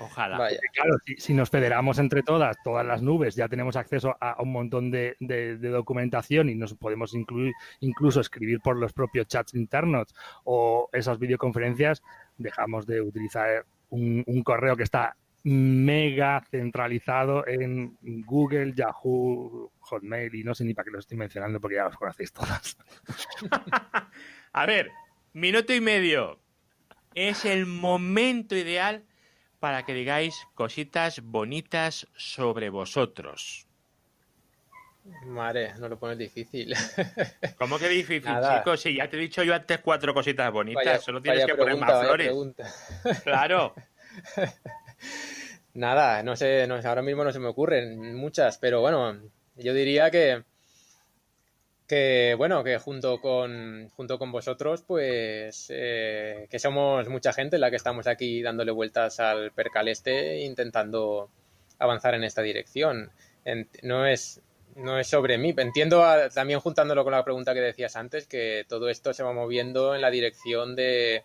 Ojalá. 0.00 0.36
Claro, 0.72 0.96
si, 1.16 1.32
nos 1.32 1.50
federamos 1.50 1.98
entre 1.98 2.22
todas, 2.22 2.56
todas 2.64 2.84
las 2.84 3.02
nubes, 3.02 3.36
ya 3.36 3.48
tenemos 3.48 3.76
acceso 3.76 4.16
a 4.20 4.42
un 4.42 4.50
montón 4.50 4.90
de, 4.90 5.16
documentación 5.60 6.48
y 6.48 6.56
nos 6.56 6.74
podemos 6.74 7.14
incluir, 7.14 7.52
incluso 7.80 8.20
escribir 8.20 8.60
por 8.60 8.76
los 8.76 8.92
propios 8.92 9.28
chats 9.28 9.54
internos 9.54 10.08
o 10.44 10.88
esas 10.92 11.18
videoconferencias, 11.18 12.02
dejamos 12.36 12.86
de 12.86 13.00
utilizar 13.00 13.64
un 13.90 14.42
correo 14.42 14.76
que 14.76 14.84
está 14.84 15.16
mega 15.44 16.40
centralizado 16.50 17.46
en 17.46 17.96
Google, 18.00 18.74
Yahoo, 18.74 19.72
Hotmail 19.80 20.34
y 20.34 20.44
no 20.44 20.54
sé 20.54 20.64
ni 20.64 20.74
para 20.74 20.84
qué 20.84 20.90
lo 20.92 20.98
estoy 21.00 21.16
mencionando 21.18 21.60
porque 21.60 21.76
ya 21.76 21.84
los 21.84 21.96
conocéis 21.96 22.32
todas. 22.32 22.76
A 24.52 24.66
ver, 24.66 24.90
minuto 25.32 25.74
y 25.74 25.80
medio. 25.80 26.38
Es 27.14 27.44
el 27.44 27.66
momento 27.66 28.56
ideal 28.56 29.04
para 29.58 29.84
que 29.84 29.94
digáis 29.94 30.46
cositas 30.54 31.20
bonitas 31.22 32.08
sobre 32.16 32.70
vosotros. 32.70 33.66
Madre, 35.26 35.74
no 35.78 35.88
lo 35.88 35.98
pones 35.98 36.16
difícil. 36.16 36.74
¿Cómo 37.58 37.78
que 37.78 37.88
difícil, 37.88 38.32
chicos? 38.40 38.80
Si 38.80 38.94
ya 38.94 39.08
te 39.08 39.16
he 39.16 39.20
dicho 39.20 39.42
yo 39.42 39.54
antes 39.54 39.80
cuatro 39.80 40.14
cositas 40.14 40.50
bonitas, 40.52 41.02
solo 41.02 41.20
tienes 41.20 41.44
que 41.44 41.54
poner 41.54 41.76
más 41.76 42.00
flores. 42.00 42.32
Claro. 43.24 43.74
Nada, 45.74 46.22
no 46.22 46.36
sé, 46.36 46.66
no, 46.66 46.76
ahora 46.76 47.02
mismo 47.02 47.24
no 47.24 47.32
se 47.32 47.38
me 47.38 47.48
ocurren 47.48 48.14
muchas, 48.14 48.58
pero 48.58 48.80
bueno, 48.82 49.18
yo 49.56 49.72
diría 49.72 50.10
que, 50.10 50.42
que 51.88 52.34
bueno, 52.36 52.62
que 52.62 52.78
junto 52.78 53.20
con, 53.20 53.88
junto 53.96 54.18
con 54.18 54.32
vosotros, 54.32 54.82
pues 54.86 55.66
eh, 55.70 56.46
que 56.50 56.58
somos 56.58 57.08
mucha 57.08 57.32
gente 57.32 57.58
la 57.58 57.70
que 57.70 57.76
estamos 57.76 58.06
aquí 58.06 58.42
dándole 58.42 58.70
vueltas 58.72 59.18
al 59.20 59.52
percal 59.52 59.88
este 59.88 60.40
intentando 60.40 61.30
avanzar 61.78 62.14
en 62.14 62.24
esta 62.24 62.42
dirección. 62.42 63.10
no 63.82 64.06
es 64.06 64.42
no 64.74 64.98
es 64.98 65.06
sobre 65.06 65.38
mí. 65.38 65.54
Entiendo 65.56 66.02
también 66.34 66.60
juntándolo 66.60 67.04
con 67.04 67.12
la 67.12 67.24
pregunta 67.24 67.54
que 67.54 67.60
decías 67.60 67.96
antes 67.96 68.26
que 68.26 68.64
todo 68.68 68.88
esto 68.88 69.12
se 69.12 69.22
va 69.22 69.32
moviendo 69.32 69.94
en 69.94 70.00
la 70.00 70.10
dirección 70.10 70.74
de 70.76 71.24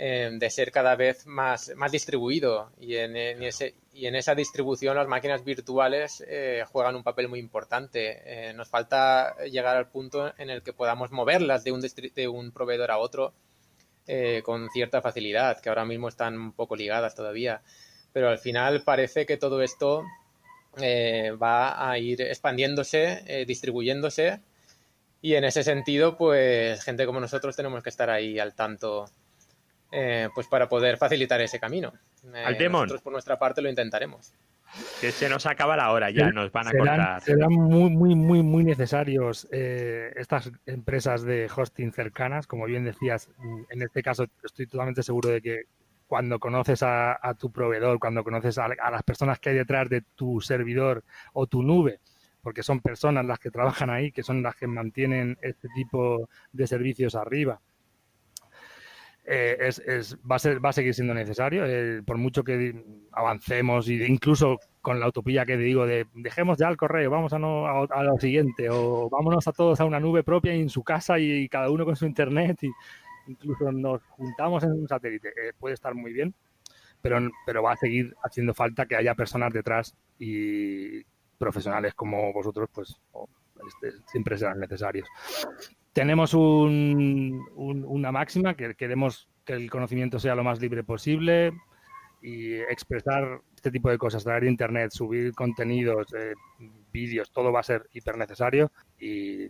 Em, 0.00 0.38
de 0.38 0.48
ser 0.48 0.70
cada 0.70 0.94
vez 0.94 1.26
más, 1.26 1.72
más 1.74 1.90
distribuido 1.90 2.70
y 2.78 2.94
en, 2.94 3.16
ese, 3.16 3.74
y 3.92 4.06
en 4.06 4.14
esa 4.14 4.36
distribución 4.36 4.94
las 4.96 5.08
máquinas 5.08 5.44
virtuales 5.44 6.22
eh, 6.28 6.62
juegan 6.70 6.94
un 6.94 7.02
papel 7.02 7.26
muy 7.26 7.40
importante. 7.40 8.22
Eh, 8.24 8.52
nos 8.52 8.68
falta 8.68 9.34
llegar 9.50 9.76
al 9.76 9.88
punto 9.88 10.32
en 10.38 10.50
el 10.50 10.62
que 10.62 10.72
podamos 10.72 11.10
moverlas 11.10 11.64
de 11.64 11.72
un, 11.72 11.80
de 11.80 12.28
un 12.28 12.52
proveedor 12.52 12.92
a 12.92 12.98
otro 12.98 13.32
eh, 14.06 14.40
con 14.44 14.70
cierta 14.70 15.02
facilidad, 15.02 15.60
que 15.60 15.68
ahora 15.68 15.84
mismo 15.84 16.06
están 16.06 16.38
un 16.38 16.52
poco 16.52 16.76
ligadas 16.76 17.16
todavía. 17.16 17.60
Pero 18.12 18.28
al 18.28 18.38
final 18.38 18.82
parece 18.82 19.26
que 19.26 19.36
todo 19.36 19.62
esto 19.62 20.04
va 20.80 21.90
a 21.90 21.98
ir 21.98 22.22
expandiéndose, 22.22 23.44
distribuyéndose 23.48 24.38
y 25.20 25.34
en 25.34 25.42
ese 25.42 25.64
sentido, 25.64 26.16
pues 26.16 26.84
gente 26.84 27.04
como 27.04 27.18
nosotros 27.18 27.56
tenemos 27.56 27.82
que 27.82 27.88
estar 27.88 28.08
ahí 28.10 28.38
al 28.38 28.54
tanto 28.54 29.10
eh, 29.90 30.28
pues 30.34 30.46
para 30.46 30.68
poder 30.68 30.96
facilitar 30.96 31.40
ese 31.40 31.58
camino. 31.58 31.92
Eh, 32.34 32.68
nosotros 32.68 33.02
por 33.02 33.12
nuestra 33.12 33.38
parte 33.38 33.62
lo 33.62 33.68
intentaremos. 33.68 34.32
Que 35.00 35.12
se 35.12 35.30
nos 35.30 35.46
acaba 35.46 35.76
la 35.76 35.92
hora, 35.92 36.10
ya 36.10 36.30
nos 36.30 36.52
van 36.52 36.68
a 36.68 36.70
serán, 36.70 37.20
Serán 37.22 37.52
muy, 37.52 37.88
muy, 37.88 38.14
muy, 38.14 38.42
muy 38.42 38.64
necesarios 38.64 39.48
eh, 39.50 40.12
estas 40.16 40.50
empresas 40.66 41.22
de 41.22 41.48
hosting 41.54 41.92
cercanas. 41.92 42.46
Como 42.46 42.66
bien 42.66 42.84
decías, 42.84 43.30
en 43.70 43.82
este 43.82 44.02
caso 44.02 44.26
estoy 44.44 44.66
totalmente 44.66 45.02
seguro 45.02 45.30
de 45.30 45.40
que 45.40 45.62
cuando 46.08 46.38
conoces 46.38 46.82
a, 46.82 47.18
tu 47.38 47.52
proveedor, 47.52 47.98
cuando 47.98 48.24
conoces 48.24 48.58
a, 48.58 48.68
las 48.68 49.02
personas 49.02 49.38
que 49.38 49.50
hay 49.50 49.56
detrás 49.56 49.88
de 49.88 50.02
tu 50.16 50.40
servidor 50.40 51.04
o 51.34 51.46
tu 51.46 51.62
nube, 51.62 52.00
porque 52.42 52.62
son 52.62 52.80
personas 52.80 53.26
las 53.26 53.38
que 53.38 53.50
trabajan 53.50 53.90
ahí, 53.90 54.10
que 54.10 54.22
son 54.22 54.42
las 54.42 54.56
que 54.56 54.66
mantienen 54.66 55.38
este 55.42 55.68
tipo 55.74 56.28
de 56.52 56.66
servicios 56.66 57.14
arriba, 57.14 57.60
eh, 59.30 59.58
es, 59.60 59.78
es, 59.80 60.16
va, 60.20 60.36
a 60.36 60.68
a 60.70 60.72
seguir 60.72 60.94
siendo 60.94 61.12
necesario, 61.12 61.66
eh, 61.66 62.02
por 62.02 62.16
mucho 62.16 62.42
que 62.42 62.82
avancemos 63.12 63.86
y 63.90 64.02
incluso 64.02 64.58
con 64.80 65.00
la 65.00 65.08
utopía 65.08 65.44
que 65.44 65.58
digo 65.58 65.86
de 65.86 66.06
dejemos 66.14 66.56
ya 66.56 66.68
el 66.68 66.78
correo, 66.78 67.10
vamos 67.10 67.34
a, 67.34 67.38
no, 67.38 67.66
a, 67.66 68.02
lo 68.04 68.16
siguiente 68.18 68.70
o 68.70 69.10
vámonos 69.10 69.46
a 69.46 69.52
todos 69.52 69.78
a 69.80 69.84
una 69.84 70.00
nube 70.00 70.22
propia 70.22 70.54
en 70.54 70.70
su 70.70 70.82
casa 70.82 71.18
y, 71.18 71.46
cada 71.50 71.70
uno 71.70 71.84
con 71.84 71.94
su 71.94 72.06
internet 72.06 72.62
y 72.62 72.70
incluso 73.26 73.70
nos 73.70 74.02
juntamos 74.04 74.64
en 74.64 74.72
un 74.72 74.88
satélite. 74.88 75.28
Eh, 75.28 75.52
puede 75.58 75.74
estar 75.74 75.94
muy 75.94 76.14
bien, 76.14 76.34
pero, 77.02 77.18
pero 77.44 77.62
va 77.62 77.72
a 77.72 77.76
seguir 77.76 78.16
haciendo 78.22 78.54
falta 78.54 78.86
que 78.86 78.96
haya 78.96 79.14
personas 79.14 79.52
detrás 79.52 79.94
y 80.18 81.02
profesionales 81.36 81.92
como 81.92 82.32
vosotros, 82.32 82.70
pues 82.72 82.98
este, 83.66 84.02
siempre 84.06 84.38
serán 84.38 84.60
necesarios 84.60 85.08
tenemos 85.92 86.32
una 86.32 88.12
máxima 88.12 88.54
que 88.54 88.74
queremos 88.76 89.28
que 89.44 89.54
el 89.54 89.68
conocimiento 89.68 90.20
sea 90.20 90.36
lo 90.36 90.44
más 90.44 90.60
libre 90.60 90.84
posible 90.84 91.52
y 92.22 92.54
expresar 92.54 93.40
este 93.56 93.70
tipo 93.72 93.90
de 93.90 93.98
cosas, 93.98 94.22
traer 94.22 94.44
internet, 94.44 94.92
subir 94.92 95.32
contenidos, 95.34 96.06
eh, 96.14 96.34
vídeos, 96.92 97.32
todo 97.32 97.50
va 97.50 97.60
a 97.60 97.64
ser 97.64 97.88
hiper 97.92 98.16
necesario 98.16 98.70
y 98.98 99.46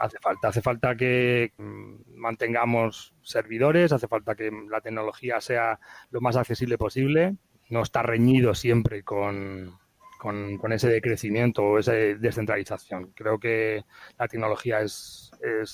hace 0.00 0.18
falta. 0.20 0.48
Hace 0.48 0.60
falta 0.60 0.96
que 0.96 1.52
mm, 1.56 2.16
mantengamos 2.16 3.14
servidores, 3.22 3.92
hace 3.92 4.08
falta 4.08 4.34
que 4.34 4.50
la 4.68 4.80
tecnología 4.80 5.40
sea 5.40 5.78
lo 6.10 6.20
más 6.20 6.36
accesible 6.36 6.78
posible, 6.78 7.36
no 7.70 7.82
está 7.82 8.02
reñido 8.02 8.54
siempre 8.54 9.04
con, 9.04 9.78
con, 10.18 10.72
ese 10.72 10.88
decrecimiento 10.88 11.62
o 11.62 11.78
esa 11.78 11.92
descentralización. 11.92 13.12
Creo 13.14 13.38
que 13.38 13.84
la 14.18 14.28
tecnología 14.28 14.80
es, 14.80 15.30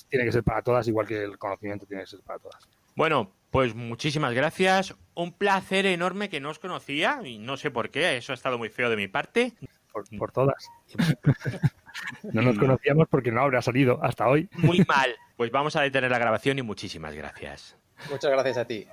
tiene 0.08 0.24
que 0.24 0.32
ser 0.32 0.42
para 0.42 0.62
todas, 0.62 0.86
igual 0.88 1.06
que 1.06 1.22
el 1.22 1.38
conocimiento 1.38 1.86
tiene 1.86 2.02
que 2.02 2.10
ser 2.10 2.20
para 2.20 2.38
todas. 2.38 2.68
Bueno, 2.94 3.32
pues 3.50 3.74
muchísimas 3.74 4.34
gracias. 4.34 4.94
Un 5.14 5.32
placer 5.32 5.86
enorme 5.86 6.28
que 6.28 6.40
no 6.40 6.50
os 6.50 6.58
conocía 6.58 7.20
y 7.24 7.38
no 7.38 7.56
sé 7.56 7.70
por 7.70 7.90
qué, 7.90 8.16
eso 8.16 8.32
ha 8.32 8.34
estado 8.34 8.58
muy 8.58 8.68
feo 8.68 8.90
de 8.90 8.96
mi 8.96 9.08
parte. 9.08 9.52
Por, 10.18 10.32
todas. 10.32 10.70
no 12.32 12.40
nos 12.40 12.58
conocíamos 12.58 13.06
porque 13.08 13.30
no 13.30 13.42
habrá 13.42 13.60
salido 13.60 14.02
hasta 14.02 14.26
hoy. 14.26 14.48
Muy 14.56 14.84
mal. 14.88 15.14
Pues 15.36 15.50
vamos 15.50 15.76
a 15.76 15.82
detener 15.82 16.10
la 16.10 16.18
grabación 16.18 16.58
y 16.58 16.62
muchísimas 16.62 17.14
gracias. 17.14 17.76
Muchas 18.10 18.30
gracias 18.30 18.56
a 18.56 18.64
ti. 18.64 18.88